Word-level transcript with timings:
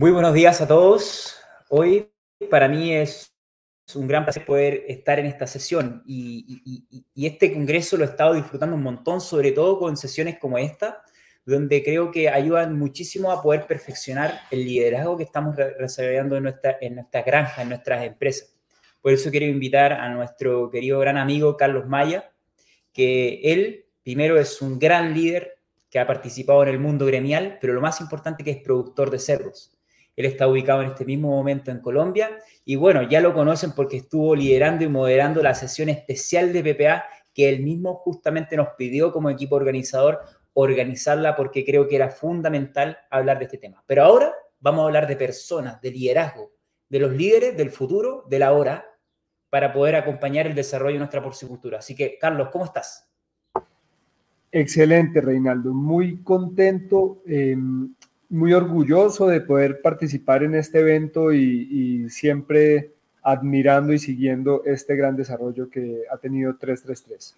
Muy 0.00 0.12
buenos 0.12 0.32
días 0.32 0.62
a 0.62 0.66
todos. 0.66 1.36
Hoy 1.68 2.10
para 2.48 2.68
mí 2.68 2.94
es 2.94 3.36
un 3.94 4.08
gran 4.08 4.24
placer 4.24 4.46
poder 4.46 4.84
estar 4.88 5.18
en 5.18 5.26
esta 5.26 5.46
sesión 5.46 6.02
y, 6.06 7.04
este 7.14 7.52
congreso 7.52 7.98
lo 7.98 8.04
he 8.04 8.06
estado 8.06 8.32
disfrutando 8.32 8.76
un 8.76 8.82
montón, 8.82 9.20
sobre 9.20 9.52
todo 9.52 9.78
con 9.78 9.98
sesiones 9.98 10.38
como 10.38 10.56
esta, 10.56 11.02
donde 11.44 11.82
creo 11.82 12.10
que 12.10 12.30
ayudan 12.30 12.78
muchísimo 12.78 13.30
a 13.30 13.42
poder 13.42 13.66
perfeccionar 13.66 14.40
el 14.50 14.64
liderazgo 14.64 15.18
que 15.18 15.24
estamos 15.24 15.54
desarrollando 15.54 16.34
en 16.38 16.44
nuestra, 16.44 16.78
en 16.80 16.94
nuestra 16.94 17.20
granja, 17.20 17.60
en 17.60 17.68
nuestras 17.68 18.02
empresas. 18.02 18.56
Por 19.02 19.12
eso 19.12 19.30
quiero 19.30 19.44
invitar 19.44 19.92
a 19.92 20.08
nuestro 20.08 20.70
querido 20.70 20.98
gran 21.00 21.18
amigo 21.18 21.58
Carlos 21.58 21.86
Maya, 21.86 22.32
que 22.90 23.42
él 23.42 23.84
primero 24.02 24.40
es 24.40 24.62
un 24.62 24.78
gran 24.78 25.12
líder 25.12 25.58
que 25.90 25.98
ha 25.98 26.06
participado 26.06 26.62
en 26.62 26.70
el 26.70 26.78
mundo 26.78 27.04
gremial, 27.04 27.58
pero 27.60 27.74
lo 27.74 27.82
más 27.82 28.00
importante 28.00 28.42
que 28.42 28.52
es 28.52 28.62
productor 28.62 29.10
de 29.10 29.18
cerdos. 29.18 29.76
Él 30.20 30.26
está 30.26 30.46
ubicado 30.46 30.82
en 30.82 30.88
este 30.88 31.04
mismo 31.04 31.28
momento 31.28 31.70
en 31.70 31.80
Colombia 31.80 32.30
y 32.64 32.76
bueno, 32.76 33.02
ya 33.02 33.20
lo 33.20 33.34
conocen 33.34 33.72
porque 33.72 33.98
estuvo 33.98 34.34
liderando 34.34 34.84
y 34.84 34.88
moderando 34.88 35.42
la 35.42 35.54
sesión 35.54 35.88
especial 35.88 36.52
de 36.52 36.62
PPA 36.62 37.04
que 37.34 37.48
él 37.48 37.62
mismo 37.62 37.94
justamente 37.94 38.56
nos 38.56 38.68
pidió 38.76 39.12
como 39.12 39.30
equipo 39.30 39.56
organizador 39.56 40.20
organizarla 40.52 41.36
porque 41.36 41.64
creo 41.64 41.88
que 41.88 41.96
era 41.96 42.10
fundamental 42.10 42.98
hablar 43.10 43.38
de 43.38 43.44
este 43.44 43.58
tema. 43.58 43.82
Pero 43.86 44.04
ahora 44.04 44.32
vamos 44.58 44.82
a 44.82 44.86
hablar 44.86 45.06
de 45.06 45.16
personas, 45.16 45.80
de 45.80 45.90
liderazgo, 45.90 46.52
de 46.88 46.98
los 46.98 47.12
líderes 47.12 47.56
del 47.56 47.70
futuro, 47.70 48.24
de 48.28 48.38
la 48.38 48.52
hora, 48.52 48.86
para 49.48 49.72
poder 49.72 49.96
acompañar 49.96 50.46
el 50.46 50.54
desarrollo 50.54 50.94
de 50.94 51.00
nuestra 51.00 51.22
porcicultura. 51.22 51.78
Así 51.78 51.94
que, 51.94 52.18
Carlos, 52.18 52.48
¿cómo 52.52 52.64
estás? 52.64 53.08
Excelente, 54.52 55.20
Reinaldo. 55.20 55.72
Muy 55.72 56.22
contento. 56.22 57.22
Eh, 57.26 57.56
muy 58.30 58.52
orgulloso 58.52 59.26
de 59.26 59.40
poder 59.40 59.82
participar 59.82 60.44
en 60.44 60.54
este 60.54 60.78
evento 60.78 61.32
y, 61.32 62.08
siempre 62.08 62.92
admirando 63.22 63.92
y 63.92 63.98
siguiendo 63.98 64.62
este 64.64 64.96
gran 64.96 65.16
desarrollo 65.16 65.68
que 65.68 66.04
ha 66.10 66.16
tenido 66.16 66.56
333. 66.56 67.36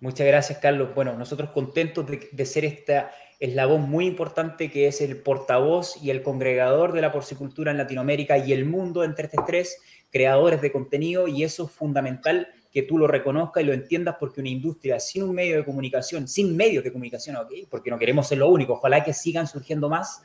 Muchas 0.00 0.26
gracias, 0.26 0.58
Carlos. 0.60 0.94
Bueno, 0.94 1.14
nosotros 1.18 1.50
contentos 1.50 2.06
de, 2.06 2.46
ser 2.46 2.64
esta 2.64 3.10
eslabón 3.38 3.90
muy 3.90 4.06
importante 4.06 4.70
que 4.70 4.86
es 4.86 5.02
el 5.02 5.18
portavoz 5.18 6.02
y 6.02 6.10
el 6.10 6.22
congregador 6.22 6.92
de 6.92 7.02
la 7.02 7.12
porcicultura 7.12 7.70
en 7.70 7.78
Latinoamérica 7.78 8.38
y 8.38 8.52
el 8.52 8.64
mundo 8.64 9.04
en 9.04 9.14
333, 9.14 9.78
creadores 10.10 10.62
de 10.62 10.72
contenido, 10.72 11.28
y 11.28 11.44
eso 11.44 11.66
es 11.66 11.72
fundamental 11.72 12.48
que 12.72 12.82
tú 12.82 12.98
lo 12.98 13.06
reconozcas 13.06 13.62
y 13.62 13.66
lo 13.66 13.72
entiendas 13.72 14.16
porque 14.18 14.40
una 14.40 14.48
industria 14.48 15.00
sin 15.00 15.24
un 15.24 15.34
medio 15.34 15.56
de 15.56 15.64
comunicación, 15.64 16.28
sin 16.28 16.56
medios 16.56 16.84
de 16.84 16.92
comunicación. 16.92 17.36
Porque 17.68 17.90
no 17.90 17.98
queremos 17.98 18.28
ser 18.28 18.38
lo 18.38 18.48
único, 18.48 18.74
ojalá 18.74 19.02
que 19.02 19.12
sigan 19.12 19.46
surgiendo 19.46 19.88
más, 19.88 20.22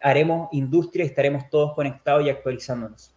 haremos 0.00 0.48
industria 0.52 1.04
y 1.04 1.08
estaremos 1.08 1.48
todos 1.48 1.74
conectados 1.74 2.26
y 2.26 2.30
actualizándonos. 2.30 3.14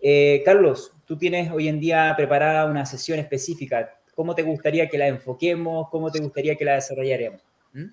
Eh, 0.00 0.42
Carlos, 0.44 0.92
tú 1.04 1.16
tienes 1.16 1.50
hoy 1.50 1.68
en 1.68 1.80
día 1.80 2.14
preparada 2.16 2.66
una 2.66 2.86
sesión 2.86 3.18
específica. 3.18 3.98
¿Cómo 4.14 4.34
te 4.34 4.42
gustaría 4.42 4.88
que 4.88 4.98
la 4.98 5.08
enfoquemos? 5.08 5.88
¿Cómo 5.90 6.10
te 6.10 6.20
gustaría 6.20 6.54
que 6.54 6.64
la 6.64 6.74
desarrollaremos? 6.74 7.40
¿Mm? 7.72 7.86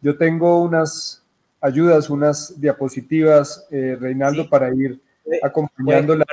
Yo 0.00 0.16
tengo 0.16 0.62
unas 0.62 1.24
ayudas, 1.60 2.08
unas 2.08 2.58
diapositivas, 2.60 3.66
eh, 3.70 3.96
Reinaldo, 4.00 4.48
para 4.48 4.74
ir 4.74 5.00
acompañando 5.42 6.16
la... 6.16 6.24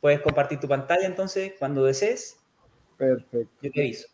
Puedes 0.00 0.20
compartir 0.20 0.58
tu 0.58 0.68
pantalla 0.68 1.06
entonces 1.06 1.52
cuando 1.58 1.84
desees. 1.84 2.38
Perfecto. 2.96 3.56
Yo 3.62 3.70
te 3.70 3.80
aviso. 3.80 4.08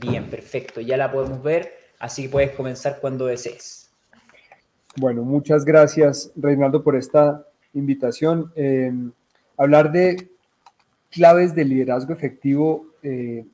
Bien, 0.00 0.30
perfecto. 0.30 0.80
Ya 0.80 0.96
la 0.96 1.10
podemos 1.10 1.42
ver, 1.42 1.72
así 1.98 2.22
que 2.22 2.28
puedes 2.28 2.50
comenzar 2.52 2.98
cuando 3.00 3.26
desees. 3.26 3.90
Bueno, 4.96 5.22
muchas 5.22 5.64
gracias, 5.64 6.32
Reinaldo, 6.36 6.82
por 6.82 6.96
esta 6.96 7.46
invitación. 7.74 8.52
Eh, 8.56 8.92
hablar 9.56 9.92
de 9.92 10.30
claves 11.10 11.54
de 11.54 11.64
liderazgo 11.64 12.12
efectivo 12.12 12.86
eh, 13.02 13.44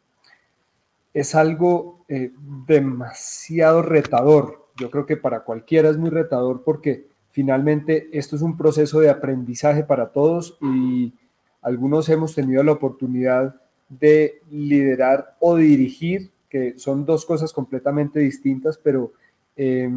es 1.17 1.35
algo 1.35 2.05
eh, 2.09 2.31
demasiado 2.67 3.81
retador. 3.81 4.67
Yo 4.77 4.91
creo 4.91 5.07
que 5.07 5.17
para 5.17 5.45
cualquiera 5.45 5.89
es 5.89 5.97
muy 5.97 6.11
retador 6.11 6.63
porque 6.63 7.07
finalmente 7.31 8.11
esto 8.13 8.37
es 8.37 8.43
un 8.43 8.55
proceso 8.55 9.01
de 9.01 9.09
aprendizaje 9.09 9.83
para 9.83 10.13
todos 10.13 10.59
y 10.61 11.15
algunos 11.63 12.11
hemos 12.11 12.35
tenido 12.35 12.63
la 12.63 12.73
oportunidad 12.73 13.57
de 13.89 14.43
liderar 14.51 15.37
o 15.41 15.57
dirigir, 15.57 16.33
que 16.51 16.79
son 16.79 17.07
dos 17.07 17.25
cosas 17.25 17.51
completamente 17.51 18.21
distintas, 18.21 18.77
pero, 18.77 19.15
eh, 19.57 19.91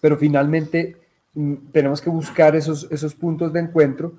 pero 0.00 0.16
finalmente 0.18 0.98
mm, 1.34 1.54
tenemos 1.72 2.00
que 2.00 2.10
buscar 2.10 2.54
esos, 2.54 2.86
esos 2.92 3.12
puntos 3.16 3.52
de 3.52 3.58
encuentro 3.58 4.12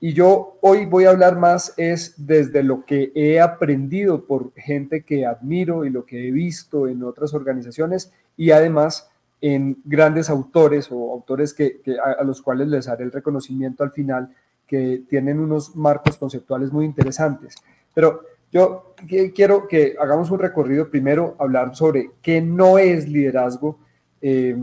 y 0.00 0.12
yo 0.12 0.58
hoy 0.60 0.86
voy 0.86 1.04
a 1.04 1.10
hablar 1.10 1.38
más 1.38 1.74
es 1.76 2.14
desde 2.16 2.62
lo 2.62 2.84
que 2.84 3.10
he 3.14 3.40
aprendido 3.40 4.26
por 4.26 4.52
gente 4.54 5.02
que 5.02 5.26
admiro 5.26 5.84
y 5.84 5.90
lo 5.90 6.06
que 6.06 6.28
he 6.28 6.30
visto 6.30 6.86
en 6.86 7.02
otras 7.02 7.34
organizaciones 7.34 8.12
y 8.36 8.52
además 8.52 9.10
en 9.40 9.78
grandes 9.84 10.30
autores 10.30 10.88
o 10.90 11.12
autores 11.12 11.52
que, 11.52 11.80
a, 12.02 12.22
los 12.22 12.42
cuales 12.42 12.68
les 12.68 12.88
haré 12.88 13.04
el 13.04 13.12
reconocimiento 13.12 13.82
al 13.82 13.90
final, 13.90 14.34
que 14.66 15.02
tienen 15.08 15.38
unos 15.40 15.74
marcos 15.74 16.16
conceptuales 16.16 16.72
muy 16.72 16.84
interesantes. 16.84 17.54
Pero 17.94 18.22
yo 18.52 18.94
quiero 19.34 19.66
que 19.68 19.96
hagamos 20.00 20.30
un 20.30 20.38
recorrido 20.38 20.90
primero, 20.90 21.36
hablar 21.38 21.74
sobre 21.74 22.10
qué 22.22 22.40
no 22.40 22.78
es 22.78 23.08
liderazgo. 23.08 23.78
Eh, 24.20 24.56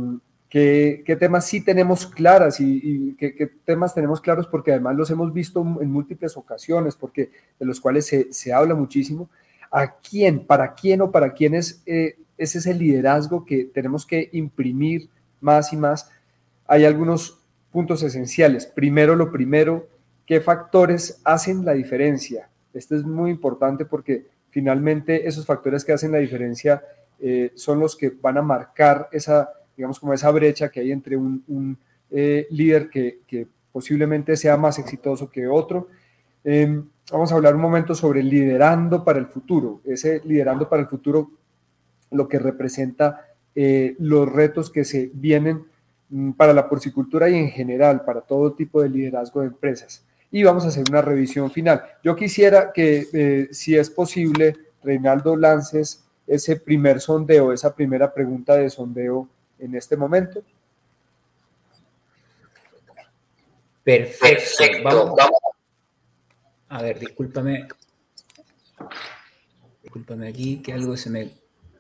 ¿Qué, 0.56 1.18
temas 1.20 1.46
sí 1.48 1.60
tenemos 1.60 2.08
claras 2.08 2.62
y, 2.62 3.14
qué, 3.18 3.52
temas 3.66 3.94
tenemos 3.94 4.22
claros? 4.22 4.48
Porque 4.48 4.72
además 4.72 4.96
los 4.96 5.12
hemos 5.12 5.34
visto 5.34 5.60
en 5.82 5.92
múltiples 5.92 6.38
ocasiones, 6.38 6.96
porque 6.96 7.30
de 7.60 7.66
los 7.66 7.82
cuales 7.82 8.10
se, 8.30 8.54
habla 8.54 8.74
muchísimo. 8.74 9.30
¿A 9.70 9.98
quién, 9.98 10.46
para 10.46 10.74
quién 10.74 11.02
o 11.02 11.12
para 11.12 11.34
quién 11.34 11.56
es, 11.56 11.84
eh, 11.86 12.16
es 12.38 12.56
ese 12.56 12.74
liderazgo 12.74 13.44
que 13.44 13.66
tenemos 13.66 14.06
que 14.06 14.30
imprimir 14.32 15.10
más 15.42 15.74
y 15.74 15.76
más? 15.76 16.10
Hay 16.68 16.86
algunos 16.86 17.42
puntos 17.70 18.02
esenciales. 18.02 18.66
Primero, 18.66 19.18
lo 19.18 19.34
primero, 19.34 19.90
¿qué 20.26 20.40
factores 20.40 21.20
hacen 21.26 21.66
la 21.66 21.74
diferencia? 21.74 22.48
Esto 22.74 22.96
es 22.96 23.04
muy 23.04 23.30
importante 23.30 23.84
porque 23.84 24.28
finalmente 24.52 25.28
esos 25.28 25.46
factores 25.46 25.84
que 25.84 25.92
hacen 25.92 26.14
la 26.14 26.20
diferencia 26.20 26.82
eh, 27.20 27.52
son 27.56 27.82
los 27.82 27.98
que 27.98 28.10
van 28.10 28.38
a 28.38 28.42
marcar 28.42 29.10
esa 29.12 29.50
digamos, 29.76 30.00
como 30.00 30.14
esa 30.14 30.32
brecha 30.32 30.70
que 30.70 30.80
hay 30.80 30.92
entre 30.92 31.18
un, 31.18 31.78
eh, 32.10 32.48
líder 32.52 32.90
que, 32.90 33.48
posiblemente 33.72 34.38
sea 34.38 34.56
más 34.56 34.80
exitoso 34.80 35.30
que 35.30 35.48
otro. 35.48 35.90
Em, 36.46 36.86
vamos 37.12 37.30
a 37.30 37.36
hablar 37.36 37.56
un 37.56 37.62
momento 37.62 37.94
sobre 37.94 38.24
liderando 38.24 39.04
para 39.04 39.20
el 39.20 39.26
futuro. 39.26 39.82
Ese 39.84 40.22
liderando 40.24 40.70
para 40.70 40.82
el 40.82 40.88
futuro, 40.88 41.30
lo 42.12 42.26
que 42.30 42.40
representa 42.40 43.28
eh, 43.54 43.96
los 44.00 44.32
retos 44.32 44.70
que 44.70 44.86
se 44.86 45.12
vienen 45.14 45.66
mm, 46.10 46.32
para 46.32 46.54
la 46.54 46.70
porcicultura 46.70 47.30
y 47.30 47.36
en 47.36 47.50
general 47.50 48.06
para 48.06 48.22
todo 48.22 48.54
tipo 48.54 48.82
de 48.82 48.90
liderazgo 48.90 49.42
de 49.42 49.48
empresas. 49.48 50.06
Y 50.32 50.44
vamos 50.44 50.66
a 50.66 50.70
hacer 50.70 50.86
una 50.90 51.02
revisión 51.02 51.52
final. 51.52 51.82
Yo 52.04 52.16
quisiera 52.16 52.72
que, 52.74 53.08
eh, 53.12 53.48
si 53.52 53.76
es 53.76 53.90
posible, 53.90 54.56
Reinaldo 54.84 55.36
lances 55.36 56.06
ese 56.28 56.58
primer 56.58 57.00
sondeo, 57.00 57.54
esa 57.54 57.76
primera 57.76 58.14
pregunta 58.14 58.56
de 58.56 58.70
sondeo 58.70 59.30
en 59.60 59.76
este 59.76 59.98
momento. 59.98 60.44
Perfecto. 63.84 64.84
Vamos. 64.84 65.16
A 66.70 66.82
ver, 66.82 67.00
discúlpame. 67.00 67.68
Discúlpame 69.84 70.28
aquí, 70.28 70.62
que 70.62 70.74
algo 70.74 70.98
se 70.98 71.10
me... 71.10 71.30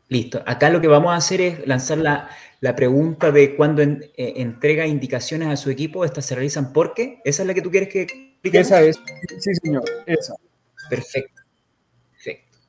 Listo. 0.07 0.43
Acá 0.45 0.69
lo 0.69 0.79
que 0.79 0.87
vamos 0.87 1.11
a 1.11 1.15
hacer 1.15 1.41
es 1.41 1.67
lanzar 1.67 1.97
la, 1.97 2.29
pregunta 2.75 3.31
de 3.31 3.55
cuándo 3.55 3.81
eh, 3.81 4.07
entrega 4.15 4.85
indicaciones 4.85 5.47
a 5.47 5.57
su 5.57 5.71
equipo. 5.71 6.05
Estas 6.05 6.27
se 6.27 6.35
realizan 6.35 6.71
por 6.71 6.93
qué. 6.93 7.21
¿Esa 7.25 7.41
es 7.41 7.47
la 7.47 7.55
que 7.55 7.63
tú 7.63 7.71
quieres 7.71 7.89
que 7.89 8.03
explique? 8.03 8.59
Esa 8.59 8.81
es. 8.81 9.01
Sí, 9.39 9.55
señor. 9.63 9.83
Esa. 10.05 10.35
Perfecto. 10.89 11.41
Perfecto. 12.13 12.59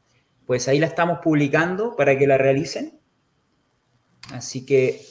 Pues 0.47 0.67
ahí 0.69 0.79
la 0.79 0.87
estamos 0.87 1.19
publicando 1.23 1.95
para 1.95 2.19
que 2.19 2.27
la 2.27 2.39
realicen. 2.39 2.99
Así 4.33 4.67
que, 4.67 5.03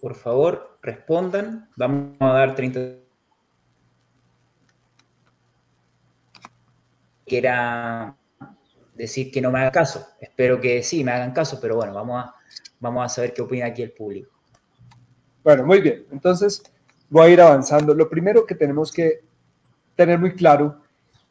por 0.00 0.14
favor, 0.14 0.78
respondan. 0.82 1.68
Vamos 1.76 2.16
a 2.20 2.32
dar 2.32 2.54
30 2.54 3.08
quiera 7.28 8.16
decir 8.94 9.30
que 9.30 9.40
no 9.40 9.52
me 9.52 9.60
haga 9.60 9.70
caso. 9.70 10.08
Espero 10.20 10.60
que 10.60 10.82
sí 10.82 11.04
me 11.04 11.12
hagan 11.12 11.32
caso, 11.32 11.60
pero 11.60 11.76
bueno, 11.76 11.92
vamos 11.92 12.24
a, 12.24 12.34
vamos 12.80 13.04
a 13.04 13.08
saber 13.08 13.32
qué 13.32 13.42
opina 13.42 13.66
aquí 13.66 13.82
el 13.82 13.92
público. 13.92 14.32
Bueno, 15.44 15.64
muy 15.64 15.80
bien. 15.80 16.06
Entonces, 16.10 16.62
voy 17.08 17.26
a 17.26 17.30
ir 17.30 17.40
avanzando. 17.40 17.94
Lo 17.94 18.08
primero 18.08 18.44
que 18.44 18.56
tenemos 18.56 18.90
que 18.90 19.20
tener 19.94 20.18
muy 20.18 20.34
claro 20.34 20.80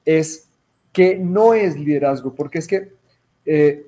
es 0.06 0.50
que 0.94 1.18
no 1.18 1.54
es 1.54 1.76
liderazgo, 1.76 2.34
porque 2.34 2.60
es 2.60 2.68
que 2.68 2.94
eh, 3.46 3.86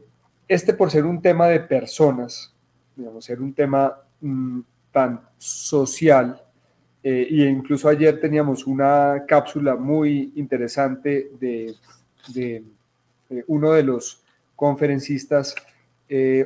este 0.48 0.74
por 0.74 0.92
ser 0.92 1.06
un 1.06 1.22
tema 1.22 1.48
de 1.48 1.60
personas, 1.62 2.54
digamos, 3.00 3.26
ser 3.26 3.42
un 3.42 3.54
tema 3.54 3.96
mm, 4.22 4.60
tan 4.92 5.22
social, 5.38 6.42
eh, 7.02 7.28
y 7.30 7.46
incluso 7.46 7.88
ayer 7.88 8.20
teníamos 8.20 8.68
una 8.68 9.24
cápsula 9.28 9.76
muy 9.76 10.34
interesante 10.36 11.32
de, 11.40 11.74
uno 13.48 13.72
de 13.72 13.84
los 13.84 14.22
conferencistas, 14.56 15.56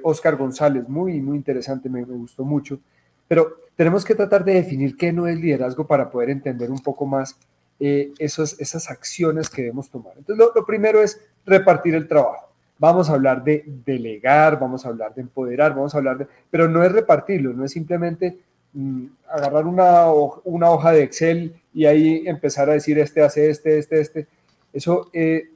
Oscar 0.03 0.35
González, 0.35 0.87
muy, 0.87 1.21
muy 1.21 1.37
interesante, 1.37 1.89
me, 1.89 2.05
me 2.05 2.13
gustó 2.13 2.43
mucho, 2.43 2.79
pero 3.27 3.57
tenemos 3.75 4.05
que 4.05 4.15
tratar 4.15 4.45
de 4.45 4.53
definir 4.53 4.95
qué 4.95 5.11
no 5.11 5.27
es 5.27 5.37
liderazgo 5.39 5.87
para 5.87 6.09
poder 6.09 6.29
entender 6.29 6.69
un 6.69 6.79
poco 6.79 7.05
más 7.05 7.35
eh, 7.79 8.13
esos, 8.19 8.59
esas 8.59 8.89
acciones 8.89 9.49
que 9.49 9.63
debemos 9.63 9.89
tomar. 9.89 10.13
Entonces, 10.17 10.47
lo, 10.55 10.65
primero 10.65 11.01
es 11.01 11.19
repartir 11.45 11.95
el 11.95 12.07
trabajo. 12.07 12.52
Vamos 12.79 13.09
a 13.09 13.13
hablar 13.13 13.43
de 13.43 13.63
delegar, 13.85 14.59
vamos 14.59 14.85
a 14.85 14.89
hablar 14.89 15.13
de 15.13 15.21
empoderar, 15.21 15.73
vamos 15.73 15.93
a 15.93 15.97
hablar 15.97 16.17
de... 16.17 16.27
Pero 16.49 16.67
no 16.67 16.83
es 16.83 16.91
repartirlo, 16.91 17.53
no 17.53 17.63
es 17.63 17.71
simplemente 17.71 18.39
mm, 18.73 19.05
agarrar 19.29 19.65
una, 19.65 20.07
una, 20.43 20.69
hoja 20.71 20.91
de 20.91 21.03
Excel 21.03 21.55
y 21.73 21.85
ahí 21.85 22.23
empezar 22.25 22.69
a 22.69 22.73
decir 22.73 22.99
este 22.99 23.21
hace 23.21 23.49
este, 23.49 23.77
este, 23.77 24.01
este. 24.01 24.27
Eso, 24.73 25.09
eh, 25.13 25.49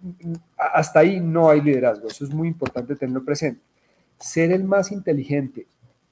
hasta 0.57 0.99
ahí 0.99 1.19
no 1.19 1.49
hay 1.49 1.61
liderazgo, 1.61 2.07
eso 2.07 2.23
es 2.23 2.31
muy 2.31 2.47
importante 2.47 2.95
tenerlo 2.95 3.25
presente. 3.25 3.61
Ser 4.19 4.51
el 4.51 4.63
más 4.63 4.91
inteligente, 4.91 5.65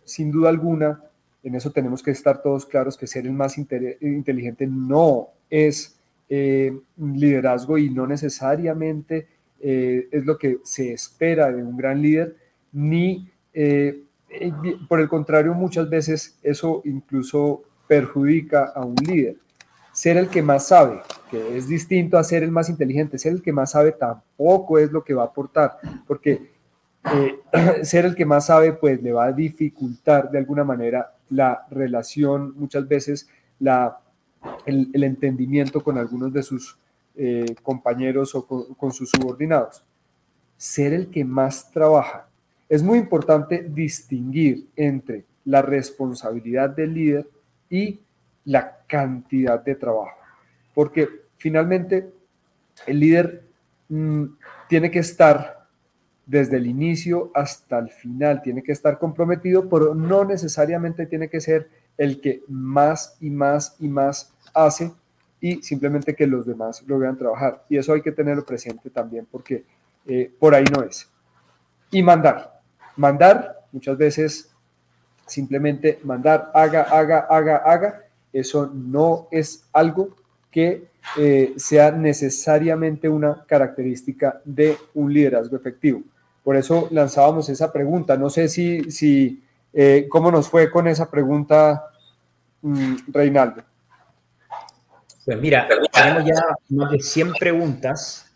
sin 0.03 0.31
duda 0.31 0.49
alguna, 0.49 1.01
en 1.43 1.53
eso 1.53 1.71
tenemos 1.71 2.01
que 2.01 2.11
estar 2.11 2.41
todos 2.41 2.65
claros 2.65 2.97
que 2.97 3.05
ser 3.05 3.27
el 3.27 3.33
más 3.33 3.59
inteligente 3.59 4.65
no 4.65 5.29
es 5.47 5.95
eh, 6.27 6.75
liderazgo 6.97 7.77
y 7.77 7.91
no 7.91 8.07
necesariamente 8.07 9.27
eh, 9.59 10.07
es 10.11 10.25
lo 10.25 10.37
que 10.37 10.59
se 10.63 10.93
espera 10.93 11.51
de 11.51 11.63
un 11.63 11.77
gran 11.77 12.01
líder, 12.01 12.35
ni 12.71 13.29
eh, 13.53 14.01
por 14.87 14.99
el 14.99 15.07
contrario 15.07 15.53
muchas 15.53 15.89
veces 15.89 16.37
eso 16.43 16.81
incluso 16.85 17.63
perjudica 17.87 18.71
a 18.75 18.83
un 18.83 18.95
líder. 18.95 19.37
Ser 19.93 20.17
el 20.17 20.27
que 20.27 20.41
más 20.41 20.67
sabe, 20.67 21.01
que 21.31 21.57
es 21.57 21.69
distinto 21.69 22.17
a 22.17 22.23
ser 22.23 22.43
el 22.43 22.51
más 22.51 22.69
inteligente, 22.69 23.17
ser 23.17 23.31
el 23.31 23.41
que 23.41 23.53
más 23.53 23.71
sabe 23.71 23.93
tampoco 23.93 24.77
es 24.77 24.91
lo 24.91 25.03
que 25.03 25.13
va 25.13 25.23
a 25.23 25.27
aportar, 25.27 25.77
porque 26.05 26.51
ser 27.83 28.05
el 28.05 28.15
que 28.15 28.25
más 28.25 28.47
sabe 28.47 28.73
pues 28.73 29.01
le 29.01 29.13
va 29.13 29.25
a 29.25 29.31
dificultar 29.31 30.29
de 30.29 30.39
alguna 30.39 30.63
manera 30.63 31.13
la 31.29 31.65
relación, 31.71 32.53
muchas 32.57 32.87
veces 32.87 33.29
la, 33.59 33.99
el, 34.65 35.03
entendimiento 35.03 35.83
con 35.83 35.97
algunos 35.97 36.33
de 36.33 36.43
sus 36.43 36.77
eh, 37.17 37.55
compañeros 37.63 38.35
o 38.35 38.45
con, 38.45 38.91
sus 38.91 39.09
subordinados. 39.09 39.83
Ser 40.57 40.93
el 40.93 41.09
que 41.09 41.23
más 41.23 41.71
trabaja. 41.71 42.27
Es 42.67 42.81
muy 42.81 42.97
importante 42.97 43.65
distinguir 43.69 44.67
entre 44.75 45.25
la 45.45 45.61
responsabilidad 45.61 46.69
del 46.69 46.93
líder 46.93 47.29
y 47.69 47.99
la 48.45 48.79
cantidad 48.87 49.63
de 49.63 49.75
trabajo, 49.75 50.17
porque 50.73 51.07
finalmente 51.37 52.11
el 52.85 52.99
líder 52.99 53.43
mm, 53.89 54.25
tiene 54.67 54.91
que 54.91 54.99
estar 54.99 55.67
desde 56.25 56.57
el 56.57 56.67
inicio 56.67 57.31
hasta 57.33 57.79
el 57.79 57.89
final. 57.89 58.41
Tiene 58.41 58.63
que 58.63 58.71
estar 58.71 58.97
comprometido, 58.97 59.69
pero 59.69 59.93
no 59.93 60.25
necesariamente 60.25 61.05
tiene 61.05 61.29
que 61.29 61.39
ser 61.39 61.69
el 61.97 62.19
que 62.19 62.41
más 62.47 63.15
y 63.19 63.29
más 63.29 63.75
y 63.79 63.87
más 63.87 64.33
hace 64.53 64.91
y 65.41 65.61
simplemente 65.61 66.15
que 66.15 66.27
los 66.27 66.45
demás 66.45 66.83
lo 66.87 66.99
vean 66.99 67.17
trabajar. 67.17 67.63
Y 67.69 67.77
eso 67.77 67.93
hay 67.93 68.01
que 68.01 68.11
tenerlo 68.11 68.45
presente 68.45 68.89
también 68.89 69.27
porque 69.29 69.63
eh, 70.05 70.31
por 70.39 70.55
ahí 70.55 70.65
no 70.75 70.83
es. 70.83 71.09
Y 71.91 72.01
mandar. 72.01 72.61
Mandar, 72.95 73.65
muchas 73.71 73.97
veces 73.97 74.51
simplemente 75.25 75.99
mandar, 76.03 76.51
haga, 76.53 76.83
haga, 76.83 77.19
haga, 77.29 77.57
haga. 77.57 78.01
Eso 78.31 78.71
no 78.73 79.27
es 79.31 79.67
algo 79.71 80.15
que 80.51 80.87
eh, 81.17 81.53
sea 81.57 81.91
necesariamente 81.91 83.07
una 83.07 83.43
característica 83.45 84.41
de 84.43 84.77
un 84.93 85.13
liderazgo 85.13 85.55
efectivo. 85.55 86.01
Por 86.43 86.55
eso 86.55 86.87
lanzábamos 86.91 87.49
esa 87.49 87.71
pregunta. 87.71 88.17
No 88.17 88.29
sé 88.29 88.47
si, 88.47 88.91
si 88.91 89.43
eh, 89.73 90.07
cómo 90.09 90.31
nos 90.31 90.49
fue 90.49 90.71
con 90.71 90.87
esa 90.87 91.09
pregunta, 91.09 91.85
mm, 92.61 92.95
Reinaldo. 93.07 93.63
Pues 95.25 95.39
mira, 95.39 95.67
tenemos 95.91 96.23
ya 96.25 96.41
más 96.69 96.91
de 96.91 96.99
100 96.99 97.33
preguntas 97.33 98.31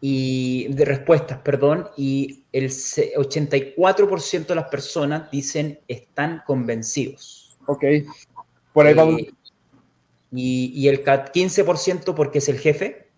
y 0.00 0.68
de 0.72 0.84
respuestas, 0.84 1.38
perdón, 1.38 1.88
y 1.96 2.44
el 2.52 2.70
84% 2.70 4.46
de 4.46 4.54
las 4.54 4.68
personas 4.68 5.30
dicen 5.30 5.80
están 5.88 6.42
convencidos. 6.46 7.58
Ok, 7.66 7.84
por 8.72 8.86
ahí 8.86 8.94
vamos. 8.94 9.20
Eh, 9.20 9.32
y, 10.30 10.72
y, 10.74 10.88
el 10.88 11.04
15% 11.04 12.14
porque 12.14 12.38
es 12.38 12.48
el 12.48 12.58
jefe. 12.58 13.08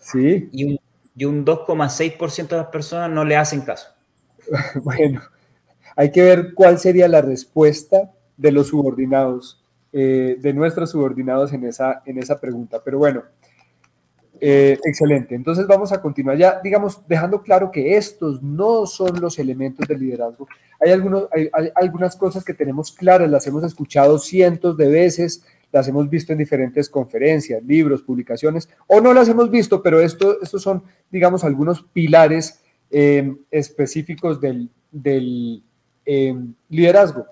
Sí. 0.00 0.48
Y 0.52 0.64
un 0.64 0.80
y 1.16 1.24
un 1.24 1.44
2,6% 1.44 2.48
de 2.48 2.56
las 2.56 2.66
personas 2.66 3.10
no 3.10 3.24
le 3.24 3.36
hacen 3.36 3.62
caso. 3.62 3.88
bueno, 4.84 5.22
hay 5.96 6.12
que 6.12 6.22
ver 6.22 6.52
cuál 6.54 6.78
sería 6.78 7.08
la 7.08 7.22
respuesta 7.22 8.12
de 8.36 8.52
los 8.52 8.68
subordinados, 8.68 9.64
eh, 9.98 10.36
de 10.38 10.52
nuestros 10.52 10.90
subordinados 10.90 11.54
en 11.54 11.64
esa, 11.64 12.02
en 12.04 12.18
esa 12.18 12.38
pregunta. 12.38 12.82
Pero 12.84 12.98
bueno, 12.98 13.22
eh, 14.38 14.78
excelente. 14.84 15.34
Entonces 15.34 15.66
vamos 15.66 15.90
a 15.90 16.02
continuar 16.02 16.36
ya, 16.36 16.60
digamos, 16.62 17.00
dejando 17.08 17.40
claro 17.40 17.70
que 17.70 17.96
estos 17.96 18.42
no 18.42 18.84
son 18.84 19.18
los 19.22 19.38
elementos 19.38 19.88
del 19.88 20.00
liderazgo. 20.00 20.46
Hay, 20.84 20.92
algunos, 20.92 21.28
hay 21.32 21.70
algunas 21.74 22.14
cosas 22.14 22.44
que 22.44 22.52
tenemos 22.52 22.92
claras, 22.92 23.30
las 23.30 23.46
hemos 23.46 23.64
escuchado 23.64 24.18
cientos 24.18 24.76
de 24.76 24.88
veces, 24.88 25.46
las 25.72 25.88
hemos 25.88 26.10
visto 26.10 26.30
en 26.30 26.38
diferentes 26.40 26.90
conferencias, 26.90 27.62
libros, 27.64 28.02
publicaciones, 28.02 28.68
o 28.86 29.00
no 29.00 29.14
las 29.14 29.30
hemos 29.30 29.50
visto, 29.50 29.82
pero 29.82 29.98
esto, 29.98 30.42
estos 30.42 30.62
son, 30.62 30.82
digamos, 31.10 31.42
algunos 31.42 31.82
pilares 31.82 32.62
eh, 32.90 33.34
específicos 33.50 34.42
del, 34.42 34.70
eh, 36.04 36.34
liderazgo. 36.68 37.26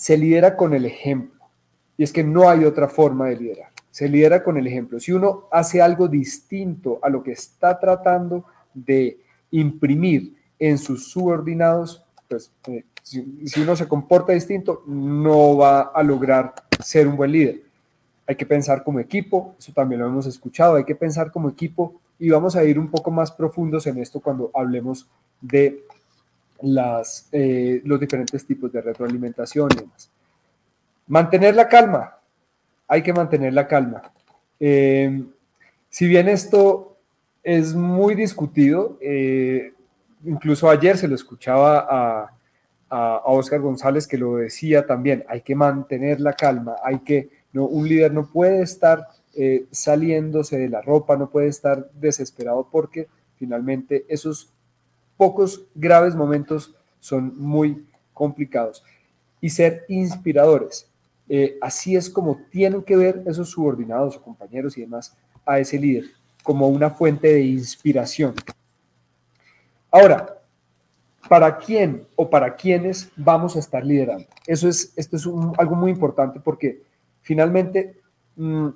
Se 0.00 0.16
lidera 0.16 0.56
con 0.56 0.72
el 0.72 0.86
ejemplo, 0.86 1.44
y 1.98 2.04
es 2.04 2.10
que 2.10 2.24
no 2.24 2.48
hay 2.48 2.64
otra 2.64 2.88
forma 2.88 3.26
de 3.26 3.36
liderar. 3.36 3.68
Se 3.90 4.08
lidera 4.08 4.42
con 4.42 4.56
el 4.56 4.66
ejemplo. 4.66 4.98
Si 4.98 5.12
uno 5.12 5.44
hace 5.52 5.82
algo 5.82 6.08
distinto 6.08 6.98
a 7.02 7.10
lo 7.10 7.22
que 7.22 7.32
está 7.32 7.78
tratando 7.78 8.46
de 8.72 9.18
imprimir 9.50 10.34
en 10.58 10.78
sus 10.78 11.10
subordinados, 11.10 12.02
pues 12.26 12.50
eh, 12.68 12.86
si, 13.02 13.20
uno 13.60 13.76
se 13.76 13.86
comporta 13.86 14.32
distinto, 14.32 14.84
no 14.86 15.58
va 15.58 15.90
a 15.94 16.02
lograr 16.02 16.54
ser 16.82 17.06
un 17.06 17.18
buen 17.18 17.32
líder. 17.32 17.62
Hay 18.26 18.36
que 18.36 18.46
pensar 18.46 18.82
como 18.82 19.00
equipo, 19.00 19.54
eso 19.58 19.70
también 19.74 20.00
lo 20.00 20.06
hemos 20.06 20.24
escuchado, 20.24 20.76
hay 20.76 20.84
que 20.84 20.94
pensar 20.94 21.30
como 21.30 21.50
equipo 21.50 22.00
y 22.18 22.30
vamos 22.30 22.56
a 22.56 22.64
ir 22.64 22.78
un 22.78 22.88
poco 22.88 23.10
más 23.10 23.30
profundos 23.30 23.86
en 23.86 23.98
esto 23.98 24.18
cuando 24.18 24.50
hablemos 24.54 25.06
de 25.42 25.84
las, 26.62 27.28
eh, 27.32 27.80
los 27.84 27.98
diferentes 27.98 28.46
tipos 28.46 28.72
de 28.72 28.80
retroalimentación 28.80 29.68
y 29.72 29.76
demás. 29.80 30.10
Mantener 31.06 31.54
la 31.54 31.68
calma, 31.68 32.16
hay 32.86 33.02
que 33.02 33.12
mantener 33.12 33.52
la 33.52 33.66
calma. 33.66 34.12
Eh, 34.58 35.24
si 35.88 36.06
bien 36.06 36.28
esto 36.28 36.96
es 37.42 37.74
muy 37.74 38.14
discutido, 38.14 38.98
eh, 39.00 39.72
incluso 40.24 40.68
ayer 40.68 40.96
se 40.96 41.08
lo 41.08 41.14
escuchaba 41.14 41.86
a, 41.88 42.30
a, 42.90 43.22
Oscar 43.24 43.60
González 43.60 44.06
que 44.06 44.18
lo 44.18 44.36
decía 44.36 44.86
también, 44.86 45.24
hay 45.28 45.40
que 45.40 45.54
mantener 45.54 46.20
la 46.20 46.34
calma, 46.34 46.76
hay 46.84 47.00
que, 47.00 47.30
no, 47.52 47.64
un 47.64 47.88
líder 47.88 48.12
no 48.12 48.26
puede 48.26 48.62
estar 48.62 49.06
saliéndose 49.70 50.58
de 50.58 50.68
la 50.68 50.82
ropa, 50.82 51.16
no 51.16 51.30
puede 51.30 51.46
estar 51.46 51.88
desesperado 51.92 52.68
porque 52.70 53.08
finalmente 53.36 54.04
esos 54.08 54.52
pocos 55.20 55.66
graves 55.74 56.14
momentos 56.14 56.74
son 56.98 57.38
muy 57.38 57.86
complicados. 58.14 58.82
Y 59.38 59.50
ser 59.50 59.84
inspiradores. 59.86 60.88
Eh, 61.28 61.58
así 61.60 61.94
es 61.94 62.08
como 62.08 62.40
tienen 62.50 62.82
que 62.82 62.96
ver 62.96 63.22
esos 63.26 63.50
subordinados 63.50 64.16
o 64.16 64.22
compañeros 64.22 64.78
y 64.78 64.80
demás 64.80 65.14
a 65.44 65.58
ese 65.58 65.78
líder, 65.78 66.06
como 66.42 66.68
una 66.68 66.88
fuente 66.88 67.34
de 67.34 67.42
inspiración. 67.42 68.32
Ahora, 69.90 70.38
para 71.28 71.58
quién 71.58 72.06
o 72.16 72.30
para 72.30 72.56
quiénes 72.56 73.10
vamos 73.14 73.56
a 73.56 73.58
estar 73.58 73.84
liderando. 73.84 74.26
Eso 74.46 74.70
es, 74.70 74.90
esto 74.96 75.16
es 75.18 75.26
algo 75.58 75.76
muy 75.76 75.90
importante 75.90 76.40
porque 76.40 76.82
finalmente 77.20 78.00
mm, 78.36 78.68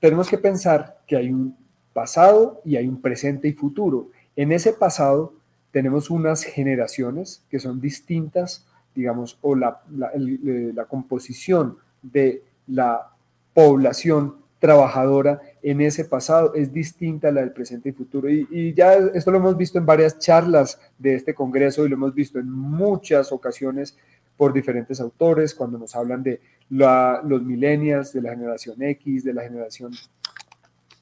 tenemos 0.00 0.28
que 0.28 0.38
pensar 0.38 0.98
que 1.06 1.16
hay 1.16 1.30
un 1.30 1.56
pasado 1.92 2.60
y 2.64 2.74
hay 2.74 2.88
un 2.88 3.00
presente 3.00 3.46
y 3.46 3.52
futuro. 3.52 4.08
En 4.34 4.50
ese 4.50 4.72
pasado 4.72 5.34
tenemos 5.74 6.08
unas 6.08 6.44
generaciones 6.44 7.42
que 7.50 7.58
son 7.58 7.80
distintas, 7.80 8.64
digamos, 8.94 9.38
o 9.42 9.56
la, 9.56 9.82
la, 9.90 10.12
la 10.14 10.84
composición 10.84 11.78
de 12.00 12.44
la 12.68 13.10
población 13.52 14.36
trabajadora 14.60 15.40
en 15.64 15.80
ese 15.80 16.04
pasado 16.04 16.54
es 16.54 16.72
distinta 16.72 17.26
a 17.26 17.32
la 17.32 17.40
del 17.40 17.50
presente 17.50 17.88
y 17.88 17.92
futuro. 17.92 18.30
Y, 18.30 18.72
ya 18.72 18.94
esto 18.94 19.32
lo 19.32 19.38
hemos 19.38 19.56
visto 19.56 19.76
en 19.78 19.84
varias 19.84 20.16
charlas 20.20 20.78
de 20.96 21.16
este 21.16 21.34
Congreso 21.34 21.84
y 21.84 21.88
lo 21.88 21.96
hemos 21.96 22.14
visto 22.14 22.38
en 22.38 22.48
muchas 22.48 23.32
ocasiones 23.32 23.98
por 24.36 24.52
diferentes 24.52 25.00
autores 25.00 25.56
cuando 25.56 25.76
nos 25.76 25.96
hablan 25.96 26.22
de 26.22 26.40
los 26.70 27.42
millennials, 27.42 28.12
de 28.12 28.22
la 28.22 28.30
generación 28.30 28.80
X, 28.80 29.24
de 29.24 29.34
la 29.34 29.42
generación... 29.42 29.90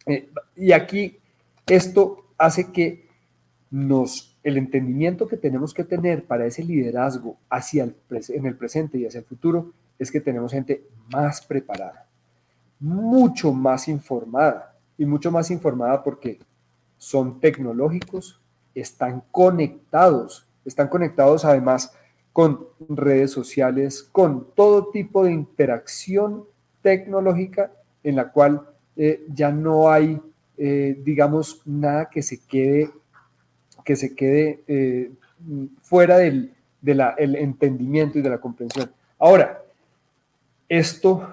Eh, 0.07 0.31
y 0.57 0.73
aquí 0.73 1.19
esto 1.67 2.33
hace 2.39 2.73
que 2.73 3.07
nos, 3.71 4.32
el 4.43 4.57
entendimiento 4.57 5.29
que 5.29 5.37
tenemos 5.37 5.73
que 5.73 5.85
tener 5.85 6.25
para 6.25 6.47
ese 6.47 6.65
liderazgo 6.65 7.37
hacia 7.49 7.85
el, 7.85 7.97
en 8.11 8.47
el 8.47 8.57
presente 8.57 8.99
y 8.99 9.07
hacia 9.07 9.21
el 9.21 9.25
futuro 9.25 9.73
es 9.99 10.11
que 10.11 10.21
tenemos 10.21 10.53
gente 10.53 10.83
más 11.11 11.43
preparada 11.43 12.07
mucho 12.83 13.53
más 13.53 13.87
informada 13.87 14.75
y 14.99 15.07
mucho 15.07 15.31
más 15.31 15.53
informada 15.53 16.03
porque 16.03 16.41
son 16.99 17.39
tecnológicos, 17.41 18.41
están 18.75 19.23
conectados, 19.31 20.49
están 20.65 20.89
conectados 20.89 21.45
además 21.45 21.93
con 22.33 22.67
redes 22.89 23.31
sociales, 23.31 24.09
con 24.11 24.49
todo 24.55 24.89
tipo 24.89 25.25
de 25.25 25.33
interacción 25.33 26.45
tecnológica 26.83 27.71
en 28.03 28.17
la 28.17 28.33
cual 28.33 28.67
eh, 28.97 29.25
ya 29.29 29.53
no 29.53 29.89
hay, 29.89 30.21
eh, 30.57 31.01
digamos, 31.05 31.63
nada 31.65 32.11
que 32.11 32.23
se 32.23 32.41
quede, 32.41 32.91
que 33.85 33.97
se 33.97 34.15
quede 34.15 34.63
eh, 34.67 35.11
fuera 35.83 36.19
del 36.19 36.53
el 36.85 37.37
entendimiento 37.37 38.19
y 38.19 38.23
de 38.23 38.31
la 38.31 38.39
comprensión. 38.39 38.91
Ahora, 39.19 39.63
esto 40.69 41.33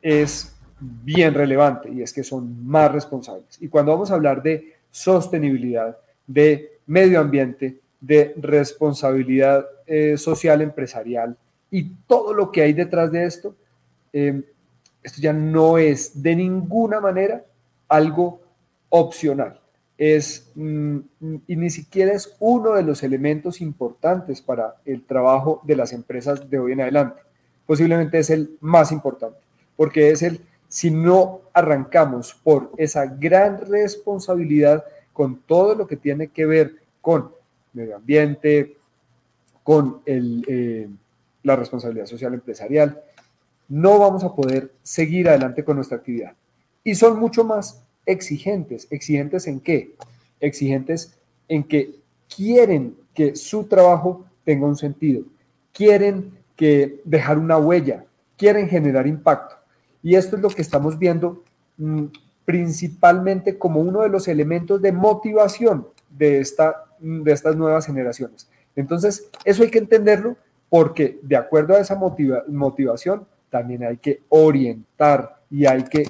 es 0.00 0.54
bien 0.80 1.34
relevante 1.34 1.90
y 1.90 2.02
es 2.02 2.12
que 2.12 2.22
son 2.22 2.64
más 2.66 2.92
responsables. 2.92 3.60
Y 3.60 3.68
cuando 3.68 3.92
vamos 3.92 4.10
a 4.10 4.14
hablar 4.14 4.42
de 4.42 4.74
sostenibilidad, 4.90 5.98
de 6.26 6.78
medio 6.86 7.20
ambiente, 7.20 7.80
de 8.00 8.34
responsabilidad 8.36 9.66
eh, 9.86 10.16
social 10.16 10.62
empresarial 10.62 11.36
y 11.70 11.90
todo 12.06 12.32
lo 12.32 12.52
que 12.52 12.62
hay 12.62 12.72
detrás 12.72 13.10
de 13.10 13.24
esto, 13.24 13.56
eh, 14.12 14.42
esto 15.02 15.20
ya 15.20 15.32
no 15.32 15.78
es 15.78 16.22
de 16.22 16.36
ninguna 16.36 17.00
manera 17.00 17.44
algo 17.88 18.40
opcional. 18.88 19.60
Es, 19.98 20.50
mm, 20.54 20.98
y 21.46 21.56
ni 21.56 21.70
siquiera 21.70 22.12
es 22.12 22.36
uno 22.38 22.74
de 22.74 22.84
los 22.84 23.02
elementos 23.02 23.60
importantes 23.60 24.40
para 24.40 24.76
el 24.84 25.04
trabajo 25.04 25.60
de 25.64 25.76
las 25.76 25.92
empresas 25.92 26.48
de 26.48 26.58
hoy 26.58 26.72
en 26.72 26.80
adelante. 26.80 27.20
Posiblemente 27.66 28.18
es 28.18 28.30
el 28.30 28.56
más 28.60 28.92
importante, 28.92 29.38
porque 29.76 30.10
es 30.10 30.22
el 30.22 30.40
si 30.68 30.90
no 30.90 31.40
arrancamos 31.52 32.34
por 32.44 32.72
esa 32.76 33.06
gran 33.06 33.66
responsabilidad 33.68 34.84
con 35.12 35.40
todo 35.40 35.74
lo 35.74 35.86
que 35.86 35.96
tiene 35.96 36.28
que 36.28 36.46
ver 36.46 36.76
con 37.00 37.30
medio 37.72 37.96
ambiente, 37.96 38.76
con 39.62 40.00
eh, 40.06 40.88
la 41.42 41.56
responsabilidad 41.56 42.06
social 42.06 42.34
empresarial, 42.34 43.02
no 43.68 43.98
vamos 43.98 44.24
a 44.24 44.34
poder 44.34 44.72
seguir 44.82 45.28
adelante 45.28 45.64
con 45.64 45.76
nuestra 45.76 45.98
actividad. 45.98 46.34
Y 46.84 46.94
son 46.94 47.18
mucho 47.18 47.44
más 47.44 47.82
exigentes. 48.08 48.88
¿Exigentes 48.90 49.46
en 49.46 49.60
qué? 49.60 49.94
Exigentes 50.40 51.16
en 51.46 51.62
que 51.62 51.94
quieren 52.34 52.96
que 53.14 53.36
su 53.36 53.64
trabajo 53.64 54.24
tenga 54.44 54.66
un 54.66 54.76
sentido, 54.76 55.22
quieren 55.72 56.32
que 56.56 57.00
dejar 57.04 57.38
una 57.38 57.58
huella, 57.58 58.04
quieren 58.36 58.68
generar 58.68 59.06
impacto. 59.06 59.56
Y 60.02 60.14
esto 60.14 60.36
es 60.36 60.42
lo 60.42 60.48
que 60.48 60.62
estamos 60.62 60.98
viendo 60.98 61.42
mm, 61.76 62.06
principalmente 62.44 63.58
como 63.58 63.80
uno 63.80 64.02
de 64.02 64.08
los 64.08 64.26
elementos 64.26 64.80
de 64.80 64.92
motivación 64.92 65.86
de, 66.08 66.40
esta, 66.40 66.86
mm, 67.00 67.22
de 67.22 67.32
estas 67.32 67.56
nuevas 67.56 67.86
generaciones. 67.86 68.48
Entonces, 68.74 69.28
eso 69.44 69.62
hay 69.62 69.70
que 69.70 69.78
entenderlo 69.78 70.36
porque 70.70 71.18
de 71.22 71.36
acuerdo 71.36 71.74
a 71.74 71.80
esa 71.80 71.96
motivación, 71.96 73.26
también 73.50 73.84
hay 73.84 73.96
que 73.96 74.22
orientar 74.28 75.40
y 75.50 75.66
hay 75.66 75.84
que 75.84 76.04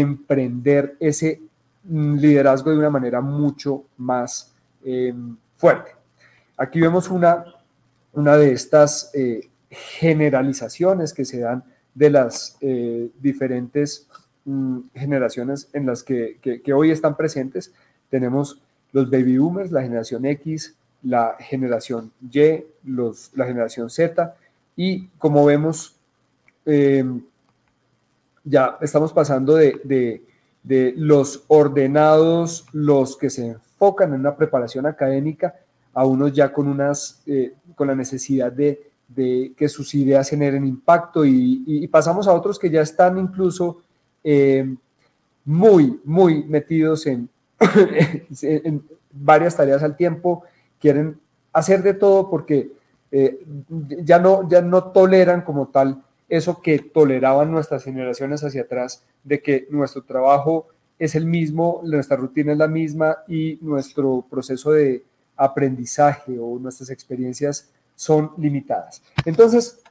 emprender 0.00 0.96
ese 1.00 1.42
liderazgo 1.84 2.70
de 2.70 2.78
una 2.78 2.88
manera 2.88 3.20
mucho 3.20 3.84
más 3.98 4.54
em, 4.84 5.36
fuerte. 5.56 5.90
Aquí 6.56 6.80
vemos 6.80 7.10
una, 7.10 7.44
una 8.12 8.36
de 8.36 8.52
estas 8.52 9.10
eh, 9.12 9.50
generalizaciones 9.68 11.12
que 11.12 11.26
se 11.26 11.40
dan 11.40 11.64
de 11.94 12.08
las 12.08 12.56
eh, 12.62 13.10
diferentes 13.20 14.08
mm, 14.46 14.78
generaciones 14.94 15.68
en 15.74 15.84
las 15.84 16.02
que, 16.02 16.38
hoy 16.74 16.90
están 16.90 17.16
presentes. 17.16 17.72
Tenemos 18.08 18.62
los 18.92 19.10
baby 19.10 19.36
boomers, 19.36 19.72
la 19.72 19.82
generación 19.82 20.24
X, 20.24 20.74
la 21.02 21.36
generación 21.38 22.12
Y, 22.30 22.64
los, 22.84 23.30
la 23.34 23.44
generación 23.44 23.90
Z, 23.90 24.34
y 24.74 25.08
como 25.18 25.44
vemos, 25.44 25.96
em, 26.64 27.22
ya 28.44 28.78
estamos 28.80 29.12
pasando 29.12 29.54
de, 29.54 30.22
los 30.96 31.44
ordenados, 31.48 32.66
los 32.72 33.16
que 33.16 33.30
se 33.30 33.48
enfocan 33.48 34.14
en 34.14 34.20
una 34.20 34.36
preparación 34.36 34.86
académica, 34.86 35.54
a 35.94 36.06
unos 36.06 36.32
ya 36.32 36.52
con, 36.52 36.68
unas, 36.68 37.22
eh, 37.26 37.54
con 37.74 37.88
la 37.88 37.94
necesidad 37.94 38.50
de 38.50 38.92
de 39.14 39.52
que 39.56 39.68
sus 39.68 39.94
ideas 39.94 40.28
generen 40.28 40.66
impacto 40.66 41.24
y, 41.24 41.86
pasamos 41.88 42.26
a 42.28 42.32
otros 42.32 42.58
que 42.58 42.70
ya 42.70 42.80
están 42.80 43.18
incluso 43.18 43.82
eh, 44.24 44.74
muy, 45.44 46.00
muy 46.04 46.44
metidos 46.44 47.06
en, 47.06 47.28
en, 48.40 48.82
varias 49.10 49.56
tareas 49.56 49.82
al 49.82 49.96
tiempo, 49.96 50.44
quieren 50.78 51.20
hacer 51.52 51.82
de 51.82 51.94
todo 51.94 52.30
porque 52.30 52.72
eh, 53.10 53.44
ya, 54.02 54.18
no, 54.18 54.48
ya 54.48 54.62
no 54.62 54.84
toleran 54.84 55.42
como 55.42 55.68
tal 55.68 56.02
eso 56.32 56.62
que 56.62 56.78
toleraban 56.78 57.50
nuestras 57.50 57.84
generaciones 57.84 58.42
hacia 58.42 58.62
atrás, 58.62 59.04
de 59.22 59.42
que 59.42 59.66
nuestro 59.68 60.02
trabajo 60.02 60.68
es 60.98 61.14
el 61.14 61.26
mismo, 61.26 61.82
nuestra 61.84 62.16
rutina 62.16 62.52
es 62.52 62.58
la 62.58 62.68
misma 62.68 63.18
y 63.28 63.58
nuestro 63.60 64.24
proceso 64.30 64.72
de 64.72 65.04
aprendizaje 65.36 66.38
o 66.40 66.58
nuestras 66.58 66.88
experiencias 66.88 67.70
son 67.94 68.32
limitadas. 68.38 69.02
Entonces, 69.26 69.82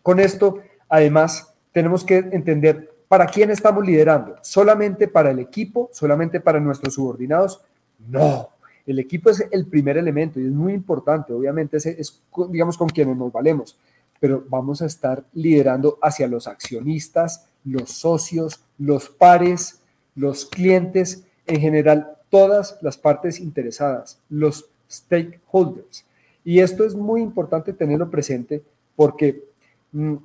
con 0.00 0.20
esto, 0.20 0.60
además, 0.88 1.52
tenemos 1.72 2.04
que 2.04 2.18
entender 2.18 2.92
para 3.08 3.26
quién 3.26 3.50
estamos 3.50 3.84
liderando. 3.84 4.36
¿Solamente 4.42 5.08
para 5.08 5.32
el 5.32 5.40
equipo? 5.40 5.90
¿Solamente 5.92 6.38
para 6.38 6.60
nuestros 6.60 6.94
subordinados? 6.94 7.62
No. 7.98 8.50
El 8.86 9.00
equipo 9.00 9.28
es 9.28 9.44
el 9.50 9.66
primer 9.66 9.96
elemento 9.96 10.38
y 10.38 10.44
es 10.44 10.52
muy 10.52 10.72
importante. 10.72 11.32
Obviamente 11.32 11.78
es, 11.78 12.22
digamos, 12.48 12.78
con 12.78 12.88
quienes 12.88 13.16
nos 13.16 13.32
valemos, 13.32 13.76
pero 14.20 14.44
vamos 14.48 14.82
a 14.82 14.86
estar 14.86 15.24
liderando 15.32 15.98
hacia 16.02 16.26
los 16.26 16.46
accionistas, 16.46 17.48
los 17.64 17.90
socios, 17.90 18.64
los 18.78 19.08
pares, 19.08 19.80
los 20.14 20.46
clientes, 20.46 21.24
en 21.46 21.60
general, 21.60 22.16
todas 22.30 22.78
las 22.82 22.96
partes 22.96 23.40
interesadas, 23.40 24.18
los 24.28 24.68
stakeholders. 24.90 26.04
Y 26.44 26.60
esto 26.60 26.84
es 26.84 26.94
muy 26.94 27.20
importante 27.22 27.72
tenerlo 27.72 28.10
presente 28.10 28.62
porque 28.96 29.44
mm, 29.92 30.16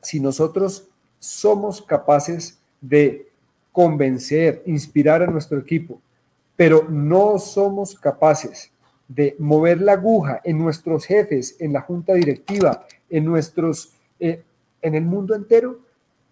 si 0.00 0.20
nosotros 0.20 0.88
somos 1.18 1.82
capaces 1.82 2.58
de 2.80 3.28
convencer, 3.72 4.62
inspirar 4.66 5.22
a 5.22 5.26
nuestro 5.26 5.58
equipo, 5.58 6.00
pero 6.56 6.86
no 6.88 7.38
somos 7.38 7.94
capaces 7.94 8.69
de 9.10 9.34
mover 9.40 9.80
la 9.80 9.94
aguja 9.94 10.40
en 10.44 10.56
nuestros 10.56 11.04
jefes, 11.04 11.56
en 11.58 11.72
la 11.72 11.80
junta 11.80 12.14
directiva, 12.14 12.86
en 13.08 13.24
nuestros, 13.24 13.92
eh, 14.20 14.44
en 14.80 14.94
el 14.94 15.04
mundo 15.04 15.34
entero, 15.34 15.80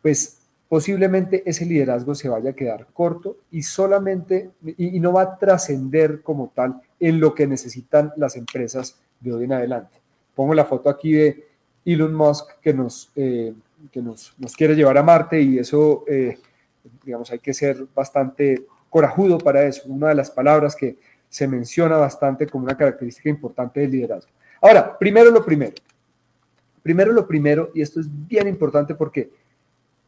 pues 0.00 0.38
posiblemente 0.68 1.42
ese 1.44 1.66
liderazgo 1.66 2.14
se 2.14 2.28
vaya 2.28 2.50
a 2.50 2.52
quedar 2.52 2.86
corto 2.92 3.38
y 3.50 3.62
solamente, 3.62 4.50
y 4.76 5.00
no 5.00 5.12
va 5.12 5.22
a 5.22 5.38
trascender 5.38 6.22
como 6.22 6.52
tal 6.54 6.80
en 7.00 7.18
lo 7.18 7.34
que 7.34 7.48
necesitan 7.48 8.12
las 8.16 8.36
empresas 8.36 9.00
de 9.18 9.32
hoy 9.32 9.44
en 9.44 9.54
adelante. 9.54 9.98
Pongo 10.36 10.54
la 10.54 10.64
foto 10.64 10.88
aquí 10.88 11.12
de 11.14 11.48
Elon 11.84 12.14
Musk 12.14 12.60
que 12.60 12.72
nos, 12.72 13.10
eh, 13.16 13.54
que 13.90 14.00
nos, 14.00 14.34
nos, 14.38 14.54
quiere 14.54 14.76
llevar 14.76 14.98
a 14.98 15.02
Marte 15.02 15.40
y 15.42 15.58
eso, 15.58 16.04
eh, 16.06 16.38
digamos, 17.04 17.28
hay 17.32 17.40
que 17.40 17.52
ser 17.52 17.86
bastante 17.92 18.66
corajudo 18.88 19.38
para 19.38 19.64
eso. 19.64 19.82
Una 19.86 20.10
de 20.10 20.14
las 20.14 20.30
palabras 20.30 20.76
que 20.76 20.96
se 21.28 21.46
menciona 21.46 21.96
bastante 21.96 22.46
como 22.46 22.64
una 22.64 22.76
característica 22.76 23.28
importante 23.28 23.80
del 23.80 23.90
liderazgo. 23.90 24.30
Ahora, 24.60 24.98
primero 24.98 25.30
lo 25.30 25.44
primero. 25.44 25.74
Primero 26.82 27.12
lo 27.12 27.26
primero, 27.26 27.70
y 27.74 27.82
esto 27.82 28.00
es 28.00 28.06
bien 28.26 28.48
importante 28.48 28.94
porque 28.94 29.30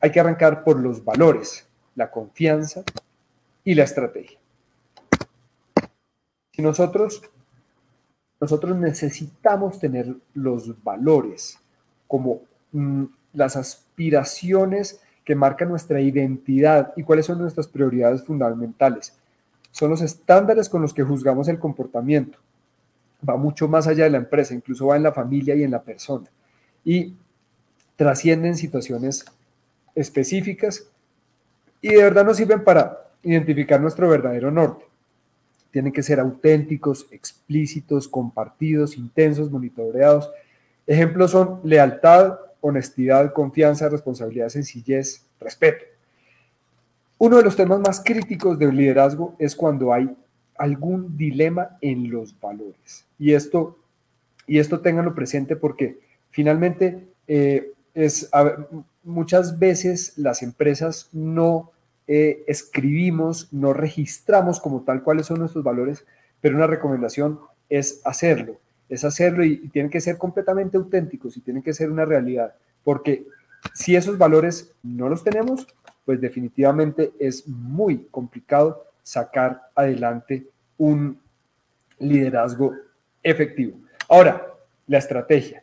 hay 0.01 0.11
que 0.11 0.21
arrancar 0.21 0.65
por 0.65 0.79
los 0.81 1.05
valores, 1.05 1.69
la 1.95 2.11
confianza 2.11 2.83
y 3.65 3.75
la 3.75 3.85
estrategia. 3.85 4.39
Si 6.53 6.63
nosotros 6.63 7.23
nosotros 8.41 8.75
necesitamos 8.77 9.79
tener 9.79 10.17
los 10.33 10.83
valores 10.83 11.59
como 12.09 12.41
mm, 12.73 13.05
las 13.35 13.55
aspiraciones 13.55 15.01
que 15.25 15.35
marcan 15.35 15.69
nuestra 15.69 16.01
identidad 16.01 16.93
y 16.97 17.03
cuáles 17.03 17.27
son 17.27 17.39
nuestras 17.39 17.69
prioridades 17.69 18.25
fundamentales. 18.25 19.20
Son 19.71 19.91
los 19.91 20.03
estándares 20.03 20.69
con 20.69 20.83
los 20.83 20.93
que 20.93 21.03
juzgamos 21.03 21.49
el 21.49 21.59
comportamiento. 21.59 22.39
Va 23.29 23.37
mucho 23.37 23.69
más 23.69 23.87
allá 23.87 24.05
de 24.05 24.11
la 24.11 24.19
empresa, 24.19 24.55
incluso 24.55 24.87
va 24.87 24.97
en 24.97 25.03
la 25.03 25.13
familia 25.13 25.55
y 25.55 25.63
en 25.63 25.71
la 25.71 25.83
persona. 25.83 26.27
Y 26.85 27.15
trascienden 27.97 28.57
situaciones 28.57 29.25
específicas 29.95 30.89
y 31.83 31.89
de 31.89 32.03
verdad 32.03 32.25
nos 32.25 32.37
sirven 32.37 32.65
para 32.65 33.11
identificar 33.23 33.81
nuestro 33.81 34.09
verdadero 34.09 34.51
norte. 34.51 34.85
Tienen 35.71 35.93
que 35.93 36.03
ser 36.03 36.19
auténticos, 36.19 37.07
explícitos, 37.11 38.09
compartidos, 38.09 38.97
intensos, 38.97 39.51
monitoreados. 39.51 40.31
Ejemplos 40.87 41.31
son 41.31 41.61
lealtad, 41.63 42.39
honestidad, 42.61 43.33
confianza, 43.33 43.89
responsabilidad, 43.89 44.49
sencillez, 44.49 45.27
respeto. 45.39 45.85
Uno 47.21 47.37
de 47.37 47.43
los 47.43 47.55
temas 47.55 47.81
más 47.81 48.01
críticos 48.03 48.59
del 48.59 48.75
liderazgo 48.75 49.37
es 49.39 49.55
cuando 49.55 49.93
hay 49.93 50.11
algún 50.57 51.19
dilema 51.19 51.77
en 51.83 52.11
los 52.11 52.35
valores. 52.41 53.05
Y 53.19 53.35
esto, 53.35 53.77
y 54.47 54.59
esto 54.59 54.81
ténganlo 54.81 55.15
presente 55.15 55.55
porque 55.55 56.01
finalmente 56.31 57.09
eh, 57.29 57.73
es, 57.93 58.31
muchas 59.05 59.59
veces 59.59 60.15
las 60.17 60.43
empresas 60.43 61.11
no 61.13 61.73
eh, 62.07 62.43
escribimos, 62.47 63.53
no 63.53 63.75
registramos 63.75 64.59
como 64.59 64.81
tal 64.81 65.03
cuáles 65.03 65.27
son 65.27 65.41
nuestros 65.41 65.63
valores, 65.63 66.07
pero 66.41 66.57
una 66.57 66.69
recomendación 66.69 67.39
es 67.69 68.01
hacerlo, 68.07 68.57
es 68.89 69.05
hacerlo 69.05 69.45
y, 69.45 69.69
tienen 69.69 69.91
que 69.91 70.01
ser 70.01 70.17
completamente 70.17 70.79
auténticos 70.79 71.37
y 71.37 71.43
tienen 71.43 71.63
que 71.63 71.75
ser 71.75 71.91
una 71.91 72.07
realidad, 72.07 72.55
porque 72.83 73.27
si 73.75 73.95
esos 73.95 74.17
valores 74.17 74.73
no 74.83 75.11
los 75.11 75.23
tenemos, 75.23 75.67
pues 76.11 76.21
definitivamente 76.21 77.13
es 77.21 77.47
muy 77.47 78.09
complicado 78.11 78.85
sacar 79.01 79.71
adelante 79.77 80.45
un 80.77 81.17
liderazgo 82.01 82.75
efectivo. 83.23 83.79
Ahora, 84.09 84.45
la 84.89 84.99
estrategia 84.99 85.63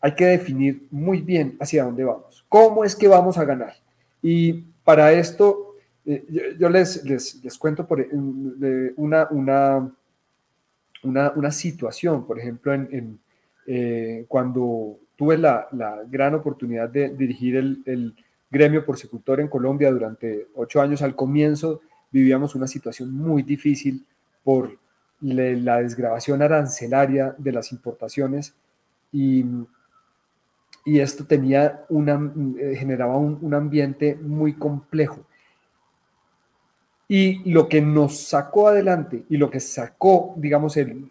hay 0.00 0.14
que 0.14 0.24
definir 0.24 0.86
muy 0.90 1.20
bien 1.20 1.58
hacia 1.60 1.84
dónde 1.84 2.04
vamos, 2.04 2.42
cómo 2.48 2.84
es 2.84 2.96
que 2.96 3.06
vamos 3.06 3.36
a 3.36 3.44
ganar. 3.44 3.74
Y 4.22 4.64
para 4.82 5.12
esto, 5.12 5.74
eh, 6.06 6.56
yo, 6.58 6.70
les, 6.70 7.04
les, 7.04 7.58
cuento 7.58 7.86
por, 7.86 8.00
una, 8.96 9.28
una, 9.28 9.92
una, 11.02 11.50
situación, 11.50 12.26
por 12.26 12.38
ejemplo, 12.38 12.72
en, 12.72 13.20
eh, 13.66 14.24
cuando 14.26 15.00
tuve 15.16 15.36
la, 15.36 15.68
gran 16.08 16.34
oportunidad 16.34 16.88
de 16.88 17.10
dirigir 17.10 17.56
el, 17.56 18.14
gremio 18.50 18.84
porcicultor 18.84 19.40
en 19.40 19.48
Colombia 19.48 19.90
durante 19.90 20.48
ocho 20.54 20.80
años, 20.80 21.02
al 21.02 21.14
comienzo 21.14 21.80
vivíamos 22.10 22.54
una 22.54 22.66
situación 22.66 23.12
muy 23.12 23.42
difícil 23.42 24.06
por 24.42 24.78
la 25.20 25.78
desgrabación 25.78 26.42
arancelaria 26.42 27.34
de 27.38 27.52
las 27.52 27.72
importaciones 27.72 28.54
y 29.12 29.44
y 30.86 31.00
esto 31.00 31.24
tenía 31.24 31.84
una, 31.88 32.32
eh, 32.60 32.76
generaba 32.76 33.18
un, 33.18 33.52
ambiente 33.52 34.14
muy 34.14 34.54
complejo. 34.54 35.26
Y 37.08 37.50
lo 37.50 37.68
que 37.68 37.80
nos 37.80 38.20
sacó 38.20 38.68
adelante 38.68 39.24
y 39.28 39.36
lo 39.36 39.50
que 39.50 39.58
sacó, 39.58 40.34
digamos, 40.36 40.76
el, 40.76 41.10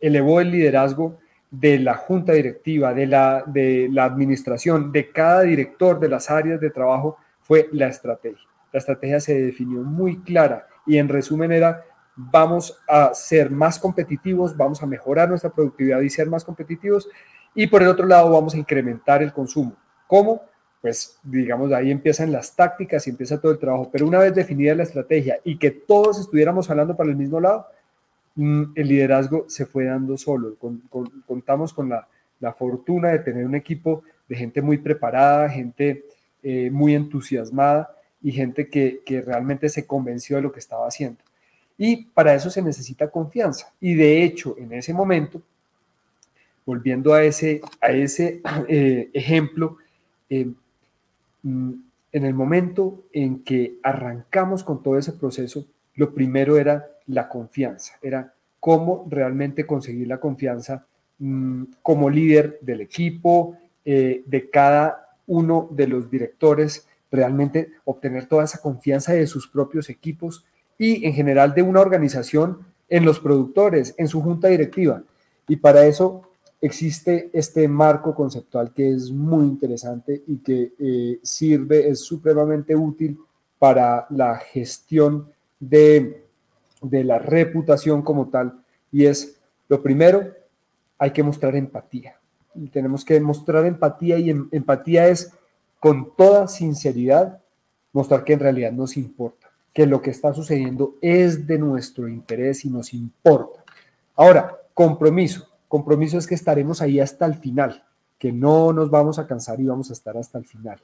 elevó 0.00 0.40
el 0.40 0.52
liderazgo 0.52 1.18
de 1.60 1.78
la 1.78 1.94
junta 1.94 2.32
directiva, 2.32 2.92
de 2.92 3.06
la, 3.06 3.42
de 3.46 3.88
la 3.90 4.04
administración, 4.04 4.92
de 4.92 5.10
cada 5.10 5.42
director 5.42 5.98
de 5.98 6.08
las 6.08 6.30
áreas 6.30 6.60
de 6.60 6.70
trabajo, 6.70 7.16
fue 7.40 7.68
la 7.72 7.88
estrategia. 7.88 8.46
La 8.72 8.78
estrategia 8.78 9.20
se 9.20 9.40
definió 9.40 9.80
muy 9.82 10.20
clara 10.22 10.66
y 10.86 10.98
en 10.98 11.08
resumen 11.08 11.52
era, 11.52 11.82
vamos 12.14 12.78
a 12.86 13.14
ser 13.14 13.50
más 13.50 13.78
competitivos, 13.78 14.56
vamos 14.56 14.82
a 14.82 14.86
mejorar 14.86 15.28
nuestra 15.28 15.50
productividad 15.50 16.00
y 16.00 16.10
ser 16.10 16.28
más 16.28 16.44
competitivos 16.44 17.08
y 17.54 17.66
por 17.68 17.82
el 17.82 17.88
otro 17.88 18.06
lado 18.06 18.30
vamos 18.30 18.54
a 18.54 18.58
incrementar 18.58 19.22
el 19.22 19.32
consumo. 19.32 19.74
¿Cómo? 20.06 20.42
Pues 20.82 21.18
digamos, 21.22 21.72
ahí 21.72 21.90
empiezan 21.90 22.30
las 22.30 22.54
tácticas 22.54 23.06
y 23.06 23.10
empieza 23.10 23.40
todo 23.40 23.52
el 23.52 23.58
trabajo. 23.58 23.88
Pero 23.90 24.06
una 24.06 24.18
vez 24.18 24.34
definida 24.34 24.74
la 24.74 24.82
estrategia 24.82 25.38
y 25.42 25.58
que 25.58 25.70
todos 25.70 26.20
estuviéramos 26.20 26.68
hablando 26.68 26.94
para 26.94 27.08
el 27.08 27.16
mismo 27.16 27.40
lado, 27.40 27.66
el 28.36 28.88
liderazgo 28.88 29.46
se 29.48 29.66
fue 29.66 29.84
dando 29.84 30.16
solo. 30.16 30.56
contamos 31.26 31.72
con 31.72 31.88
la, 31.88 32.06
fortuna 32.58 33.08
de 33.08 33.20
tener 33.20 33.46
un 33.46 33.54
equipo 33.54 34.02
de 34.28 34.36
gente 34.36 34.60
muy 34.60 34.78
preparada, 34.78 35.48
gente 35.48 36.04
eh, 36.42 36.70
muy 36.70 36.94
entusiasmada 36.94 37.96
y 38.22 38.32
gente 38.32 38.68
que, 38.68 39.00
que 39.04 39.22
realmente 39.22 39.68
se 39.68 39.86
convenció 39.86 40.36
de 40.36 40.42
lo 40.42 40.52
que 40.52 40.60
estaba 40.60 40.86
haciendo. 40.86 41.18
Y 41.78 42.04
para 42.04 42.34
eso 42.34 42.50
se 42.50 42.62
necesita 42.62 43.10
confianza. 43.10 43.72
Y 43.80 43.94
de 43.94 44.22
hecho, 44.22 44.56
en 44.58 44.72
ese 44.72 44.94
momento, 44.94 45.42
volviendo 46.64 47.14
a 47.14 47.22
ese, 47.22 47.60
a 47.80 47.90
ese 47.92 48.40
eh, 48.68 49.10
ejemplo, 49.12 49.78
eh, 50.28 50.50
mm, 51.42 51.72
en 52.12 52.24
el 52.24 52.34
momento 52.34 53.04
en 53.12 53.42
que 53.44 53.74
arrancamos 53.82 54.64
con 54.64 54.82
todo 54.82 54.98
ese 54.98 55.12
proceso, 55.12 55.66
lo 55.94 56.14
primero 56.14 56.58
era 56.58 56.86
la 57.08 57.28
confianza, 57.28 57.94
era 58.02 58.32
cómo 58.60 59.06
realmente 59.08 59.66
conseguir 59.66 60.08
la 60.08 60.18
confianza 60.18 60.86
mm, 61.18 61.64
como 61.82 62.10
líder 62.10 62.58
del 62.60 62.80
equipo, 62.80 63.56
eh, 63.84 64.22
de 64.26 64.50
cada 64.50 65.16
uno 65.26 65.68
de 65.70 65.86
los 65.86 66.10
directores, 66.10 66.86
realmente 67.10 67.70
obtener 67.84 68.26
toda 68.26 68.44
esa 68.44 68.60
confianza 68.60 69.12
de 69.12 69.26
sus 69.26 69.48
propios 69.48 69.88
equipos 69.88 70.44
y 70.78 71.06
en 71.06 71.14
general 71.14 71.54
de 71.54 71.62
una 71.62 71.80
organización 71.80 72.58
en 72.88 73.04
los 73.04 73.20
productores, 73.20 73.94
en 73.98 74.08
su 74.08 74.20
junta 74.20 74.48
directiva. 74.48 75.02
Y 75.48 75.56
para 75.56 75.86
eso 75.86 76.22
existe 76.60 77.30
este 77.32 77.68
marco 77.68 78.14
conceptual 78.14 78.72
que 78.72 78.90
es 78.90 79.10
muy 79.10 79.44
interesante 79.46 80.22
y 80.26 80.38
que 80.38 80.72
eh, 80.78 81.20
sirve, 81.22 81.88
es 81.88 82.00
supremamente 82.00 82.74
útil 82.74 83.18
para 83.58 84.06
la 84.10 84.36
gestión 84.36 85.28
de, 85.60 86.25
de 86.82 87.04
la 87.04 87.18
reputación 87.18 88.02
como 88.02 88.28
tal. 88.28 88.60
Y 88.92 89.06
es, 89.06 89.40
lo 89.68 89.82
primero, 89.82 90.32
hay 90.98 91.10
que 91.10 91.22
mostrar 91.22 91.56
empatía. 91.56 92.16
Y 92.54 92.68
tenemos 92.68 93.04
que 93.04 93.20
mostrar 93.20 93.66
empatía 93.66 94.18
y 94.18 94.30
em, 94.30 94.48
empatía 94.50 95.08
es 95.08 95.32
con 95.80 96.14
toda 96.16 96.48
sinceridad 96.48 97.42
mostrar 97.92 98.24
que 98.24 98.34
en 98.34 98.40
realidad 98.40 98.72
nos 98.72 98.96
importa, 98.96 99.50
que 99.72 99.86
lo 99.86 100.02
que 100.02 100.10
está 100.10 100.32
sucediendo 100.32 100.96
es 101.00 101.46
de 101.46 101.58
nuestro 101.58 102.08
interés 102.08 102.64
y 102.64 102.70
nos 102.70 102.92
importa. 102.92 103.64
Ahora, 104.14 104.58
compromiso. 104.74 105.48
Compromiso 105.68 106.18
es 106.18 106.26
que 106.26 106.34
estaremos 106.34 106.80
ahí 106.80 107.00
hasta 107.00 107.26
el 107.26 107.34
final, 107.34 107.84
que 108.18 108.32
no 108.32 108.72
nos 108.72 108.90
vamos 108.90 109.18
a 109.18 109.26
cansar 109.26 109.60
y 109.60 109.66
vamos 109.66 109.90
a 109.90 109.94
estar 109.94 110.16
hasta 110.16 110.38
el 110.38 110.44
final. 110.44 110.80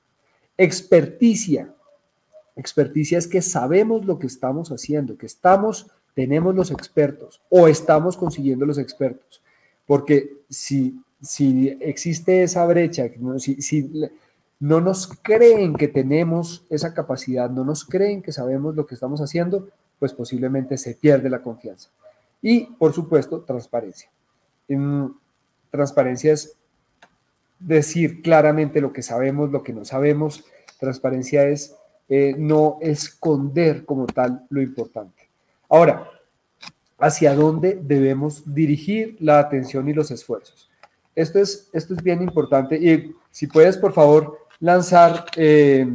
Experticia. 0.57 1.73
Experticia 2.57 3.19
es 3.19 3.27
que 3.27 3.43
sabemos 3.43 4.05
lo 4.05 4.19
que 4.19 4.27
estamos 4.27 4.71
haciendo, 4.71 5.17
que 5.17 5.27
estamos, 5.27 5.87
tenemos 6.15 6.55
los 6.55 6.71
expertos 6.71 7.41
o 7.49 7.69
estamos 7.69 8.17
consiguiendo 8.17 8.67
los 8.67 8.79
expertos. 8.79 9.43
Porque 9.87 10.39
si, 10.49 11.01
si 11.21 11.77
existe 11.81 12.43
esa 12.43 12.65
brecha, 12.67 13.09
si, 13.39 13.61
si 13.63 14.11
no 14.61 14.81
nos 14.81 15.09
creen 15.09 15.75
que 15.75 15.89
tenemos 15.89 16.65
esa 16.71 16.95
capacidad, 16.95 17.51
no 17.51 17.65
nos 17.65 17.85
creen 17.85 18.23
que 18.23 18.33
sabemos 18.33 18.77
lo 18.77 18.87
que 18.87 18.95
estamos 18.95 19.21
haciendo, 19.21 19.69
pues 19.99 20.13
posiblemente 20.13 20.77
se 20.79 20.95
pierde 20.95 21.31
la 21.31 21.43
confianza. 21.43 21.89
Y, 22.41 22.67
por 22.67 22.93
supuesto, 22.93 23.41
transparencia 23.41 24.11
transparencia 25.71 26.33
es 26.33 26.57
decir 27.59 28.23
claramente 28.23 28.81
lo 28.81 28.93
que 28.93 29.03
sabemos, 29.03 29.51
lo 29.51 29.63
que 29.63 29.73
no 29.73 29.85
sabemos. 29.85 30.45
Transparencia 30.79 31.49
es 31.49 31.75
eh, 32.15 32.35
no 32.37 32.77
esconder 32.83 33.87
como 33.87 34.05
tal 34.05 34.45
lo 34.51 34.61
importante. 34.61 35.31
Ahora, 35.71 36.11
¿hacia 36.99 37.35
dónde 37.35 37.81
debemos 37.83 38.43
dirigir 38.55 39.17
la 39.19 39.39
atención 39.39 39.89
y 39.89 39.95
los 39.95 40.11
esfuerzos? 40.11 40.69
Esto 41.15 41.39
es, 41.39 41.71
esto 41.73 41.95
es 41.95 42.03
bien 42.03 42.21
importante 42.23 42.77
y 42.77 43.15
si 43.31 43.47
puedes, 43.47 43.79
por 43.79 43.95
favor, 43.95 44.41
lanzar, 44.61 45.25
eh, 45.37 45.91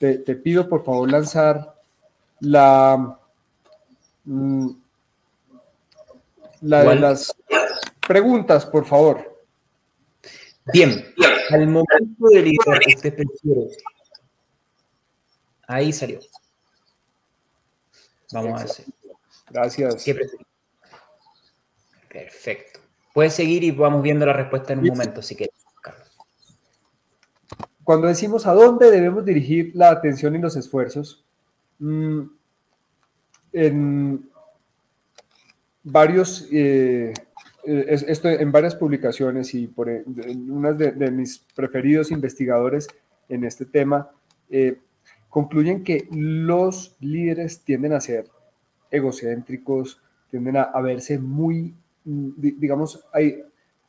te, 0.00 0.34
pido 0.34 0.68
por 0.68 0.84
favor 0.84 1.08
lanzar 1.08 1.76
la, 2.40 3.16
mm, 4.24 4.68
la 6.62 6.82
de 6.82 6.96
las 6.96 7.36
Preguntas, 8.08 8.66
por 8.66 8.84
favor. 8.84 9.44
Bien, 10.72 11.04
al 11.50 11.68
momento 11.68 12.28
de 12.32 12.42
liderar, 12.42 12.80
usted 12.96 13.14
prefiere. 13.14 13.68
Ahí 15.66 15.92
salió. 15.92 16.20
Vamos 18.32 18.60
a 18.60 18.64
ver. 18.64 18.86
Gracias. 19.50 20.04
Perfecto. 22.08 22.80
Puede 23.14 23.30
seguir 23.30 23.62
y 23.64 23.70
vamos 23.70 24.02
viendo 24.02 24.24
la 24.24 24.32
respuesta 24.32 24.72
en 24.72 24.80
un 24.80 24.88
momento, 24.88 25.22
si 25.22 25.36
quieres. 25.36 25.54
cuando 27.84 28.06
decimos 28.06 28.46
a 28.46 28.54
dónde 28.54 28.90
debemos 28.90 29.24
dirigir 29.24 29.72
la 29.74 29.90
atención 29.90 30.36
y 30.36 30.38
los 30.38 30.56
esfuerzos, 30.56 31.24
mm, 31.80 32.22
en 33.52 34.30
varios, 35.82 36.46
eh, 36.52 37.12
esto 37.64 38.28
en 38.28 38.52
varias 38.52 38.74
publicaciones 38.74 39.52
y 39.54 39.66
por 39.66 39.88
en 39.88 40.50
unas 40.50 40.78
de, 40.78 41.10
mis 41.10 41.38
preferidos 41.54 42.10
investigadores 42.10 42.88
en 43.28 43.44
este 43.44 43.66
tema, 43.66 44.10
eh, 44.48 44.78
concluyen 45.32 45.82
que 45.82 46.06
los 46.10 46.94
líderes 47.00 47.64
tienden 47.64 47.94
a 47.94 48.02
ser 48.02 48.26
egocéntricos, 48.90 49.98
tienden 50.30 50.58
a, 50.58 50.78
verse 50.82 51.18
muy, 51.18 51.74
mm, 52.04 52.32
digamos, 52.36 53.02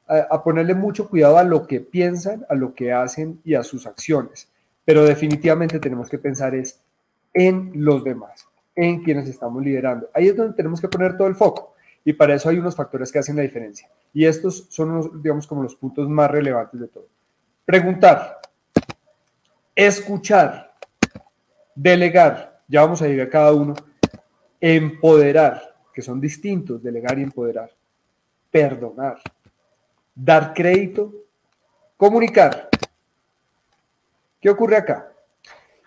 a, 0.07 0.41
ponerle 0.41 0.73
mucho 0.73 1.09
cuidado 1.09 1.37
a 1.37 1.43
lo 1.43 1.67
que 1.67 1.81
piensan, 1.81 2.45
a 2.47 2.55
lo 2.55 2.73
que 2.73 2.93
hacen 2.93 3.41
y 3.43 3.55
a 3.55 3.63
sus 3.63 3.85
acciones. 3.85 4.47
Pero 4.85 5.03
definitivamente 5.03 5.79
tenemos 5.79 6.09
que 6.09 6.17
pensar 6.17 6.53
en 7.33 7.71
los 7.75 8.05
demás, 8.05 8.47
en 8.73 9.03
quienes 9.03 9.27
estamos 9.27 9.61
liderando. 9.61 10.09
Ahí 10.13 10.29
es 10.29 10.37
donde 10.37 10.55
tenemos 10.55 10.79
que 10.79 10.87
poner 10.87 11.17
todo 11.17 11.27
el 11.27 11.35
foco. 11.35 11.73
Y 12.05 12.13
para 12.13 12.35
eso 12.35 12.47
hay 12.47 12.57
unos 12.57 12.73
factores 12.73 13.11
que 13.11 13.19
hacen 13.19 13.35
la 13.35 13.41
diferencia. 13.41 13.89
Y 14.13 14.25
estos 14.25 14.67
son, 14.69 15.21
digamos, 15.21 15.45
como 15.45 15.61
los 15.61 15.75
puntos 15.75 16.07
más 16.07 16.31
relevantes 16.31 16.79
de 16.79 16.87
todo. 16.87 17.07
Preguntar, 17.65 18.39
escuchar, 19.75 20.72
delegar, 21.75 22.61
ya 22.67 22.81
vamos 22.81 23.01
a 23.01 23.07
llegar 23.07 23.27
a 23.27 23.29
cada 23.29 23.53
uno, 23.53 23.73
empoderar, 24.59 25.75
que 25.93 26.01
son 26.01 26.19
distintos, 26.19 26.81
delegar 26.81 27.19
y 27.19 27.23
empoderar, 27.23 27.71
perdonar, 28.49 29.19
dar 30.15 30.53
crédito, 30.53 31.13
comunicar. 31.97 32.69
¿Qué 34.39 34.49
ocurre 34.49 34.77
acá? 34.77 35.09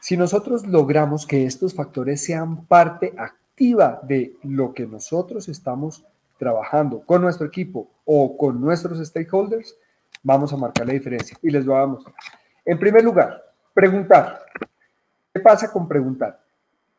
Si 0.00 0.16
nosotros 0.16 0.66
logramos 0.66 1.26
que 1.26 1.44
estos 1.44 1.74
factores 1.74 2.24
sean 2.24 2.66
parte 2.66 3.12
activa 3.16 4.00
de 4.02 4.36
lo 4.42 4.72
que 4.72 4.86
nosotros 4.86 5.48
estamos 5.48 6.04
trabajando 6.38 7.00
con 7.00 7.22
nuestro 7.22 7.46
equipo 7.46 7.90
o 8.04 8.36
con 8.36 8.60
nuestros 8.60 9.04
stakeholders, 9.06 9.76
vamos 10.22 10.52
a 10.52 10.56
marcar 10.56 10.86
la 10.86 10.92
diferencia 10.92 11.36
y 11.42 11.50
les 11.50 11.64
voy 11.64 11.76
a 11.76 11.86
mostrar. 11.86 12.14
En 12.64 12.78
primer 12.78 13.02
lugar, 13.02 13.42
preguntar. 13.72 14.44
¿Qué 15.36 15.40
pasa 15.40 15.70
con 15.70 15.86
preguntar? 15.86 16.42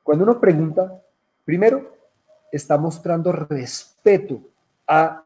Cuando 0.03 0.23
uno 0.23 0.39
pregunta, 0.39 1.01
Primero, 1.43 1.97
está 2.51 2.77
mostrando 2.77 3.31
respeto 3.31 4.41
a 4.85 5.25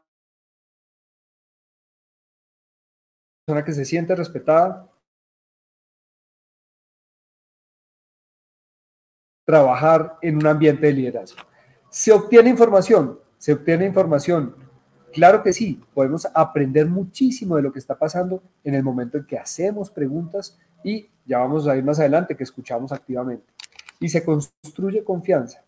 persona 3.44 3.64
que 3.64 3.72
se 3.72 3.84
siente 3.84 4.14
respetada, 4.14 4.88
trabajar 9.44 10.16
en 10.22 10.36
un 10.36 10.46
ambiente 10.46 10.86
de 10.86 10.92
liderazgo. 10.92 11.42
¿Se 11.90 12.12
obtiene 12.12 12.48
información? 12.48 13.18
¿Se 13.36 13.52
obtiene 13.52 13.84
información? 13.84 14.54
Claro 15.12 15.42
que 15.42 15.52
sí, 15.52 15.82
podemos 15.92 16.24
aprender 16.32 16.86
muchísimo 16.86 17.56
de 17.56 17.62
lo 17.62 17.72
que 17.72 17.80
está 17.80 17.98
pasando 17.98 18.44
en 18.62 18.74
el 18.74 18.84
momento 18.84 19.18
en 19.18 19.26
que 19.26 19.36
hacemos 19.36 19.90
preguntas 19.90 20.56
y 20.84 21.08
ya 21.24 21.38
vamos 21.38 21.66
a 21.68 21.76
ir 21.76 21.84
más 21.84 21.98
adelante, 22.00 22.36
que 22.36 22.44
escuchamos 22.44 22.92
activamente. 22.92 23.44
Y 24.00 24.08
se 24.08 24.24
construye 24.24 25.04
confianza 25.04 25.62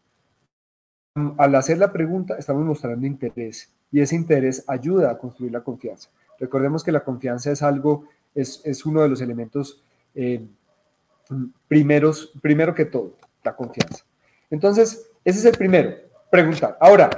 al 1.39 1.55
hacer 1.55 1.79
la 1.79 1.93
pregunta 1.93 2.37
estamos 2.37 2.65
mostrando 2.65 3.07
interés 3.07 3.73
y 3.93 4.01
ese 4.01 4.17
interés 4.17 4.65
ayuda 4.67 5.13
a 5.13 5.19
construir 5.19 5.53
la 5.53 5.63
confianza. 5.63 6.11
Recordemos 6.41 6.83
que 6.83 6.91
la 6.91 7.05
confianza 7.05 7.53
es 7.53 7.63
algo, 7.63 8.09
es, 8.35 8.85
uno 8.85 9.03
de 9.03 9.09
los 9.09 9.21
elementos 9.21 9.81
eh, 10.17 10.45
primeros, 11.69 12.33
primero 12.43 12.75
que 12.75 12.87
todo, 12.87 13.15
la 13.45 13.55
confianza. 13.55 14.05
Entonces, 14.51 15.09
ese 15.25 15.39
es 15.39 15.45
el 15.45 15.57
primero, 15.57 15.95
preguntar. 16.31 16.77
Ahora, 16.81 17.11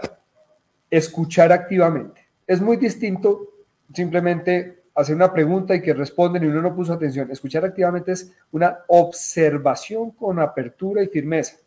escuchar 0.91 1.51
activamente. 1.51 2.21
Es 2.47 2.61
muy 2.61 2.77
distinto 2.77 3.49
simplemente 3.95 4.76
hacer 4.97 5.15
una 5.15 5.33
pregunta 5.33 5.75
y 5.75 5.83
que 5.83 5.93
responden 5.93 6.45
y 6.45 6.47
uno 6.47 6.63
no 6.63 6.75
puso 6.75 6.93
atención. 6.93 7.31
Escuchar 7.31 7.65
activamente 7.65 8.13
es 8.13 8.33
una 8.51 8.79
observación 8.89 10.13
con 10.13 10.41
apertura 10.41 11.03
y 11.03 11.09
firmeza. 11.09 11.59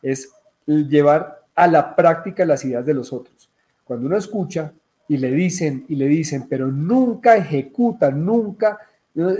Es 0.00 0.30
llevar 0.66 1.42
a 1.54 1.66
la 1.66 1.96
práctica 1.96 2.44
las 2.44 2.64
ideas 2.64 2.86
de 2.86 2.94
los 2.94 3.12
otros. 3.12 3.50
Cuando 3.84 4.06
uno 4.06 4.16
escucha 4.16 4.72
y 5.08 5.16
le 5.16 5.30
dicen 5.32 5.84
y 5.88 5.96
le 5.96 6.06
dicen, 6.06 6.46
pero 6.48 6.68
nunca 6.68 7.36
ejecuta, 7.36 8.10
nunca, 8.10 8.78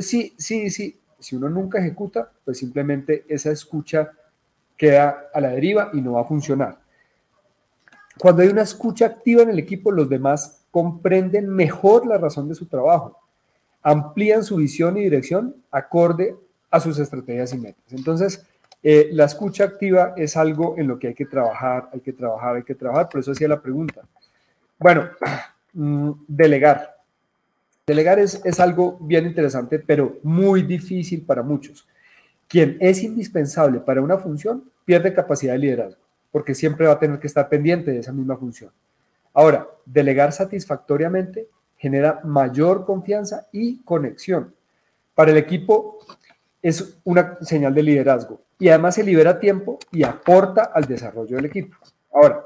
sí, 0.00 0.34
sí, 0.36 0.70
sí, 0.70 0.98
si 1.18 1.36
uno 1.36 1.48
nunca 1.48 1.78
ejecuta, 1.78 2.30
pues 2.44 2.58
simplemente 2.58 3.24
esa 3.28 3.50
escucha 3.50 4.10
queda 4.76 5.28
a 5.32 5.40
la 5.40 5.50
deriva 5.50 5.90
y 5.92 6.00
no 6.00 6.12
va 6.12 6.22
a 6.22 6.24
funcionar. 6.24 6.78
Cuando 8.18 8.42
hay 8.42 8.48
una 8.48 8.62
escucha 8.62 9.06
activa 9.06 9.42
en 9.42 9.50
el 9.50 9.58
equipo, 9.58 9.92
los 9.92 10.08
demás 10.08 10.64
comprenden 10.70 11.48
mejor 11.48 12.06
la 12.06 12.18
razón 12.18 12.48
de 12.48 12.54
su 12.54 12.66
trabajo, 12.66 13.18
amplían 13.86 14.42
su 14.42 14.56
visión 14.56 14.96
y 14.96 15.04
dirección 15.04 15.54
acorde 15.70 16.34
a 16.72 16.80
sus 16.80 16.98
estrategias 16.98 17.54
y 17.54 17.58
metas. 17.58 17.84
Entonces, 17.92 18.44
eh, 18.82 19.10
la 19.12 19.26
escucha 19.26 19.62
activa 19.62 20.12
es 20.16 20.36
algo 20.36 20.74
en 20.76 20.88
lo 20.88 20.98
que 20.98 21.06
hay 21.06 21.14
que 21.14 21.24
trabajar, 21.24 21.88
hay 21.92 22.00
que 22.00 22.12
trabajar, 22.12 22.56
hay 22.56 22.64
que 22.64 22.74
trabajar, 22.74 23.08
por 23.08 23.20
eso 23.20 23.30
hacía 23.30 23.46
la 23.46 23.62
pregunta. 23.62 24.02
Bueno, 24.76 25.08
mm, 25.72 26.10
delegar. 26.26 26.96
Delegar 27.86 28.18
es, 28.18 28.44
es 28.44 28.58
algo 28.58 28.98
bien 29.00 29.24
interesante, 29.24 29.78
pero 29.78 30.18
muy 30.24 30.62
difícil 30.62 31.24
para 31.24 31.44
muchos. 31.44 31.86
Quien 32.48 32.78
es 32.80 33.04
indispensable 33.04 33.78
para 33.78 34.02
una 34.02 34.18
función 34.18 34.68
pierde 34.84 35.14
capacidad 35.14 35.52
de 35.52 35.60
liderazgo, 35.60 36.02
porque 36.32 36.56
siempre 36.56 36.88
va 36.88 36.94
a 36.94 36.98
tener 36.98 37.20
que 37.20 37.28
estar 37.28 37.48
pendiente 37.48 37.92
de 37.92 38.00
esa 38.00 38.12
misma 38.12 38.36
función. 38.36 38.72
Ahora, 39.32 39.68
delegar 39.84 40.32
satisfactoriamente 40.32 41.46
genera 41.76 42.20
mayor 42.24 42.84
confianza 42.84 43.46
y 43.52 43.82
conexión. 43.82 44.54
Para 45.14 45.30
el 45.30 45.36
equipo 45.36 45.98
es 46.62 46.98
una 47.04 47.38
señal 47.42 47.74
de 47.74 47.82
liderazgo 47.82 48.40
y 48.58 48.68
además 48.68 48.94
se 48.94 49.04
libera 49.04 49.38
tiempo 49.38 49.78
y 49.92 50.02
aporta 50.02 50.64
al 50.74 50.84
desarrollo 50.84 51.36
del 51.36 51.46
equipo. 51.46 51.76
Ahora, 52.12 52.44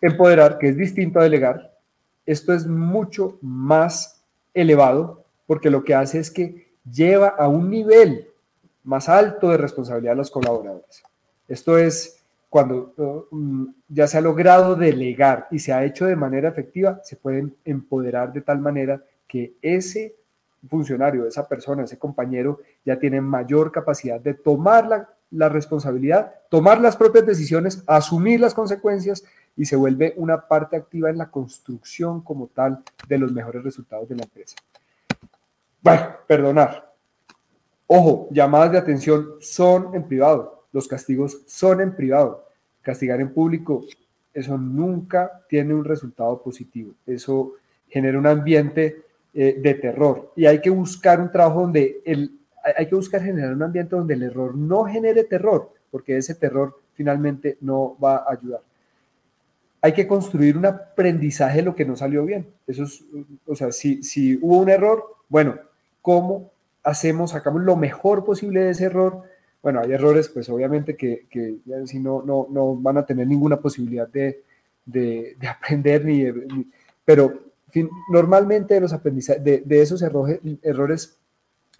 empoderar, 0.00 0.58
que 0.58 0.68
es 0.68 0.76
distinto 0.76 1.18
a 1.18 1.24
delegar, 1.24 1.74
esto 2.26 2.52
es 2.52 2.66
mucho 2.66 3.38
más 3.40 4.22
elevado 4.54 5.24
porque 5.46 5.70
lo 5.70 5.82
que 5.82 5.94
hace 5.94 6.18
es 6.18 6.30
que 6.30 6.70
lleva 6.90 7.28
a 7.28 7.48
un 7.48 7.70
nivel 7.70 8.28
más 8.84 9.08
alto 9.08 9.48
de 9.48 9.56
responsabilidad 9.56 10.12
a 10.12 10.16
los 10.16 10.30
colaboradores. 10.30 11.02
Esto 11.48 11.78
es 11.78 12.19
cuando 12.50 13.28
mm, 13.30 13.66
ya 13.88 14.08
se 14.08 14.18
ha 14.18 14.20
logrado 14.20 14.74
delegar 14.74 15.46
y 15.52 15.60
se 15.60 15.72
ha 15.72 15.84
hecho 15.84 16.04
de 16.04 16.16
manera 16.16 16.48
efectiva, 16.48 17.00
se 17.04 17.16
pueden 17.16 17.54
empoderar 17.64 18.32
de 18.32 18.40
tal 18.40 18.58
manera 18.58 19.02
que 19.28 19.54
ese 19.62 20.16
funcionario, 20.68 21.26
esa 21.26 21.48
persona, 21.48 21.84
ese 21.84 21.98
compañero, 21.98 22.58
ya 22.84 22.98
tiene 22.98 23.20
mayor 23.20 23.70
capacidad 23.70 24.20
de 24.20 24.34
tomar 24.34 24.86
la, 24.88 25.08
la, 25.30 25.48
responsabilidad, 25.48 26.34
tomar 26.50 26.80
las 26.80 26.96
propias 26.96 27.24
decisiones, 27.24 27.84
asumir 27.86 28.40
las 28.40 28.52
consecuencias 28.52 29.24
y 29.56 29.64
se 29.64 29.76
vuelve 29.76 30.12
una 30.16 30.48
parte 30.48 30.76
activa 30.76 31.08
en 31.08 31.18
la 31.18 31.30
construcción 31.30 32.20
como 32.20 32.48
tal 32.48 32.82
de 33.08 33.18
los 33.18 33.32
mejores 33.32 33.62
resultados 33.62 34.08
de 34.08 34.16
la 34.16 34.24
empresa. 34.24 34.56
Bueno, 35.80 36.08
perdonar. 36.26 36.92
Ojo, 37.86 38.28
llamadas 38.32 38.72
de 38.72 38.78
atención 38.78 39.34
son 39.40 39.94
en 39.94 40.06
privado, 40.06 40.59
los 40.72 40.88
castigos 40.88 41.42
son 41.46 41.80
en 41.80 41.94
privado. 41.94 42.46
Castigar 42.82 43.20
en 43.20 43.32
público, 43.32 43.84
eso 44.32 44.56
nunca 44.56 45.42
tiene 45.48 45.74
un 45.74 45.84
resultado 45.84 46.40
positivo. 46.42 46.92
Eso 47.06 47.54
genera 47.88 48.18
un 48.18 48.26
ambiente 48.26 49.02
eh, 49.34 49.58
de 49.60 49.74
terror. 49.74 50.32
Y 50.36 50.46
hay 50.46 50.60
que 50.60 50.70
buscar 50.70 51.20
un 51.20 51.30
trabajo 51.30 51.62
donde 51.62 52.00
el, 52.04 52.32
hay 52.76 52.86
que 52.86 52.94
buscar 52.94 53.22
generar 53.22 53.52
un 53.52 53.62
ambiente 53.62 53.96
donde 53.96 54.14
el 54.14 54.22
error 54.22 54.54
no 54.54 54.84
genere 54.84 55.24
terror, 55.24 55.72
porque 55.90 56.16
ese 56.16 56.34
terror 56.34 56.78
finalmente 56.94 57.56
no 57.60 57.96
va 58.02 58.16
a 58.16 58.32
ayudar. 58.32 58.60
Hay 59.82 59.92
que 59.92 60.06
construir 60.06 60.58
un 60.58 60.66
aprendizaje 60.66 61.58
de 61.58 61.62
lo 61.62 61.74
que 61.74 61.86
no 61.86 61.96
salió 61.96 62.24
bien. 62.24 62.46
Eso 62.66 62.84
es, 62.84 63.02
o 63.46 63.54
sea, 63.54 63.72
si, 63.72 64.02
si 64.02 64.38
hubo 64.42 64.58
un 64.58 64.68
error, 64.68 65.04
bueno, 65.28 65.58
¿cómo 66.02 66.50
hacemos, 66.82 67.30
sacamos 67.30 67.62
lo 67.62 67.76
mejor 67.76 68.24
posible 68.24 68.60
de 68.60 68.70
ese 68.70 68.84
error? 68.84 69.22
Bueno, 69.62 69.80
hay 69.80 69.92
errores, 69.92 70.28
pues 70.28 70.48
obviamente 70.48 70.96
que, 70.96 71.26
que 71.28 71.58
si 71.86 71.98
no, 71.98 72.22
no, 72.22 72.46
no 72.50 72.76
van 72.76 72.98
a 72.98 73.04
tener 73.04 73.26
ninguna 73.26 73.58
posibilidad 73.58 74.08
de, 74.08 74.42
de, 74.86 75.36
aprender, 75.48 76.04
ni, 76.04 76.24
ni, 76.24 76.66
pero 77.04 77.50
normalmente 78.10 78.74
de, 78.74 78.80
los 78.80 78.92
de, 79.02 79.62
de 79.64 79.82
esos 79.82 80.02
errores, 80.02 80.40
errores 80.62 81.18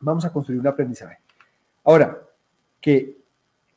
vamos 0.00 0.24
a 0.24 0.32
construir 0.32 0.60
un 0.60 0.66
aprendizaje. 0.66 1.18
Ahora, 1.84 2.20
que 2.80 3.16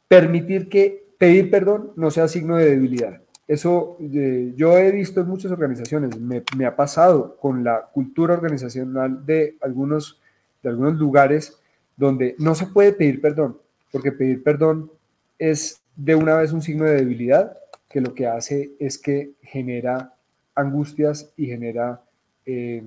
permitir 0.08 0.70
que 0.70 1.04
pedir 1.18 1.50
perdón 1.50 1.92
no 1.96 2.12
sea 2.12 2.28
signo 2.28 2.58
de 2.58 2.70
debilidad. 2.70 3.22
Eso 3.48 3.98
eh, 4.00 4.54
yo 4.56 4.78
he 4.78 4.92
visto 4.92 5.22
en 5.22 5.28
muchas 5.28 5.52
organizaciones, 5.52 6.20
me, 6.20 6.44
me, 6.58 6.66
ha 6.66 6.76
pasado 6.76 7.36
con 7.38 7.64
la 7.64 7.90
cultura 7.92 8.34
organizacional 8.34 9.26
de 9.26 9.58
algunos, 9.62 10.22
de 10.62 10.70
algunos 10.70 10.96
lugares 10.96 11.60
donde 11.98 12.36
no 12.40 12.56
se 12.56 12.68
puede 12.68 12.94
pedir 12.94 13.22
perdón, 13.22 13.58
porque 13.94 14.12
pedir 14.12 14.44
perdón 14.44 14.92
es 15.38 15.80
de 15.96 16.16
una 16.16 16.36
vez 16.36 16.52
un 16.52 16.64
signo 16.64 16.84
de 16.86 16.96
debilidad 16.96 17.56
que 17.88 18.02
lo 18.02 18.16
que 18.16 18.26
hace 18.26 18.72
es 18.80 18.98
que 18.98 19.34
genera 19.44 20.16
angustias 20.56 21.32
y 21.38 21.46
genera, 21.46 22.04
eh, 22.44 22.84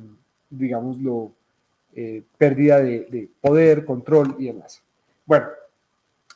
digámoslo, 0.50 1.32
eh, 1.94 2.24
pérdida 2.36 2.82
de, 2.82 3.30
poder, 3.40 3.84
control 3.84 4.34
y 4.38 4.46
demás. 4.46 4.82
Bueno, 5.24 5.46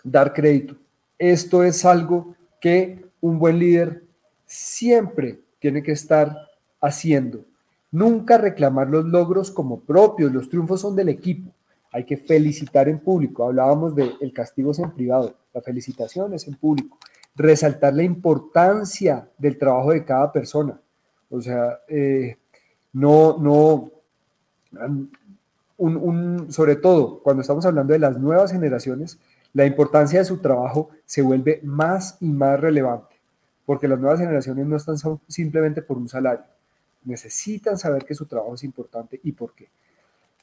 dar 0.04 0.32
crédito. 0.32 0.76
Esto 1.18 1.64
es 1.64 1.84
algo 1.84 2.36
que 2.60 3.04
un 3.20 3.40
buen 3.40 3.58
líder 3.58 4.04
siempre 4.46 5.40
tiene 5.58 5.82
que 5.82 5.92
estar 5.92 6.34
haciendo. 6.80 7.44
Nunca 7.90 8.38
reclamar 8.38 8.88
los 8.88 9.04
logros 9.04 9.50
como 9.50 9.80
propios, 9.80 10.32
los 10.32 10.48
triunfos 10.48 10.80
son 10.80 10.94
del 10.94 11.08
equipo. 11.08 11.52
Hay 11.92 12.04
que 12.04 12.16
felicitar 12.16 12.88
en 12.88 12.98
público. 13.00 13.44
Hablábamos 13.44 13.94
de 13.94 14.12
el 14.20 14.32
castigo 14.32 14.70
es 14.70 14.78
en 14.78 14.92
privado, 14.92 15.34
la 15.52 15.60
felicitación 15.60 16.34
es 16.34 16.46
en 16.46 16.54
público. 16.54 16.98
Resaltar 17.34 17.94
la 17.94 18.02
importancia 18.02 19.28
del 19.38 19.58
trabajo 19.58 19.92
de 19.92 20.04
cada 20.04 20.30
persona. 20.32 20.80
O 21.30 21.40
sea, 21.40 21.80
eh, 21.88 22.36
no, 22.92 23.38
no, 23.38 23.90
un, 25.78 26.52
sobre 26.52 26.76
todo 26.76 27.20
cuando 27.22 27.40
estamos 27.40 27.64
hablando 27.64 27.92
de 27.92 27.98
las 27.98 28.18
nuevas 28.18 28.52
generaciones, 28.52 29.18
la 29.52 29.66
importancia 29.66 30.20
de 30.20 30.24
su 30.24 30.38
trabajo 30.38 30.90
se 31.04 31.22
vuelve 31.22 31.60
más 31.64 32.16
y 32.20 32.30
más 32.30 32.60
relevante, 32.60 33.16
porque 33.66 33.88
las 33.88 33.98
nuevas 33.98 34.20
generaciones 34.20 34.66
no 34.66 34.76
están 34.76 34.96
simplemente 35.26 35.82
por 35.82 35.96
un 35.96 36.08
salario, 36.08 36.44
necesitan 37.04 37.78
saber 37.78 38.04
que 38.04 38.14
su 38.14 38.26
trabajo 38.26 38.54
es 38.54 38.64
importante 38.64 39.20
y 39.22 39.32
por 39.32 39.54
qué. 39.54 39.68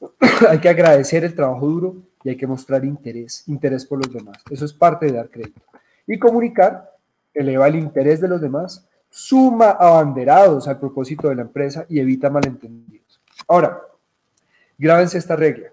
hay 0.48 0.58
que 0.58 0.68
agradecer 0.68 1.24
el 1.24 1.34
trabajo 1.34 1.66
duro 1.66 1.96
y 2.24 2.30
hay 2.30 2.36
que 2.36 2.46
mostrar 2.46 2.84
interés, 2.84 3.44
interés 3.46 3.84
por 3.84 4.04
los 4.04 4.12
demás. 4.12 4.38
Eso 4.50 4.64
es 4.64 4.72
parte 4.72 5.06
de 5.06 5.12
dar 5.12 5.30
crédito. 5.30 5.62
Y 6.06 6.18
comunicar 6.18 6.92
eleva 7.34 7.68
el 7.68 7.76
interés 7.76 8.20
de 8.20 8.28
los 8.28 8.40
demás, 8.40 8.86
suma 9.10 9.70
abanderados 9.70 10.68
al 10.68 10.78
propósito 10.78 11.28
de 11.28 11.36
la 11.36 11.42
empresa 11.42 11.86
y 11.88 12.00
evita 12.00 12.30
malentendidos. 12.30 13.20
Ahora, 13.46 13.80
grábense 14.76 15.18
esta 15.18 15.36
regla. 15.36 15.72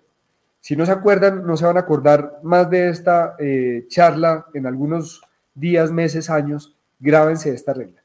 Si 0.62 0.76
no 0.76 0.86
se 0.86 0.92
acuerdan, 0.92 1.46
no 1.46 1.58
se 1.58 1.66
van 1.66 1.78
a 1.78 1.82
acordar 1.82 2.40
más 2.44 2.70
de 2.70 2.90
esta 2.90 3.36
eh, 3.40 3.86
charla 3.88 4.48
en 4.54 4.66
algunos 4.66 5.22
días, 5.54 5.92
meses, 5.92 6.30
años, 6.30 6.76
grábense 7.00 7.54
esta 7.54 7.74
regla. 7.74 8.02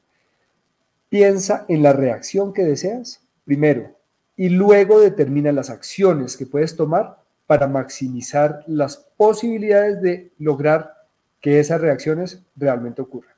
Piensa 1.09 1.65
en 1.67 1.83
la 1.83 1.93
reacción 1.93 2.53
que 2.53 2.63
deseas 2.63 3.21
primero 3.45 3.95
y 4.35 4.49
luego 4.49 4.99
determina 4.99 5.51
las 5.51 5.69
acciones 5.69 6.37
que 6.37 6.45
puedes 6.45 6.75
tomar 6.75 7.21
para 7.47 7.67
maximizar 7.67 8.63
las 8.67 8.97
posibilidades 9.17 10.01
de 10.01 10.31
lograr 10.39 10.93
que 11.41 11.59
esas 11.59 11.81
reacciones 11.81 12.41
realmente 12.55 13.01
ocurran. 13.01 13.33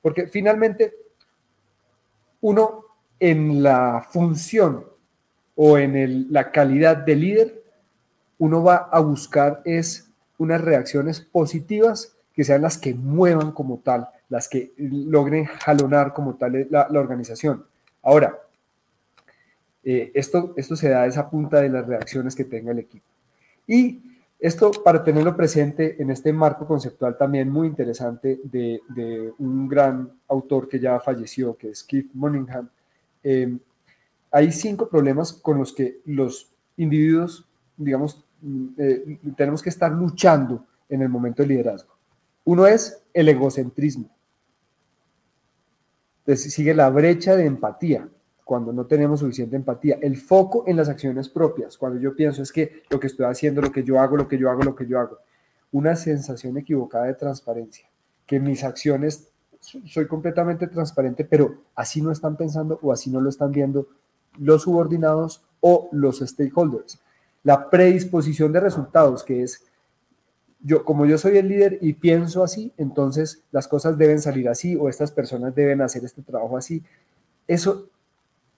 Porque 0.00 0.28
finalmente, 0.28 0.94
uno 2.40 2.84
en 3.18 3.62
la 3.62 4.06
función 4.10 4.86
o 5.56 5.78
en 5.78 6.32
la 6.32 6.50
calidad 6.50 6.96
de 6.96 7.16
líder, 7.16 7.62
uno 8.38 8.62
va 8.62 8.88
a 8.90 9.00
buscar 9.00 9.62
es 9.64 10.10
unas 10.38 10.60
reacciones 10.60 11.20
positivas 11.20 12.16
que 12.34 12.44
sean 12.44 12.62
las 12.62 12.78
que 12.78 12.94
muevan 12.94 13.52
como 13.52 13.78
tal, 13.78 14.08
las 14.28 14.48
que 14.48 14.72
logren 14.76 15.44
jalonar 15.44 16.12
como 16.12 16.34
tal 16.34 16.66
la, 16.70 16.88
organización. 16.90 17.64
Ahora, 18.02 18.38
eh, 19.84 20.10
esto, 20.14 20.54
esto 20.56 20.76
se 20.76 20.88
da 20.88 21.02
a 21.02 21.06
esa 21.06 21.28
punta 21.30 21.60
de 21.60 21.68
las 21.68 21.86
reacciones 21.86 22.34
que 22.34 22.44
tenga 22.44 22.72
el 22.72 22.78
equipo. 22.78 23.06
Y 23.66 24.02
esto 24.38 24.70
para 24.70 25.02
tenerlo 25.02 25.36
presente 25.36 26.00
en 26.02 26.10
este 26.10 26.32
marco 26.32 26.66
conceptual 26.66 27.16
también 27.16 27.48
muy 27.48 27.66
interesante 27.66 28.40
de, 28.44 28.80
un 29.38 29.68
gran 29.68 30.10
autor 30.28 30.68
que 30.68 30.78
ya 30.78 31.00
falleció, 31.00 31.56
que 31.56 31.70
es 31.70 31.82
Keith 31.82 32.10
Moningham, 32.12 32.68
eh, 33.22 33.56
hay 34.30 34.52
cinco 34.52 34.88
problemas 34.88 35.32
con 35.32 35.58
los 35.58 35.72
que 35.72 36.00
los 36.04 36.50
individuos, 36.76 37.46
digamos, 37.76 38.24
mm, 38.42 38.66
eh, 38.76 39.18
tenemos 39.36 39.62
que 39.62 39.68
estar 39.68 39.92
luchando 39.92 40.66
en 40.88 41.02
el 41.02 41.08
momento 41.08 41.42
de 41.42 41.48
liderazgo. 41.48 41.94
Uno 42.44 42.66
es 42.66 43.02
el 43.14 43.28
egocentrismo. 43.28 44.10
Sigue 46.26 46.74
la 46.74 46.90
brecha 46.90 47.36
de 47.36 47.46
empatía, 47.46 48.08
cuando 48.44 48.72
no 48.72 48.84
tenemos 48.86 49.20
suficiente 49.20 49.56
empatía. 49.56 49.98
El 50.00 50.16
foco 50.16 50.64
en 50.66 50.76
las 50.76 50.88
acciones 50.88 51.28
propias, 51.28 51.78
cuando 51.78 51.98
yo 51.98 52.14
pienso 52.14 52.42
es 52.42 52.52
que 52.52 52.82
lo 52.90 53.00
que 53.00 53.06
estoy 53.06 53.26
haciendo, 53.26 53.62
lo 53.62 53.72
que 53.72 53.82
yo 53.82 53.98
hago, 53.98 54.16
lo 54.16 54.28
que 54.28 54.38
yo 54.38 54.50
hago, 54.50 54.62
lo 54.62 54.76
que 54.76 54.86
yo 54.86 55.00
hago. 55.00 55.18
Una 55.72 55.96
sensación 55.96 56.56
equivocada 56.58 57.06
de 57.06 57.14
transparencia, 57.14 57.88
que 58.26 58.38
mis 58.38 58.62
acciones 58.62 59.30
soy 59.86 60.06
completamente 60.06 60.66
transparente, 60.66 61.24
pero 61.24 61.62
así 61.74 62.02
no 62.02 62.12
están 62.12 62.36
pensando 62.36 62.78
o 62.82 62.92
así 62.92 63.10
no 63.10 63.20
lo 63.20 63.30
están 63.30 63.50
viendo 63.50 63.88
los 64.38 64.62
subordinados 64.62 65.42
o 65.60 65.88
los 65.92 66.18
stakeholders. 66.18 67.00
La 67.42 67.70
predisposición 67.70 68.52
de 68.52 68.60
resultados, 68.60 69.24
que 69.24 69.42
es 69.42 69.64
yo, 70.60 70.84
como 70.84 71.04
yo 71.06 71.18
soy 71.18 71.36
el 71.36 71.48
líder 71.48 71.78
y 71.80 71.94
pienso 71.94 72.42
así, 72.42 72.72
entonces 72.76 73.42
las 73.52 73.68
cosas 73.68 73.98
deben 73.98 74.20
salir 74.20 74.48
así 74.48 74.76
o 74.76 74.88
estas 74.88 75.12
personas 75.12 75.54
deben 75.54 75.82
hacer 75.82 76.04
este 76.04 76.22
trabajo 76.22 76.56
así. 76.56 76.82
Eso, 77.46 77.88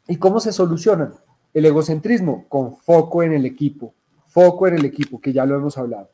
¿y 0.09 0.17
cómo 0.17 0.41
se 0.41 0.53
solucionan? 0.53 1.15
El 1.53 1.67
egocentrismo 1.67 2.47
con 2.49 2.77
foco 2.77 3.23
en 3.23 3.33
el 3.33 3.47
equipo, 3.47 3.95
foco 4.27 4.67
en 4.67 4.75
el 4.75 4.85
equipo, 4.85 5.21
que 5.21 5.33
ya 5.33 5.47
lo 5.47 5.57
hemos 5.57 5.79
hablado. 5.79 6.11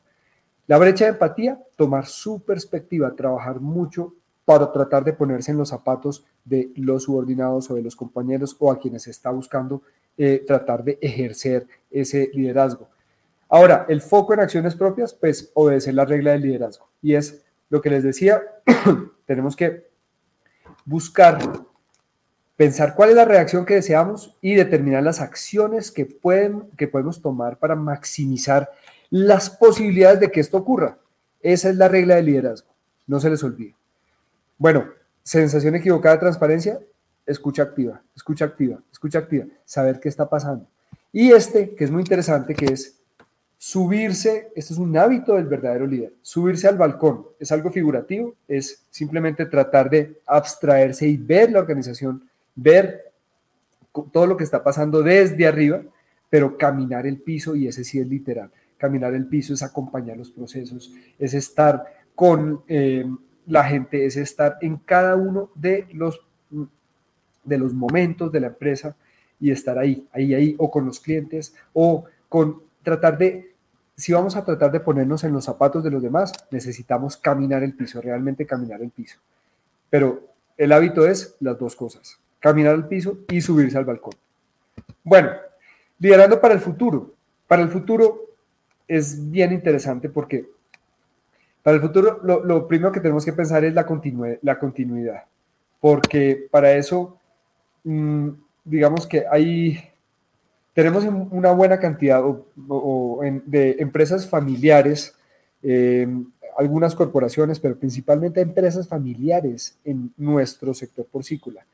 La 0.67 0.77
brecha 0.77 1.05
de 1.05 1.11
empatía, 1.11 1.61
tomar 1.75 2.05
su 2.05 2.41
perspectiva, 2.41 3.15
trabajar 3.15 3.59
mucho 3.59 4.13
para 4.45 4.71
tratar 4.71 5.03
de 5.03 5.13
ponerse 5.13 5.51
en 5.51 5.57
los 5.57 5.69
zapatos 5.69 6.25
de 6.45 6.71
los 6.75 7.03
subordinados 7.03 7.69
o 7.69 7.75
de 7.75 7.81
los 7.81 7.95
compañeros 7.95 8.55
o 8.59 8.71
a 8.71 8.79
quienes 8.79 9.07
está 9.07 9.29
buscando 9.29 9.81
eh, 10.17 10.43
tratar 10.45 10.83
de 10.83 10.97
ejercer 11.01 11.67
ese 11.89 12.29
liderazgo. 12.33 12.87
Ahora, 13.49 13.85
el 13.87 14.01
foco 14.01 14.33
en 14.33 14.39
acciones 14.39 14.75
propias, 14.75 15.13
pues 15.13 15.51
obedecer 15.53 15.93
la 15.93 16.05
regla 16.05 16.31
del 16.31 16.41
liderazgo. 16.41 16.87
Y 17.01 17.15
es 17.15 17.43
lo 17.69 17.81
que 17.81 17.89
les 17.89 18.03
decía, 18.03 18.41
tenemos 19.25 19.55
que 19.55 19.87
buscar, 20.85 21.39
pensar 22.55 22.95
cuál 22.95 23.09
es 23.09 23.15
la 23.15 23.25
reacción 23.25 23.65
que 23.65 23.75
deseamos 23.75 24.35
y 24.41 24.55
determinar 24.55 25.03
las 25.03 25.21
acciones 25.21 25.91
que, 25.91 26.05
pueden, 26.05 26.69
que 26.77 26.87
podemos 26.87 27.21
tomar 27.21 27.57
para 27.57 27.75
maximizar 27.75 28.69
las 29.09 29.49
posibilidades 29.49 30.19
de 30.19 30.31
que 30.31 30.39
esto 30.39 30.57
ocurra. 30.57 30.97
Esa 31.41 31.69
es 31.69 31.75
la 31.75 31.87
regla 31.87 32.15
del 32.15 32.25
liderazgo. 32.25 32.69
No 33.07 33.19
se 33.19 33.29
les 33.29 33.43
olvide. 33.43 33.75
Bueno, 34.57 34.85
sensación 35.23 35.75
equivocada 35.75 36.15
de 36.15 36.21
transparencia, 36.21 36.79
escucha 37.25 37.63
activa, 37.63 38.01
escucha 38.15 38.45
activa, 38.45 38.79
escucha 38.91 39.19
activa, 39.19 39.45
saber 39.65 39.99
qué 39.99 40.09
está 40.09 40.29
pasando. 40.29 40.67
Y 41.11 41.31
este, 41.31 41.75
que 41.75 41.83
es 41.83 41.91
muy 41.91 42.01
interesante, 42.01 42.55
que 42.55 42.65
es 42.65 42.99
subirse, 43.57 44.51
esto 44.55 44.73
es 44.73 44.79
un 44.79 44.97
hábito 44.97 45.35
del 45.35 45.45
verdadero 45.45 45.87
líder, 45.87 46.13
subirse 46.21 46.67
al 46.67 46.77
balcón, 46.77 47.27
es 47.39 47.51
algo 47.51 47.71
figurativo, 47.71 48.35
es 48.47 48.83
simplemente 48.89 49.45
tratar 49.45 49.89
de 49.89 50.21
abstraerse 50.25 51.07
y 51.07 51.15
ver 51.15 51.51
la 51.51 51.59
organización, 51.59 52.29
ver 52.55 53.13
todo 54.11 54.25
lo 54.25 54.37
que 54.37 54.43
está 54.43 54.63
pasando 54.63 55.01
desde 55.01 55.47
arriba, 55.47 55.81
pero 56.29 56.57
caminar 56.57 57.05
el 57.05 57.17
piso, 57.17 57.55
y 57.55 57.67
ese 57.67 57.83
sí 57.83 57.99
es 57.99 58.07
literal, 58.07 58.49
caminar 58.77 59.13
el 59.13 59.27
piso 59.27 59.53
es 59.53 59.63
acompañar 59.63 60.17
los 60.17 60.31
procesos, 60.31 60.91
es 61.19 61.33
estar 61.33 61.85
con... 62.15 62.63
Eh, 62.67 63.05
la 63.45 63.63
gente 63.65 64.05
es 64.05 64.17
estar 64.17 64.57
en 64.61 64.77
cada 64.77 65.15
uno 65.15 65.49
de 65.55 65.87
los, 65.93 66.21
de 67.43 67.57
los 67.57 67.73
momentos 67.73 68.31
de 68.31 68.39
la 68.39 68.47
empresa 68.47 68.95
y 69.39 69.51
estar 69.51 69.77
ahí, 69.77 70.07
ahí, 70.11 70.33
ahí, 70.33 70.55
o 70.57 70.71
con 70.71 70.85
los 70.85 70.99
clientes, 70.99 71.53
o 71.73 72.05
con 72.29 72.61
tratar 72.81 73.17
de, 73.17 73.53
si 73.95 74.13
vamos 74.13 74.35
a 74.35 74.45
tratar 74.45 74.71
de 74.71 74.79
ponernos 74.79 75.23
en 75.23 75.33
los 75.33 75.45
zapatos 75.45 75.83
de 75.83 75.91
los 75.91 76.01
demás, 76.01 76.33
necesitamos 76.51 77.17
caminar 77.17 77.63
el 77.63 77.73
piso, 77.73 78.01
realmente 78.01 78.45
caminar 78.45 78.81
el 78.81 78.91
piso. 78.91 79.19
Pero 79.89 80.29
el 80.57 80.71
hábito 80.71 81.05
es 81.05 81.35
las 81.39 81.59
dos 81.59 81.75
cosas, 81.75 82.19
caminar 82.43 82.75
el 82.75 82.87
piso 82.87 83.19
y 83.29 83.39
subirse 83.39 83.77
al 83.77 83.85
balcón. 83.85 84.15
Bueno, 85.01 85.29
liderando 85.97 86.41
para 86.41 86.53
el 86.53 86.59
futuro. 86.59 87.13
Para 87.47 87.61
el 87.61 87.69
futuro 87.69 88.19
es 88.85 89.31
bien 89.31 89.53
interesante 89.53 90.09
porque 90.09 90.45
para 91.63 91.75
el 91.75 91.81
futuro, 91.81 92.19
lo, 92.21 92.67
primero 92.67 92.91
que 92.91 92.99
tenemos 92.99 93.23
que 93.23 93.31
pensar 93.31 93.63
es 93.63 93.73
la, 93.73 93.85
la 94.41 94.59
continuidad, 94.59 95.23
porque 95.79 96.49
para 96.51 96.73
eso, 96.73 97.17
mm, 97.85 98.27
digamos 98.65 99.07
que 99.07 99.23
hay, 99.31 99.79
tenemos 100.73 101.05
una 101.05 101.53
buena 101.53 101.79
cantidad 101.79 102.21
de 103.45 103.77
empresas 103.79 104.27
familiares, 104.27 105.15
eh, 105.61 106.05
algunas 106.57 106.93
corporaciones, 106.93 107.61
pero 107.61 107.77
principalmente 107.77 108.41
empresas 108.41 108.85
familiares 108.85 109.77
en 109.85 110.11
nuestro 110.17 110.73
sector 110.73 111.05
porcícola. 111.05 111.65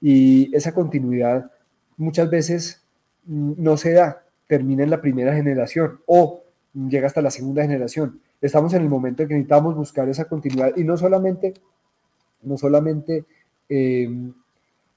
Y 0.00 0.54
esa 0.54 0.72
continuidad 0.72 1.50
muchas 1.96 2.30
veces 2.30 2.82
mm, 3.26 3.52
no 3.56 3.76
se 3.76 3.92
da, 3.92 4.24
termina 4.46 4.84
en 4.84 4.90
la 4.90 5.00
primera 5.00 5.34
generación 5.34 6.00
o 6.06 6.42
llega 6.74 7.06
hasta 7.06 7.22
la 7.22 7.30
segunda 7.30 7.62
generación. 7.62 8.20
Estamos 8.40 8.72
en 8.74 8.82
el 8.82 8.88
momento 8.88 9.22
en 9.22 9.28
que 9.28 9.34
necesitamos 9.34 9.74
buscar 9.74 10.08
esa 10.08 10.26
continuidad 10.26 10.76
y 10.76 10.84
no 10.84 10.96
solamente, 10.96 11.54
no 12.42 12.56
solamente 12.56 13.24
eh, 13.68 14.08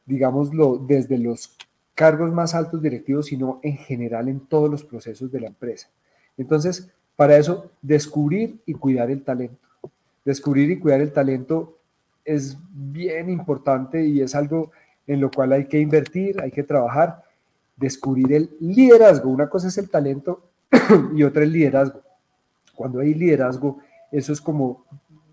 digámoslo, 0.05 0.77
desde 0.77 1.17
los 1.17 1.55
cargos 1.95 2.31
más 2.31 2.55
altos 2.55 2.81
directivos, 2.81 3.27
sino 3.27 3.59
en 3.63 3.77
general 3.77 4.27
en 4.27 4.39
todos 4.41 4.69
los 4.69 4.83
procesos 4.83 5.31
de 5.31 5.39
la 5.39 5.47
empresa. 5.47 5.89
Entonces, 6.37 6.89
para 7.15 7.37
eso, 7.37 7.71
descubrir 7.81 8.59
y 8.65 8.73
cuidar 8.73 9.11
el 9.11 9.23
talento. 9.23 9.67
Descubrir 10.25 10.71
y 10.71 10.79
cuidar 10.79 11.01
el 11.01 11.11
talento 11.11 11.77
es 12.23 12.57
bien 12.71 13.29
importante 13.29 14.05
y 14.05 14.21
es 14.21 14.35
algo 14.35 14.71
en 15.07 15.21
lo 15.21 15.31
cual 15.31 15.53
hay 15.53 15.65
que 15.65 15.79
invertir, 15.79 16.41
hay 16.41 16.51
que 16.51 16.63
trabajar. 16.63 17.23
Descubrir 17.75 18.33
el 18.33 18.55
liderazgo. 18.59 19.29
Una 19.29 19.49
cosa 19.49 19.67
es 19.67 19.77
el 19.77 19.89
talento 19.89 20.49
y 21.15 21.23
otra 21.23 21.43
el 21.43 21.51
liderazgo. 21.51 22.01
Cuando 22.75 22.99
hay 22.99 23.13
liderazgo, 23.13 23.79
eso 24.11 24.33
es 24.33 24.41
como 24.41 24.85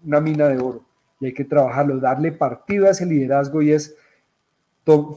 una 0.03 0.21
mina 0.21 0.49
de 0.49 0.59
oro 0.59 0.89
y 1.21 1.27
hay 1.27 1.35
que 1.35 1.45
trabajarlo, 1.45 1.99
darle 1.99 2.33
partido 2.33 2.87
a 2.87 2.91
ese 2.91 3.07
liderazgo 3.07 3.63
y 3.63 3.73
es 3.73 3.97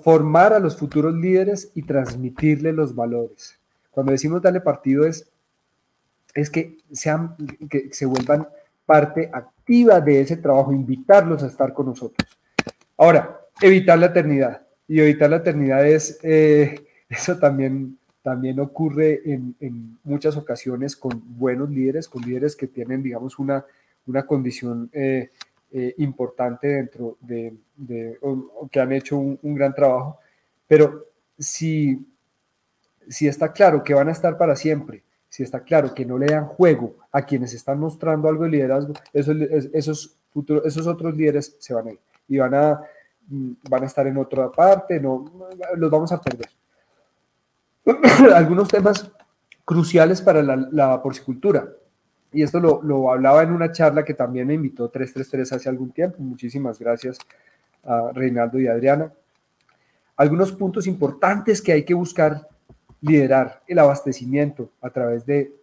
formar 0.04 0.54
a 0.54 0.60
los 0.60 0.78
futuros 0.78 1.14
líderes 1.14 1.72
y 1.76 1.84
transmitirle 1.84 2.74
los 2.74 2.94
valores. 2.94 3.58
Cuando 3.90 4.12
decimos 4.12 4.42
darle 4.42 4.62
partido 4.62 5.06
es, 5.06 5.30
es 6.34 6.50
que, 6.50 6.78
sean, 6.92 7.36
que 7.70 7.90
se 7.94 8.06
vuelvan 8.06 8.48
parte 8.86 9.30
activa 9.32 10.02
de 10.02 10.22
ese 10.22 10.38
trabajo, 10.38 10.74
invitarlos 10.74 11.44
a 11.44 11.48
estar 11.48 11.74
con 11.74 11.86
nosotros. 11.86 12.28
Ahora, 12.98 13.41
evitar 13.60 13.98
la 14.00 14.08
eternidad. 14.08 14.62
Y 14.88 15.00
evitar 15.00 15.30
la 15.30 15.38
eternidad 15.38 15.86
es, 15.88 16.20
eh, 16.24 16.76
eso 17.10 17.38
también, 17.38 17.98
también 18.22 18.60
ocurre 18.60 19.22
en, 19.26 19.98
muchas 20.04 20.36
ocasiones 20.38 20.96
con 20.96 21.22
buenos 21.38 21.70
líderes, 21.70 22.08
con 22.08 22.22
líderes 22.24 22.56
que 22.56 22.68
tienen, 22.68 23.02
digamos, 23.02 23.40
una, 23.40 23.66
una 24.06 24.26
condición 24.26 24.90
eh, 24.94 25.30
eh, 25.72 25.96
importante 26.00 26.68
dentro 26.68 27.18
de, 27.22 27.54
que 28.70 28.80
han 28.80 28.92
hecho 28.92 29.18
un, 29.18 29.56
gran 29.56 29.74
trabajo, 29.74 30.20
pero 30.68 31.06
si, 31.40 32.06
si 33.08 33.28
está 33.28 33.54
claro 33.54 33.82
que 33.84 33.94
van 33.94 34.10
a 34.10 34.12
estar 34.12 34.38
para 34.38 34.56
siempre, 34.56 35.04
si 35.30 35.44
está 35.44 35.64
claro 35.64 35.94
que 35.94 36.06
no 36.06 36.18
le 36.18 36.26
dan 36.26 36.46
juego 36.46 36.98
a 37.12 37.26
quienes 37.26 37.54
están 37.54 37.80
mostrando 37.80 38.28
algo 38.28 38.44
de 38.44 38.50
liderazgo, 38.50 38.94
esos, 39.14 39.38
esos, 39.74 40.18
futuros, 40.34 40.66
esos 40.66 40.86
otros 40.88 41.16
líderes 41.16 41.56
se 41.60 41.74
van 41.74 41.88
a 41.88 41.92
ir 41.92 42.00
y 42.28 42.38
van 42.38 42.54
a, 42.54 42.82
van 43.28 43.84
a 43.84 43.86
estar 43.86 44.06
en 44.08 44.18
otra 44.18 44.52
parte, 44.52 45.00
no, 45.00 45.26
los 45.76 45.92
vamos 45.92 46.12
a 46.12 46.22
perder. 46.22 46.50
Algunos 48.36 48.68
temas 48.68 49.10
cruciales 49.66 50.22
para 50.22 50.42
la, 50.42 50.56
la 50.72 51.02
porcicultura 51.02 51.68
y 52.34 52.44
esto 52.44 52.60
lo, 52.60 53.12
hablaba 53.12 53.44
en 53.44 53.52
una 53.52 53.72
charla 53.72 54.06
que 54.06 54.14
también 54.14 54.48
me 54.48 54.54
invitó 54.54 54.90
333 54.90 55.52
hace 55.52 55.70
algún 55.70 55.92
tiempo. 55.92 56.18
Muchísimas 56.20 56.80
gracias 56.80 57.18
a 57.84 58.12
Reinaldo 58.14 58.60
y 58.60 58.68
Adriana. 58.68 59.12
Algunos 60.16 60.52
puntos 60.54 60.88
importantes 60.88 61.62
que 61.62 61.74
hay 61.74 61.84
que 61.84 61.94
buscar 61.94 62.48
liderar 63.02 63.62
el 63.68 63.80
abastecimiento 63.80 64.70
a 64.82 64.90
través 64.92 65.26
de 65.26 65.54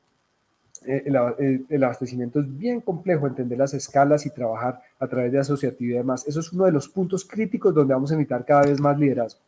el, 0.86 1.66
el, 1.68 1.84
abastecimiento 1.84 2.40
es 2.40 2.58
bien 2.58 2.80
complejo, 2.80 3.26
entender 3.26 3.58
las 3.58 3.74
escalas 3.74 4.26
y 4.26 4.30
trabajar 4.30 4.80
a 4.98 5.06
través 5.06 5.32
de 5.32 5.38
asociatividad 5.38 5.96
y 5.96 5.98
demás. 5.98 6.26
Eso 6.26 6.40
es 6.40 6.52
uno 6.52 6.64
de 6.64 6.72
los 6.72 6.88
puntos 6.88 7.24
críticos 7.24 7.74
donde 7.74 7.94
vamos 7.94 8.10
a 8.10 8.14
necesitar 8.14 8.44
cada 8.44 8.62
vez 8.62 8.80
más 8.80 8.98
liderazgo. 8.98 9.40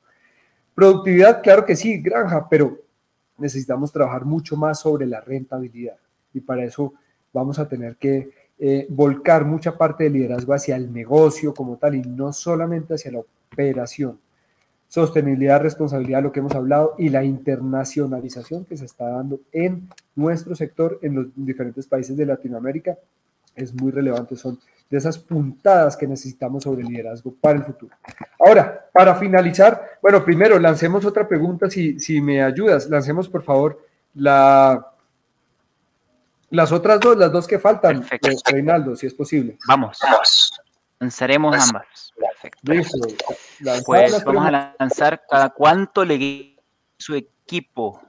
Productividad, 0.74 1.42
claro 1.42 1.64
que 1.64 1.76
sí, 1.76 2.00
granja, 2.00 2.48
pero 2.48 2.78
necesitamos 3.38 3.92
trabajar 3.92 4.24
mucho 4.24 4.56
más 4.56 4.80
sobre 4.80 5.06
la 5.06 5.20
rentabilidad. 5.20 5.96
Y 6.32 6.40
para 6.40 6.64
eso 6.64 6.94
vamos 7.32 7.58
a 7.58 7.68
tener 7.68 7.96
que 7.96 8.30
eh, 8.58 8.86
volcar 8.88 9.44
mucha 9.44 9.76
parte 9.76 10.04
del 10.04 10.12
liderazgo 10.12 10.52
hacia 10.52 10.76
el 10.76 10.92
negocio 10.92 11.54
como 11.54 11.76
tal 11.76 11.94
y 11.94 12.02
no 12.02 12.32
solamente 12.32 12.94
hacia 12.94 13.12
la 13.12 13.20
operación. 13.20 14.18
Sostenibilidad, 14.90 15.62
responsabilidad, 15.62 16.20
lo 16.20 16.32
que 16.32 16.40
hemos 16.40 16.52
hablado, 16.56 16.96
y 16.98 17.10
la 17.10 17.22
internacionalización 17.22 18.64
que 18.64 18.76
se 18.76 18.86
está 18.86 19.08
dando 19.08 19.38
en 19.52 19.88
nuestro 20.16 20.56
sector, 20.56 20.98
en 21.00 21.14
los 21.14 21.26
diferentes 21.36 21.86
países 21.86 22.16
de 22.16 22.26
Latinoamérica, 22.26 22.98
es 23.54 23.72
muy 23.72 23.92
relevante. 23.92 24.34
Son 24.34 24.58
de 24.90 24.98
esas 24.98 25.16
puntadas 25.16 25.96
que 25.96 26.08
necesitamos 26.08 26.64
sobre 26.64 26.82
el 26.82 26.88
liderazgo 26.88 27.32
para 27.40 27.58
el 27.58 27.64
futuro. 27.64 27.94
Ahora, 28.44 28.90
para 28.92 29.14
finalizar, 29.14 29.80
bueno, 30.02 30.24
primero 30.24 30.58
lancemos 30.58 31.04
otra 31.04 31.28
pregunta, 31.28 31.70
si, 31.70 32.00
si 32.00 32.20
me 32.20 32.42
ayudas, 32.42 32.90
lancemos 32.90 33.28
por 33.28 33.44
favor 33.44 33.80
la, 34.14 34.90
las 36.50 36.72
otras 36.72 36.98
dos, 36.98 37.16
las 37.16 37.30
dos 37.30 37.46
que 37.46 37.60
faltan, 37.60 38.00
Perfecto. 38.00 38.30
Reinaldo, 38.50 38.96
si 38.96 39.06
es 39.06 39.14
posible. 39.14 39.56
Vamos. 39.68 39.98
Vamos. 40.02 40.49
Lanzaremos 41.00 41.56
pues, 41.56 41.68
ambas. 41.68 42.12
Perfecto. 42.16 42.72
Listo. 42.72 42.98
Pues 43.84 44.24
vamos 44.24 44.46
a 44.46 44.74
lanzar 44.78 45.22
cada 45.28 45.50
cuánto 45.50 46.04
le 46.04 46.56
su 46.96 47.14
equipo. 47.14 48.00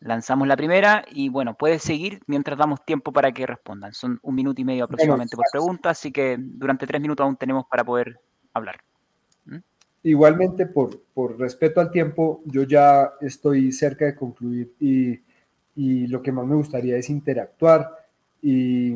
Lanzamos 0.00 0.46
la 0.46 0.56
primera 0.56 1.04
y 1.10 1.30
bueno, 1.30 1.54
puedes 1.54 1.82
seguir 1.82 2.20
mientras 2.26 2.58
damos 2.58 2.84
tiempo 2.84 3.10
para 3.10 3.32
que 3.32 3.46
respondan. 3.46 3.94
Son 3.94 4.20
un 4.22 4.34
minuto 4.34 4.60
y 4.60 4.64
medio 4.64 4.84
aproximadamente 4.84 5.34
por 5.34 5.46
pregunta, 5.50 5.90
así 5.90 6.12
que 6.12 6.36
durante 6.38 6.86
tres 6.86 7.00
minutos 7.00 7.24
aún 7.24 7.36
tenemos 7.36 7.64
para 7.66 7.84
poder 7.84 8.20
hablar. 8.52 8.80
¿Mm? 9.46 9.56
Igualmente, 10.02 10.66
por, 10.66 11.00
por 11.14 11.38
respeto 11.38 11.80
al 11.80 11.90
tiempo, 11.90 12.42
yo 12.44 12.64
ya 12.64 13.14
estoy 13.22 13.72
cerca 13.72 14.04
de 14.04 14.14
concluir 14.14 14.74
y 14.78 15.20
y 15.76 16.06
lo 16.06 16.22
que 16.22 16.32
más 16.32 16.46
me 16.46 16.54
gustaría 16.54 16.96
es 16.96 17.10
interactuar 17.10 17.90
y 18.42 18.94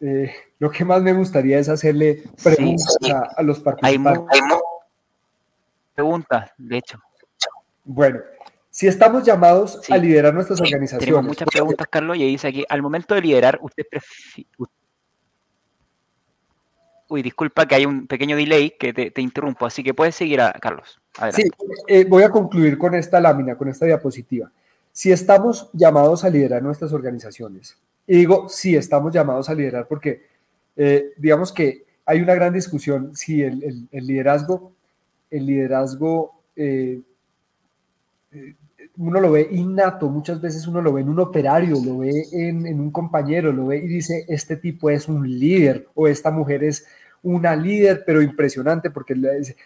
eh, 0.00 0.32
lo 0.58 0.70
que 0.70 0.84
más 0.84 1.02
me 1.02 1.12
gustaría 1.12 1.58
es 1.58 1.68
hacerle 1.68 2.24
preguntas 2.42 2.96
A, 3.36 3.42
los 3.42 3.60
participantes. 3.60 4.24
Hay, 4.30 4.40
preguntas, 5.94 6.50
de 6.56 6.78
hecho. 6.78 6.98
Bueno, 7.84 8.20
si 8.70 8.86
estamos 8.86 9.24
llamados 9.24 9.80
a 9.90 9.96
liderar 9.96 10.34
nuestras 10.34 10.60
organizaciones. 10.60 11.04
Tenemos 11.04 11.24
muchas 11.24 11.48
preguntas, 11.48 11.86
Carlos, 11.90 12.16
y 12.16 12.26
dice 12.26 12.48
aquí, 12.48 12.64
al 12.68 12.82
momento 12.82 13.14
de 13.14 13.22
liderar, 13.22 13.58
usted 13.62 13.84
prefiere... 13.90 14.48
Uy, 17.10 17.22
disculpa 17.22 17.66
que 17.66 17.74
hay 17.74 17.86
un 17.86 18.06
pequeño 18.06 18.36
delay 18.36 18.76
que 18.78 18.92
te, 18.92 19.20
interrumpo, 19.22 19.64
así 19.64 19.82
que 19.82 19.94
puedes 19.94 20.14
seguir, 20.14 20.42
a 20.42 20.52
Carlos. 20.52 21.00
Sí, 21.32 21.44
eh, 21.86 22.04
voy 22.06 22.22
a 22.22 22.30
concluir 22.30 22.76
con 22.76 22.94
esta 22.94 23.18
lámina, 23.18 23.56
con 23.56 23.68
esta 23.68 23.86
diapositiva 23.86 24.50
si 24.98 25.12
estamos 25.12 25.70
llamados 25.72 26.24
a 26.24 26.28
liderar 26.28 26.60
nuestras 26.60 26.92
organizaciones, 26.92 27.78
y 28.08 28.16
digo 28.16 28.48
si 28.48 28.74
estamos 28.74 29.12
llamados 29.12 29.48
a 29.48 29.54
liderar 29.54 29.86
porque 29.86 30.22
eh, 30.76 31.12
digamos 31.16 31.52
que 31.52 31.84
hay 32.06 32.20
una 32.20 32.34
gran 32.34 32.54
discusión 32.54 33.14
si 33.14 33.42
el, 33.42 33.86
liderazgo, 33.92 34.72
el 35.30 35.44
liderazgo, 35.44 36.40
eh, 36.56 37.02
eh, 38.32 38.54
uno 38.96 39.20
lo 39.20 39.32
ve 39.32 39.46
innato, 39.50 40.08
muchas 40.08 40.40
veces 40.40 40.66
uno 40.66 40.80
lo 40.80 40.92
ve 40.92 41.02
en 41.02 41.10
un 41.10 41.20
operario, 41.20 41.76
lo 41.84 41.98
ve 41.98 42.24
en, 42.32 42.66
en 42.66 42.80
un 42.80 42.90
compañero, 42.90 43.52
lo 43.52 43.66
ve 43.66 43.76
y 43.76 43.86
dice, 43.86 44.24
este 44.26 44.56
tipo 44.56 44.88
es 44.88 45.06
un 45.06 45.28
líder 45.28 45.86
o 45.94 46.08
esta 46.08 46.30
mujer 46.30 46.64
es 46.64 46.86
una 47.22 47.54
líder, 47.54 48.04
pero 48.06 48.22
impresionante 48.22 48.90
porque 48.90 49.14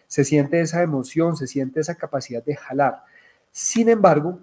se 0.07 0.25
siente 0.25 0.61
esa 0.61 0.83
emoción, 0.83 1.37
se 1.37 1.47
siente 1.47 1.81
esa 1.81 1.95
capacidad 1.95 2.45
de 2.45 2.57
jalar. 2.57 3.05
Sin 3.53 3.89
embargo, 3.89 4.41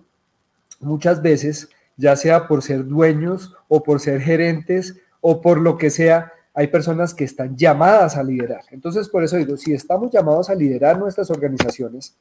muchas 0.80 1.22
veces, 1.22 1.70
ya 2.00 2.16
sea 2.16 2.48
por 2.48 2.62
ser 2.62 2.88
dueños 2.88 3.54
o 3.68 3.84
por 3.84 4.00
ser 4.00 4.22
gerentes 4.22 4.96
o 5.20 5.42
por 5.42 5.60
lo 5.60 5.78
que 5.78 5.90
sea, 5.90 6.32
hay 6.54 6.68
personas 6.68 7.14
que 7.14 7.26
están 7.26 7.58
llamadas 7.58 8.16
a 8.16 8.24
liderar. 8.24 8.62
Entonces, 8.72 9.10
por 9.10 9.22
eso 9.22 9.36
digo, 9.36 9.58
si 9.58 9.74
estamos 9.74 10.10
llamados 10.10 10.50
a 10.50 10.56
liderar 10.56 10.98
nuestras 10.98 11.30
organizaciones, 11.30 12.16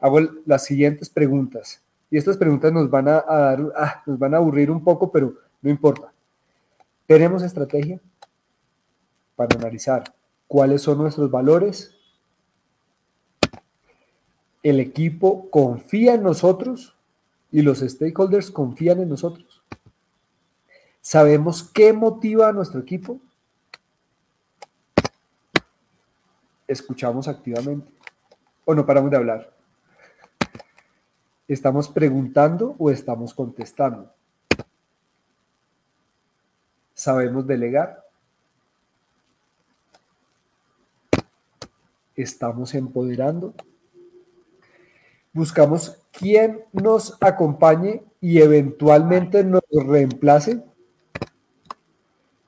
hago 0.00 0.18
las 0.46 0.64
siguientes 0.64 1.10
preguntas. 1.10 1.82
Y 2.10 2.16
estas 2.16 2.38
preguntas 2.38 2.72
nos 2.72 2.88
van 2.88 3.06
a, 3.08 3.20
dar, 3.20 3.72
ah, 3.76 4.02
nos 4.06 4.18
van 4.18 4.32
a 4.32 4.38
aburrir 4.38 4.70
un 4.70 4.82
poco, 4.82 5.12
pero 5.12 5.34
no 5.60 5.70
importa. 5.70 6.10
¿Tenemos 7.06 7.42
estrategia 7.42 8.00
para 9.36 9.58
analizar 9.58 10.04
cuáles 10.48 10.80
son 10.80 10.96
nuestros 10.96 11.30
valores? 11.30 11.94
¿El 14.62 14.80
equipo 14.80 15.50
confía 15.50 16.14
en 16.14 16.22
nosotros? 16.22 16.96
Y 17.52 17.60
los 17.60 17.80
stakeholders 17.80 18.50
confían 18.50 19.00
en 19.00 19.10
nosotros. 19.10 19.62
¿Sabemos 21.02 21.62
qué 21.62 21.92
motiva 21.92 22.48
a 22.48 22.52
nuestro 22.52 22.80
equipo? 22.80 23.20
¿Escuchamos 26.66 27.28
activamente 27.28 27.92
o 28.64 28.74
no 28.74 28.86
paramos 28.86 29.10
de 29.10 29.16
hablar? 29.18 29.52
¿Estamos 31.46 31.88
preguntando 31.88 32.74
o 32.78 32.90
estamos 32.90 33.34
contestando? 33.34 34.10
¿Sabemos 36.94 37.46
delegar? 37.46 38.02
¿Estamos 42.14 42.74
empoderando? 42.74 43.54
Buscamos 45.32 45.98
quién 46.12 46.64
nos 46.72 47.16
acompañe 47.20 48.02
y 48.20 48.40
eventualmente 48.40 49.42
nos 49.44 49.62
reemplace. 49.70 50.62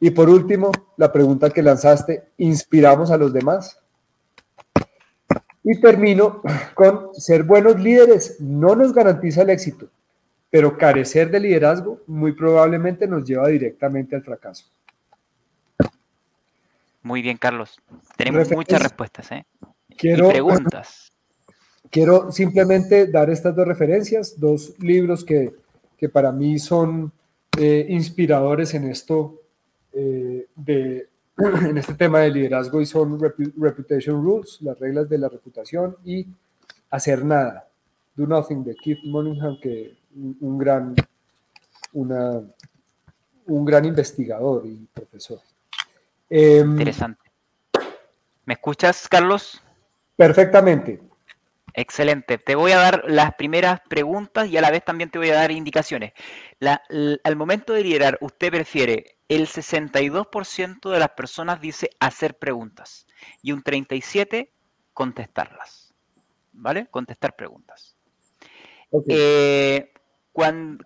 Y 0.01 0.11
por 0.11 0.29
último, 0.29 0.71
la 0.97 1.13
pregunta 1.13 1.51
que 1.51 1.63
lanzaste, 1.63 2.29
¿inspiramos 2.39 3.11
a 3.11 3.17
los 3.17 3.33
demás? 3.33 3.81
Y 5.63 5.81
termino 5.81 6.43
con 6.75 7.15
ser 7.15 7.43
buenos 7.43 7.81
líderes 7.81 8.39
no 8.39 8.77
nos 8.77 8.93
garantiza 8.93 9.43
el 9.43 9.51
éxito, 9.51 9.89
pero 10.51 10.77
carecer 10.77 11.31
de 11.31 11.41
liderazgo 11.41 12.03
muy 12.07 12.33
probablemente 12.33 13.09
nos 13.09 13.25
lleva 13.25 13.49
directamente 13.49 14.15
al 14.15 14.23
fracaso. 14.23 14.67
Muy 17.03 17.23
bien, 17.23 17.39
Carlos. 17.39 17.81
Tenemos 18.17 18.51
muchas 18.51 18.83
respuestas 18.83 19.33
¿eh? 19.33 19.47
quiero, 19.97 20.29
y 20.29 20.33
preguntas. 20.33 21.14
Quiero 21.95 22.33
simplemente 22.33 23.07
dar 23.07 23.31
estas 23.31 23.55
dos 23.55 23.69
referencias, 23.69 24.35
dos 24.37 24.75
libros 24.81 25.25
que, 25.25 25.53
que 25.97 26.09
para 26.09 26.33
mí 26.33 26.59
son 26.59 27.13
eh, 27.57 27.87
inspiradores 27.89 28.75
en 28.75 28.91
esto 28.91 29.41
eh, 29.93 30.49
de 30.57 31.07
en 31.39 31.79
este 31.79 31.95
tema 31.95 32.19
de 32.19 32.33
liderazgo 32.33 32.81
y 32.81 32.87
son 32.87 33.17
Reputation 33.21 34.25
Rules, 34.25 34.59
las 34.63 34.77
reglas 34.77 35.09
de 35.09 35.19
la 35.19 35.29
reputación 35.29 35.97
y 36.05 36.27
hacer 36.91 37.25
nada. 37.25 37.69
Do 38.17 38.27
Nothing 38.27 38.65
de 38.65 38.75
Keith 38.75 39.05
Monaghan, 39.05 39.61
que 39.63 39.95
un 40.17 40.59
gran, 40.59 40.97
una, 41.93 42.43
un 43.47 43.65
gran 43.65 43.85
investigador 43.85 44.67
y 44.67 44.85
profesor. 44.93 45.39
Em, 46.29 46.73
Interesante. 46.73 47.23
¿Me 48.47 48.55
escuchas, 48.55 49.09
Carlos? 49.09 49.63
Perfectamente. 50.17 51.14
Excelente. 51.75 52.39
Te 52.39 52.55
voy 52.55 52.73
a 52.73 52.79
dar 52.79 53.03
las 53.07 53.35
primeras 53.35 53.81
preguntas 53.89 54.49
y 54.49 54.57
a 54.57 54.61
la 54.61 54.71
vez 54.71 54.85
también 54.85 55.11
te 55.11 55.19
voy 55.19 55.31
a 55.31 55.35
dar 55.35 55.51
indicaciones. 55.51 56.13
al 56.61 57.37
momento 57.37 57.73
de 57.73 57.83
liderar, 57.83 58.17
¿usted 58.21 58.51
prefiere 58.51 59.15
el 59.29 59.47
62% 59.47 60.91
de 60.91 60.99
las 60.99 61.11
personas 61.11 61.61
dice 61.61 61.91
hacer 61.99 62.39
preguntas 62.39 63.07
y 63.43 63.53
un 63.53 63.63
37% 63.63 64.49
contestarlas. 64.93 65.93
¿Vale? 66.53 66.87
Contestar 66.87 67.35
preguntas. 67.35 67.97
Eh, 69.09 69.93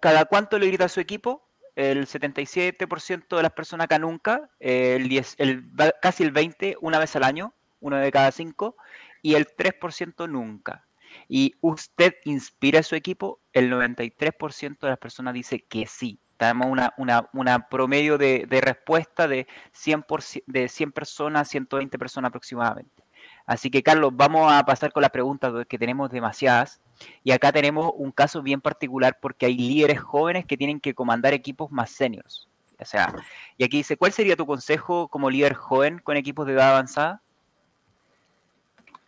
¿Cada 0.01 0.25
cuánto 0.25 0.59
le 0.59 0.67
grita 0.67 0.87
a 0.87 0.89
su 0.89 1.01
equipo? 1.01 1.47
El 1.77 2.07
77% 2.07 3.37
de 3.37 3.43
las 3.43 3.53
personas 3.53 3.85
acá 3.85 3.99
nunca, 3.99 4.51
el, 4.59 5.09
10, 5.09 5.35
el 5.39 5.71
casi 6.01 6.25
el 6.25 6.33
20% 6.33 6.79
una 6.81 6.99
vez 6.99 7.15
al 7.17 7.23
año, 7.23 7.55
uno 7.81 7.99
de 7.99 8.11
cada 8.11 8.33
cinco, 8.33 8.77
y 9.23 9.35
el 9.35 9.47
3% 9.47 10.29
nunca. 10.29 10.87
Y 11.29 11.55
usted 11.61 12.15
inspira 12.25 12.81
a 12.81 12.83
su 12.83 12.95
equipo, 12.95 13.41
el 13.53 13.71
93% 13.71 14.79
de 14.81 14.89
las 14.89 14.99
personas 14.99 15.35
dice 15.35 15.61
que 15.61 15.87
sí, 15.87 16.21
tenemos 16.37 16.69
una, 16.97 17.29
una, 17.33 17.69
promedio 17.69 18.17
de, 18.17 18.47
respuesta 18.63 19.27
de 19.27 19.47
100, 19.73 20.05
de 20.47 20.69
100 20.69 20.93
personas, 20.93 21.49
120 21.49 21.99
personas 21.99 22.29
aproximadamente. 22.29 23.05
Así 23.45 23.71
que, 23.71 23.83
Carlos, 23.83 24.13
vamos 24.15 24.51
a 24.53 24.63
pasar 24.65 24.93
con 24.93 25.01
las 25.03 25.11
preguntas, 25.11 25.53
que 25.69 25.79
tenemos 25.79 26.11
demasiadas. 26.11 26.81
Y 27.25 27.33
acá 27.33 27.51
tenemos 27.51 27.91
un 27.97 28.13
caso 28.13 28.43
bien 28.43 28.61
particular 28.61 29.19
porque 29.21 29.47
hay 29.47 29.57
líderes 29.57 30.01
jóvenes 30.01 30.47
que 30.47 30.57
tienen 30.57 30.81
que 30.81 30.95
comandar 30.95 31.35
equipos 31.35 31.71
más 31.71 31.91
seniors. 31.91 32.49
O 32.81 32.85
sea, 32.85 33.15
y 33.57 33.65
aquí 33.65 33.79
dice, 33.79 33.97
¿cuál 33.97 34.13
sería 34.13 34.37
tu 34.37 34.47
consejo 34.47 35.09
como 35.09 35.31
líder 35.31 35.55
joven 35.55 35.99
con 35.99 36.17
equipos 36.17 36.47
de 36.47 36.53
edad 36.53 36.71
avanzada? 36.71 37.23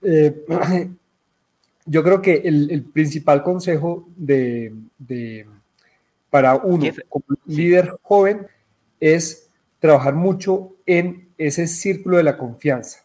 Eh, 0.03 0.45
yo 1.87 2.03
creo 2.03 2.23
que 2.23 2.43
el, 2.45 2.85
principal 2.93 3.43
consejo 3.43 4.09
de 4.17 4.73
para 6.31 6.55
uno 6.55 6.87
como 7.09 7.25
líder 7.47 7.91
joven 8.03 8.47
es 9.01 9.51
trabajar 9.81 10.15
mucho 10.15 10.73
en 10.87 11.29
ese 11.37 11.67
círculo 11.67 12.17
de 12.17 12.23
la 12.23 12.39
confianza. 12.39 13.01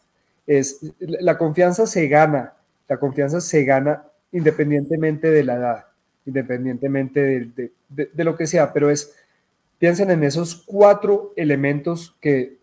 Es, 0.46 0.78
la 1.00 1.36
confianza 1.36 1.86
se 1.86 2.06
gana, 2.06 2.54
la 2.88 2.98
confianza 2.98 3.40
se 3.40 3.64
gana 3.64 4.04
independientemente 4.30 5.30
de 5.30 5.42
la 5.42 5.54
edad, 5.54 5.84
independientemente 6.24 7.50
de, 7.88 8.24
lo 8.24 8.36
que 8.36 8.46
sea, 8.46 8.72
pero 8.72 8.90
es, 8.90 9.12
piensen 9.78 10.10
en 10.10 10.22
esos 10.22 10.54
cuatro 10.54 11.32
elementos 11.36 12.16
que, 12.20 12.58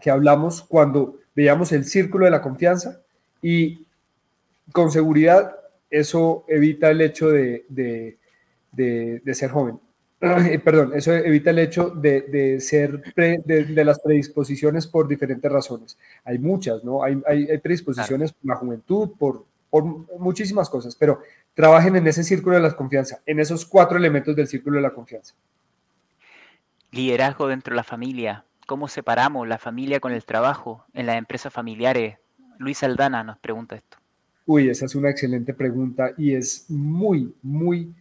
que 0.00 0.10
hablamos 0.10 0.62
cuando 0.62 1.18
veíamos 1.36 1.70
el 1.70 1.84
círculo 1.84 2.24
de 2.24 2.32
la 2.32 2.42
confianza 2.42 3.00
y 3.42 3.86
con 4.72 4.90
seguridad 4.90 5.56
eso 5.90 6.44
evita 6.48 6.90
el 6.90 7.00
hecho 7.00 7.28
de 7.28 7.64
de, 8.72 9.34
ser 9.34 9.50
joven. 9.50 9.80
Eh, 10.20 10.58
perdón, 10.58 10.90
eso 10.96 11.14
evita 11.14 11.50
el 11.50 11.60
hecho 11.60 11.90
de, 11.90 12.60
ser 12.60 13.14
de, 13.14 13.84
las 13.84 14.00
predisposiciones 14.00 14.84
por 14.88 15.06
diferentes 15.06 15.50
razones. 15.50 15.96
Hay 16.24 16.40
muchas, 16.40 16.82
¿no? 16.82 17.04
Hay, 17.04 17.14
predisposiciones 17.58 18.32
por 18.32 18.48
la 18.48 18.56
juventud, 18.56 19.10
por, 19.16 19.44
por 19.70 19.84
muchísimas 20.18 20.68
cosas, 20.68 20.96
pero 20.96 21.20
trabajen 21.54 21.94
en 21.94 22.04
ese 22.08 22.24
círculo 22.24 22.56
de 22.56 22.62
la 22.62 22.74
confianza, 22.74 23.20
en 23.26 23.38
esos 23.38 23.64
cuatro 23.64 23.96
elementos 23.96 24.34
del 24.34 24.48
círculo 24.48 24.78
de 24.78 24.82
la 24.82 24.90
confianza. 24.90 25.34
Liderazgo 26.90 27.46
dentro 27.46 27.70
de 27.72 27.76
la 27.76 27.84
familia. 27.84 28.44
¿Cómo 28.66 28.88
separamos 28.88 29.46
la 29.46 29.58
familia 29.58 30.00
con 30.00 30.12
el 30.12 30.24
trabajo 30.24 30.84
en 30.94 31.06
las 31.06 31.16
empresas 31.16 31.52
familiares? 31.52 32.18
Luis 32.58 32.82
Aldana 32.82 33.24
nos 33.24 33.38
pregunta 33.38 33.76
esto. 33.76 33.96
Uy, 34.46 34.68
esa 34.68 34.86
es 34.86 34.94
una 34.94 35.10
excelente 35.10 35.54
pregunta 35.54 36.12
y 36.16 36.34
es 36.34 36.66
muy, 36.68 37.34
muy 37.42 37.94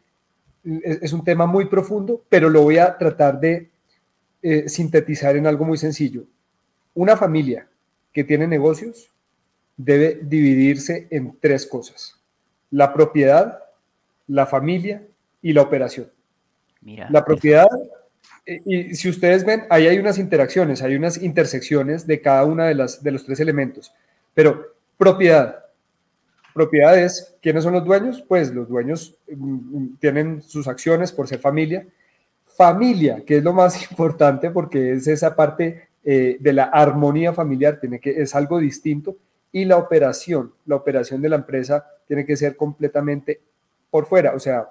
es, 0.84 1.14
un 1.14 1.24
tema 1.24 1.46
muy 1.46 1.66
profundo, 1.66 2.24
pero 2.30 2.50
lo 2.50 2.64
voy 2.64 2.78
a 2.78 2.98
tratar 2.98 3.40
de 3.40 3.70
eh, 4.42 4.68
sintetizar 4.68 5.36
en 5.36 5.48
algo 5.48 5.66
muy 5.66 5.78
sencillo. 5.78 6.26
Una 6.94 7.16
familia 7.16 7.68
que 8.12 8.24
tiene 8.24 8.48
negocios 8.48 9.12
debe 9.76 10.20
dividirse 10.22 11.08
en 11.12 11.38
tres 11.40 11.66
cosas. 11.66 12.20
La 12.72 12.94
propiedad, 12.94 13.60
la 14.28 14.46
familia 14.46 15.04
y 15.42 15.54
la 15.54 15.62
operación. 15.62 16.12
Mira, 16.82 17.08
la 17.10 17.24
propiedad, 17.24 17.68
eh, 18.46 18.62
y 18.66 18.96
si 18.96 19.10
ustedes 19.10 19.46
ven, 19.46 19.64
ahí 19.70 19.88
hay 19.88 20.00
unas 20.00 20.18
interacciones, 20.18 20.82
hay 20.82 20.96
unas 20.96 21.22
intersecciones 21.22 22.08
de 22.08 22.22
cada 22.22 22.46
una 22.46 22.66
de, 22.66 22.76
las, 22.76 23.04
de 23.04 23.12
los 23.12 23.26
tres 23.26 23.40
elementos. 23.40 23.94
Pero 24.38 24.76
propiedad, 24.96 25.68
Propiedades, 26.58 27.36
¿quiénes 27.40 27.64
son 27.64 27.74
los 27.74 27.86
dueños? 27.86 28.24
Pues 28.28 28.52
los 28.52 28.68
dueños 28.68 29.16
mm, 29.32 29.78
mm, 29.78 29.98
tienen 30.00 30.42
sus 30.42 30.68
acciones 30.68 31.12
por 31.12 31.28
ser 31.28 31.38
familia. 31.38 31.86
Familia, 32.46 33.24
que 33.24 33.38
es 33.38 33.44
lo 33.44 33.54
más 33.54 33.80
importante 33.92 34.50
porque 34.50 34.94
es 34.94 35.08
esa 35.08 35.36
parte 35.36 35.90
eh, 36.04 36.38
de 36.40 36.54
la 36.54 36.64
armonía 36.64 37.32
familiar, 37.32 37.80
tiene 37.80 38.00
que, 38.00 38.10
es 38.10 38.34
algo 38.34 38.58
distinto. 38.58 39.18
Y 39.52 39.66
la 39.66 39.78
operación, 39.78 40.52
la 40.66 40.78
operación 40.78 41.22
de 41.22 41.30
la 41.30 41.36
empresa 41.36 41.86
tiene 42.08 42.26
que 42.26 42.36
ser 42.36 42.56
completamente 42.56 43.40
por 43.92 44.08
fuera. 44.08 44.34
O 44.34 44.40
sea, 44.40 44.68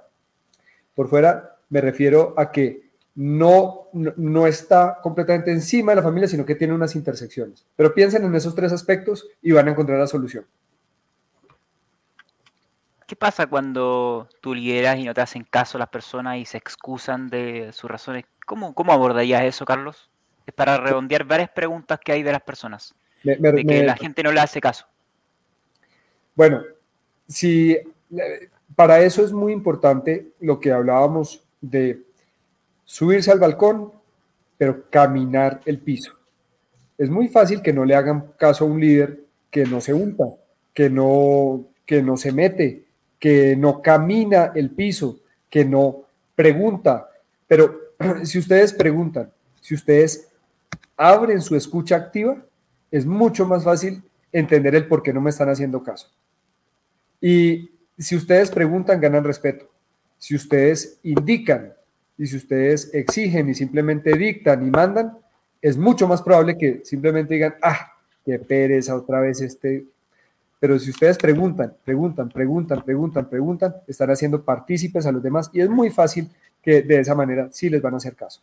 por 0.93 1.07
fuera 1.07 1.57
me 1.69 1.81
refiero 1.81 2.35
a 2.37 2.51
que 2.51 2.86
no, 3.17 3.89
no, 3.95 4.47
está 4.47 4.99
completamente 5.03 5.51
encima 5.51 5.93
de 5.93 5.97
la 5.97 6.03
familia, 6.03 6.29
sino 6.29 6.45
que 6.45 6.55
tiene 6.55 6.75
unas 6.75 6.95
intersecciones. 6.95 7.65
Pero 7.75 7.95
piensen 7.95 8.25
en 8.25 8.35
esos 8.35 8.55
tres 8.55 8.73
aspectos 8.73 9.27
y 9.41 9.53
van 9.53 9.69
a 9.69 9.71
encontrar 9.71 9.99
la 9.99 10.07
solución. 10.07 10.45
¿Qué 13.07 13.17
pasa 13.17 13.47
cuando 13.47 14.29
tú 14.43 14.55
lideras 14.55 14.99
y 14.99 15.05
no 15.05 15.15
te 15.15 15.23
hacen 15.23 15.45
caso 15.49 15.79
las 15.79 15.89
personas 15.89 16.37
y 16.37 16.45
se 16.45 16.59
excusan 16.59 17.29
de 17.29 17.73
sus 17.73 17.91
razones? 17.91 18.27
¿Cómo, 18.45 18.75
cómo 18.75 18.93
abordarías 18.93 19.45
eso, 19.45 19.65
Carlos? 19.65 20.11
Es 20.45 20.53
para 20.53 20.77
redondear 20.77 21.25
varias 21.25 21.49
preguntas 21.51 21.99
que 22.05 22.13
hay 22.13 22.23
de 22.23 22.33
las 22.33 22.43
personas. 22.43 22.95
de 23.23 23.65
que 23.67 23.83
la 23.83 23.97
gente 23.97 24.23
no 24.23 24.31
le 24.33 24.41
hace 24.41 24.61
caso. 24.61 24.87
Bueno, 26.35 26.63
si 27.27 27.79
para 28.75 29.01
eso 29.01 29.25
es 29.25 29.33
muy 29.33 29.55
importante 29.55 30.33
lo 30.41 30.61
que 30.61 30.71
hablábamos 30.71 31.43
de 31.63 32.06
subirse 32.87 33.31
al 33.31 33.41
balcón, 33.41 33.93
pero 34.57 34.89
caminar 34.89 35.61
el 35.67 35.81
piso. 35.81 36.13
Es 36.97 37.11
muy 37.11 37.29
fácil 37.29 37.61
que 37.61 37.75
no 37.75 37.85
le 37.85 37.95
hagan 37.95 38.33
caso 38.39 38.65
a 38.65 38.69
un 38.69 38.81
líder 38.81 39.21
que 39.51 39.65
no 39.65 39.83
se 39.83 39.93
unta, 39.93 40.25
que 40.73 40.89
no, 40.89 41.67
que 41.85 42.03
no 42.03 42.17
se 42.17 42.33
mete, 42.33 42.87
que 43.19 43.55
no 43.57 43.83
camina 43.83 44.53
el 44.55 44.71
piso, 44.71 45.21
que 45.51 45.65
no 45.65 46.05
pregunta. 46.35 47.11
Pero 47.47 47.93
si 48.23 48.39
ustedes 48.39 48.73
preguntan, 48.73 49.31
si 49.61 49.75
ustedes 49.75 50.29
abren 50.97 51.43
su 51.43 51.55
escucha 51.55 51.97
activa, 51.97 52.43
es 52.91 53.05
mucho 53.05 53.45
más 53.45 53.65
fácil 53.65 54.03
entender 54.33 54.75
el 54.75 54.87
por 54.87 55.03
qué 55.03 55.13
no 55.13 55.21
me 55.21 55.31
están 55.31 55.51
haciendo 55.51 55.83
caso. 55.83 56.11
Y 57.21 57.71
si 57.99 58.17
ustedes 58.17 58.51
preguntan, 58.51 59.01
ganan 59.01 59.25
respeto. 59.25 59.69
Si 60.19 60.35
ustedes 60.35 60.99
indican 61.03 61.76
y 62.19 62.27
si 62.27 62.37
ustedes 62.37 62.93
exigen 62.95 63.49
y 63.49 63.55
simplemente 63.55 64.17
dictan 64.17 64.67
y 64.67 64.71
mandan, 64.71 65.19
es 65.61 65.77
mucho 65.77 66.09
más 66.09 66.23
probable 66.23 66.57
que 66.57 66.81
simplemente 66.85 67.35
digan, 67.35 67.55
ah, 67.63 67.93
qué 68.25 68.39
pereza 68.39 68.97
otra 68.97 69.21
vez 69.21 69.41
este 69.41 69.85
Pero 70.59 70.79
si 70.79 70.91
ustedes 70.91 71.19
preguntan, 71.19 71.75
preguntan, 71.85 72.29
preguntan, 72.29 72.83
preguntan, 72.83 73.29
preguntan, 73.29 73.75
están 73.87 74.11
haciendo 74.11 74.43
partícipes 74.43 75.07
a 75.07 75.13
los 75.13 75.23
demás 75.23 75.51
y 75.53 75.61
es 75.61 75.69
muy 75.69 75.91
fácil 75.91 76.29
que 76.63 76.83
de 76.83 77.01
esa 77.01 77.15
manera 77.15 77.49
sí 77.53 77.69
les 77.69 77.83
van 77.83 77.95
a 77.95 77.99
hacer 77.99 78.15
caso. 78.15 78.41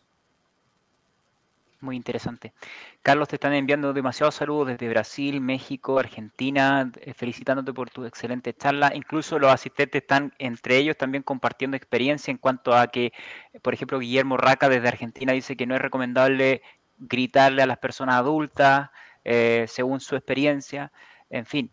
Muy 1.84 1.96
interesante. 1.96 2.54
Carlos, 3.02 3.28
te 3.28 3.36
están 3.36 3.52
enviando 3.52 3.92
demasiados 3.92 4.36
saludos 4.36 4.68
desde 4.68 4.88
Brasil, 4.88 5.42
México, 5.42 5.98
Argentina, 5.98 6.90
eh, 6.98 7.12
felicitándote 7.12 7.74
por 7.74 7.90
tu 7.90 8.06
excelente 8.06 8.54
charla. 8.54 8.92
Incluso 8.94 9.38
los 9.38 9.52
asistentes 9.52 10.00
están 10.00 10.32
entre 10.38 10.78
ellos 10.78 10.96
también 10.96 11.22
compartiendo 11.22 11.76
experiencia 11.76 12.30
en 12.30 12.38
cuanto 12.38 12.74
a 12.74 12.86
que, 12.86 13.12
por 13.60 13.74
ejemplo, 13.74 13.98
Guillermo 13.98 14.38
Raca 14.38 14.70
desde 14.70 14.88
Argentina 14.88 15.34
dice 15.34 15.56
que 15.56 15.66
no 15.66 15.74
es 15.74 15.82
recomendable 15.82 16.62
gritarle 16.96 17.60
a 17.62 17.66
las 17.66 17.76
personas 17.76 18.14
adultas 18.14 18.88
eh, 19.24 19.66
según 19.68 20.00
su 20.00 20.16
experiencia. 20.16 20.90
En 21.28 21.44
fin, 21.44 21.70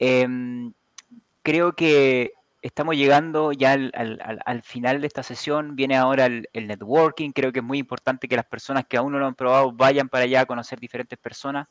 em, 0.00 0.72
creo 1.44 1.74
que 1.76 2.32
estamos 2.62 2.96
llegando 2.96 3.52
ya 3.52 3.72
al, 3.72 4.62
final 4.62 5.00
de 5.00 5.06
esta 5.08 5.22
sesión. 5.22 5.76
Viene 5.76 5.96
ahora 5.96 6.26
el, 6.26 6.48
networking. 6.54 7.32
Creo 7.32 7.52
que 7.52 7.58
es 7.58 7.64
muy 7.64 7.78
importante 7.78 8.28
que 8.28 8.36
las 8.36 8.46
personas 8.46 8.86
que 8.86 8.96
aún 8.96 9.12
no 9.12 9.18
lo 9.18 9.26
han 9.26 9.34
probado 9.34 9.72
vayan 9.72 10.08
para 10.08 10.24
allá 10.24 10.42
a 10.42 10.46
conocer 10.46 10.78
diferentes 10.80 11.18
personas. 11.18 11.68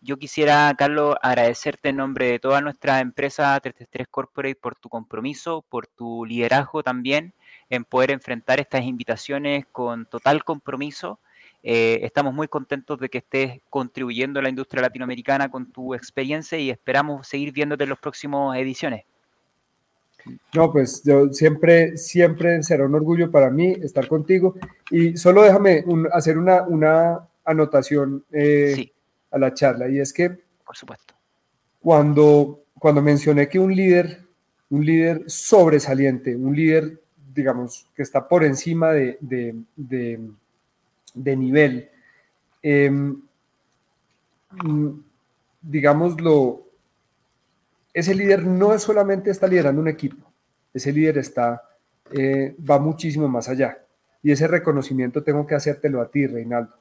Yo 0.00 0.16
quisiera, 0.16 0.74
Carlos, 0.76 1.16
agradecerte 1.22 1.90
en 1.90 1.96
nombre 1.96 2.26
de 2.26 2.38
toda 2.38 2.60
nuestra 2.60 3.00
empresa 3.00 3.58
333 3.60 4.08
Corporate 4.08 4.54
por 4.56 4.74
tu 4.76 4.88
compromiso, 4.88 5.62
por 5.68 5.86
tu 5.86 6.24
liderazgo 6.24 6.82
también 6.82 7.34
en 7.68 7.84
poder 7.84 8.10
enfrentar 8.10 8.60
estas 8.60 8.82
invitaciones 8.84 9.66
con 9.70 10.06
total 10.06 10.42
compromiso. 10.44 11.20
Eh, 11.62 12.00
estamos 12.02 12.32
muy 12.32 12.48
contentos 12.48 12.98
de 12.98 13.10
que 13.10 13.18
estés 13.18 13.60
contribuyendo 13.68 14.40
a 14.40 14.42
la 14.42 14.48
industria 14.48 14.82
latinoamericana 14.82 15.50
con 15.50 15.70
tu 15.70 15.94
experiencia 15.94 16.58
y 16.58 16.70
esperamos 16.70 17.28
seguir 17.28 17.52
viéndote 17.52 17.84
en 17.84 17.90
las 17.90 17.98
próximas 17.98 18.56
ediciones. 18.58 19.04
No, 20.54 20.72
pues 20.72 21.02
yo 21.04 21.32
siempre, 21.32 21.96
siempre 21.96 22.62
será 22.62 22.84
un 22.84 22.94
orgullo 22.94 23.30
para 23.30 23.50
mí 23.50 23.76
estar 23.82 24.06
contigo. 24.08 24.56
Y 24.90 25.16
solo 25.16 25.42
déjame 25.42 25.84
hacer 26.12 26.38
una, 26.38 26.62
una 26.62 27.28
anotación 27.44 28.24
eh, 28.32 28.90
a 29.30 29.38
la 29.38 29.54
charla, 29.54 29.88
y 29.88 29.98
es 29.98 30.12
que, 30.12 30.30
por 30.64 30.76
supuesto, 30.76 31.14
cuando, 31.80 32.64
cuando 32.78 33.02
mencioné 33.02 33.48
que 33.48 33.58
un 33.58 33.74
líder, 33.74 34.24
un 34.70 34.84
líder 34.84 35.24
sobresaliente, 35.26 36.34
un 36.34 36.54
líder, 36.54 37.00
digamos, 37.34 37.86
que 37.94 38.02
está 38.02 38.26
por 38.26 38.44
encima 38.44 38.92
de, 38.92 39.18
de, 39.20 41.36
nivel, 41.36 41.88
eh, 42.62 43.14
digámoslo, 45.62 46.69
ese 47.92 48.14
líder 48.14 48.44
no 48.44 48.78
solamente 48.78 49.30
está 49.30 49.46
liderando 49.46 49.80
un 49.80 49.88
equipo, 49.88 50.32
ese 50.72 50.92
líder 50.92 51.18
está, 51.18 51.62
eh, 52.12 52.54
va 52.68 52.78
muchísimo 52.78 53.28
más 53.28 53.48
allá. 53.48 53.78
Y 54.22 54.32
ese 54.32 54.46
reconocimiento 54.46 55.22
tengo 55.22 55.46
que 55.46 55.54
hacértelo 55.54 56.00
a 56.00 56.10
ti, 56.10 56.26
Reinaldo, 56.26 56.74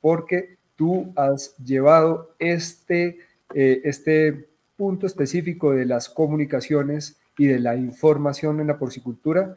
porque 0.00 0.58
tú 0.76 1.12
has 1.16 1.56
llevado 1.58 2.34
este, 2.38 3.18
eh, 3.54 3.80
este 3.84 4.48
punto 4.76 5.06
específico 5.06 5.72
de 5.72 5.86
las 5.86 6.08
comunicaciones 6.08 7.18
y 7.38 7.46
de 7.46 7.60
la 7.60 7.76
información 7.76 8.60
en 8.60 8.66
la 8.66 8.78
porcicultura, 8.78 9.56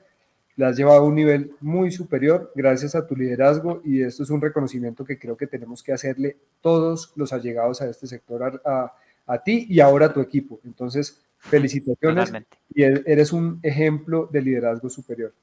la 0.55 0.67
has 0.67 0.77
llevado 0.77 0.99
a 0.99 1.05
un 1.05 1.15
nivel 1.15 1.55
muy 1.61 1.91
superior 1.91 2.51
gracias 2.55 2.93
a 2.93 3.07
tu 3.07 3.15
liderazgo 3.15 3.81
y 3.83 4.03
esto 4.03 4.21
es 4.23 4.29
un 4.29 4.41
reconocimiento 4.41 5.03
que 5.03 5.17
creo 5.17 5.35
que 5.35 5.47
tenemos 5.47 5.81
que 5.81 5.93
hacerle 5.93 6.37
todos 6.61 7.11
los 7.15 7.33
allegados 7.33 7.81
a 7.81 7.89
este 7.89 8.05
sector 8.05 8.61
a 8.63 8.93
ti 9.43 9.65
y 9.69 9.79
ahora 9.79 10.07
a 10.07 10.13
tu 10.13 10.21
equipo. 10.21 10.59
Entonces, 10.63 11.21
felicitaciones 11.37 12.33
y 12.73 12.83
e-, 12.83 13.03
eres 13.05 13.33
un 13.33 13.59
ejemplo 13.63 14.29
de 14.31 14.41
liderazgo 14.41 14.89
superior. 14.89 15.33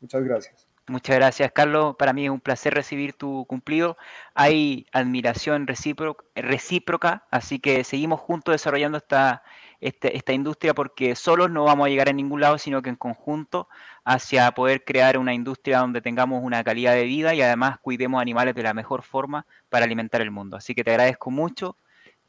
Muchas 0.00 0.24
gracias. 0.24 0.66
Muchas 0.90 1.16
gracias, 1.16 1.52
Carlos. 1.52 1.94
Para 1.96 2.12
mí 2.12 2.24
es 2.24 2.30
un 2.30 2.40
placer 2.40 2.74
recibir 2.74 3.12
tu 3.12 3.44
cumplido. 3.46 3.96
Hay 4.34 4.86
admiración 4.92 5.68
recíproca, 5.68 7.26
así 7.30 7.60
que 7.60 7.84
seguimos 7.84 8.18
juntos 8.18 8.54
desarrollando 8.54 8.98
esta, 8.98 9.44
este, 9.80 10.16
esta 10.16 10.32
industria 10.32 10.74
porque 10.74 11.14
solos 11.14 11.48
no 11.48 11.62
vamos 11.62 11.86
a 11.86 11.90
llegar 11.90 12.08
a 12.08 12.12
ningún 12.12 12.40
lado, 12.40 12.58
sino 12.58 12.82
que 12.82 12.88
en 12.88 12.96
conjunto 12.96 13.68
hacia 14.04 14.50
poder 14.50 14.82
crear 14.84 15.16
una 15.16 15.32
industria 15.32 15.78
donde 15.78 16.00
tengamos 16.00 16.42
una 16.42 16.64
calidad 16.64 16.94
de 16.94 17.04
vida 17.04 17.34
y 17.34 17.42
además 17.42 17.78
cuidemos 17.80 18.20
animales 18.20 18.56
de 18.56 18.64
la 18.64 18.74
mejor 18.74 19.02
forma 19.02 19.46
para 19.68 19.84
alimentar 19.84 20.20
el 20.22 20.32
mundo. 20.32 20.56
Así 20.56 20.74
que 20.74 20.82
te 20.82 20.90
agradezco 20.90 21.30
mucho 21.30 21.76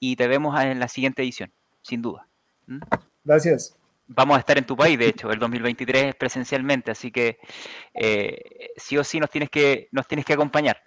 y 0.02 0.16
te 0.16 0.28
vemos 0.28 0.60
en 0.60 0.80
la 0.80 0.90
siguiente 0.90 1.22
edición, 1.22 1.54
sin 1.84 2.02
duda. 2.02 2.28
¿Mm? 2.66 2.80
Gracias. 3.24 3.78
Vamos 4.08 4.36
a 4.36 4.40
estar 4.40 4.58
en 4.58 4.66
tu 4.66 4.76
país, 4.76 5.00
de 5.00 5.08
hecho, 5.08 5.32
el 5.32 5.40
2023 5.40 6.16
presencialmente, 6.16 6.92
así 6.92 7.12
que 7.12 7.38
eh, 7.94 8.72
sí 8.76 8.98
o 8.98 9.04
sí 9.06 9.22
nos 9.22 9.30
tienes 9.30 9.50
que, 9.50 9.88
nos 9.92 10.06
tienes 10.08 10.26
que 10.26 10.34
acompañar. 10.34 10.84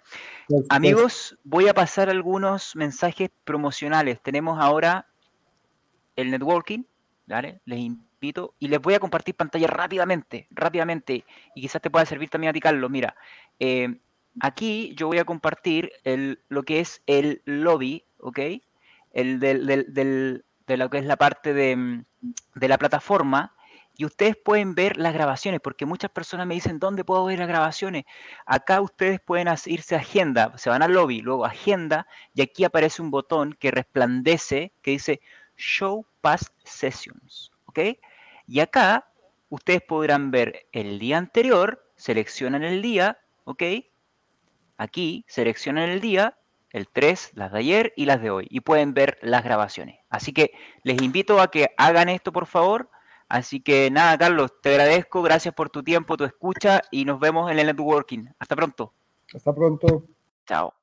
Amigos, 0.69 1.35
voy 1.43 1.67
a 1.67 1.73
pasar 1.73 2.09
algunos 2.09 2.75
mensajes 2.75 3.31
promocionales. 3.45 4.21
Tenemos 4.21 4.59
ahora 4.61 5.07
el 6.15 6.29
networking, 6.29 6.83
¿vale? 7.25 7.61
Les 7.65 7.79
invito 7.79 8.53
y 8.59 8.67
les 8.67 8.79
voy 8.79 8.93
a 8.93 8.99
compartir 8.99 9.33
pantalla 9.33 9.67
rápidamente, 9.67 10.47
rápidamente, 10.51 11.23
y 11.55 11.61
quizás 11.61 11.81
te 11.81 11.89
pueda 11.89 12.05
servir 12.05 12.29
también 12.29 12.49
a 12.49 12.53
ti, 12.53 12.59
Carlos. 12.59 12.91
Mira, 12.91 13.15
eh, 13.59 13.97
aquí 14.41 14.93
yo 14.95 15.07
voy 15.07 15.17
a 15.17 15.25
compartir 15.25 15.91
el, 16.03 16.41
lo 16.49 16.63
que 16.63 16.81
es 16.81 17.01
el 17.07 17.41
lobby, 17.45 18.03
¿ok? 18.19 18.39
El 19.15 19.39
de 20.67 20.77
lo 20.77 20.89
que 20.89 20.97
es 20.97 21.05
la 21.05 21.15
parte 21.15 21.75
mm, 21.75 22.05
de, 22.53 22.67
la 22.67 22.77
plataforma 22.77 23.55
y 23.97 24.03
ustedes 24.03 24.35
pueden 24.35 24.75
ver 24.75 24.97
las 24.97 25.13
grabaciones, 25.13 25.61
porque 25.61 25.85
muchas 25.85 26.11
personas 26.11 26.45
me 26.45 26.55
dicen, 26.55 26.79
¿dónde 26.79 27.05
puedo 27.05 27.23
ver 27.23 27.39
las 27.39 27.47
grabaciones? 27.47 28.03
Acá 28.45 28.81
ustedes 28.81 29.21
pueden 29.21 29.47
irse 29.67 29.95
a 29.95 29.99
agenda, 29.99 30.51
se 30.57 30.69
van 30.69 30.83
al 30.83 30.91
lobby, 30.91 31.21
luego 31.21 31.45
agenda, 31.45 32.05
y 32.33 32.41
aquí 32.41 32.65
aparece 32.65 33.01
un 33.01 33.09
botón 33.09 33.53
que 33.53 33.71
resplandece, 33.71 34.73
que 34.81 34.91
dice 34.91 35.21
Show 35.55 36.05
Past 36.19 36.51
Sessions. 36.65 37.51
Y 38.47 38.59
acá 38.59 39.07
ustedes 39.47 39.81
podrán 39.81 40.29
ver 40.29 40.67
el 40.73 40.99
día 40.99 41.17
anterior, 41.17 41.89
seleccionan 41.95 42.63
el 42.63 42.81
día. 42.81 43.17
Aquí 44.77 45.23
seleccionan 45.27 45.89
el 45.89 46.01
día 46.01 46.37
el 46.75 46.89
3, 46.89 47.31
las 47.35 47.53
de 47.53 47.59
ayer 47.59 47.93
y 47.95 48.05
las 48.05 48.21
de 48.21 48.29
hoy, 48.29 48.47
y 48.49 48.59
pueden 48.59 48.93
ver 48.93 49.17
las 49.21 49.45
grabaciones. 49.45 49.97
Así 50.09 50.33
que 50.33 50.51
les 50.83 51.01
invito 51.01 51.39
a 51.39 51.49
que 51.49 51.69
hagan 51.77 52.09
esto, 52.09 52.33
por 52.33 52.47
favor. 52.47 52.89
Así 53.29 53.61
que 53.61 53.89
nada, 53.89 54.17
Carlos, 54.17 54.51
te 54.61 54.71
agradezco, 54.71 55.21
gracias 55.21 55.53
por 55.53 55.69
tu 55.69 55.83
tiempo, 55.83 56.17
tu 56.17 56.25
escucha 56.25 56.81
y 56.91 57.05
nos 57.05 57.19
vemos 57.19 57.49
en 57.49 57.59
el 57.59 57.67
networking. 57.67 58.25
Hasta 58.37 58.57
pronto. 58.57 58.93
Hasta 59.33 59.55
pronto. 59.55 60.03
Chao. 60.45 60.73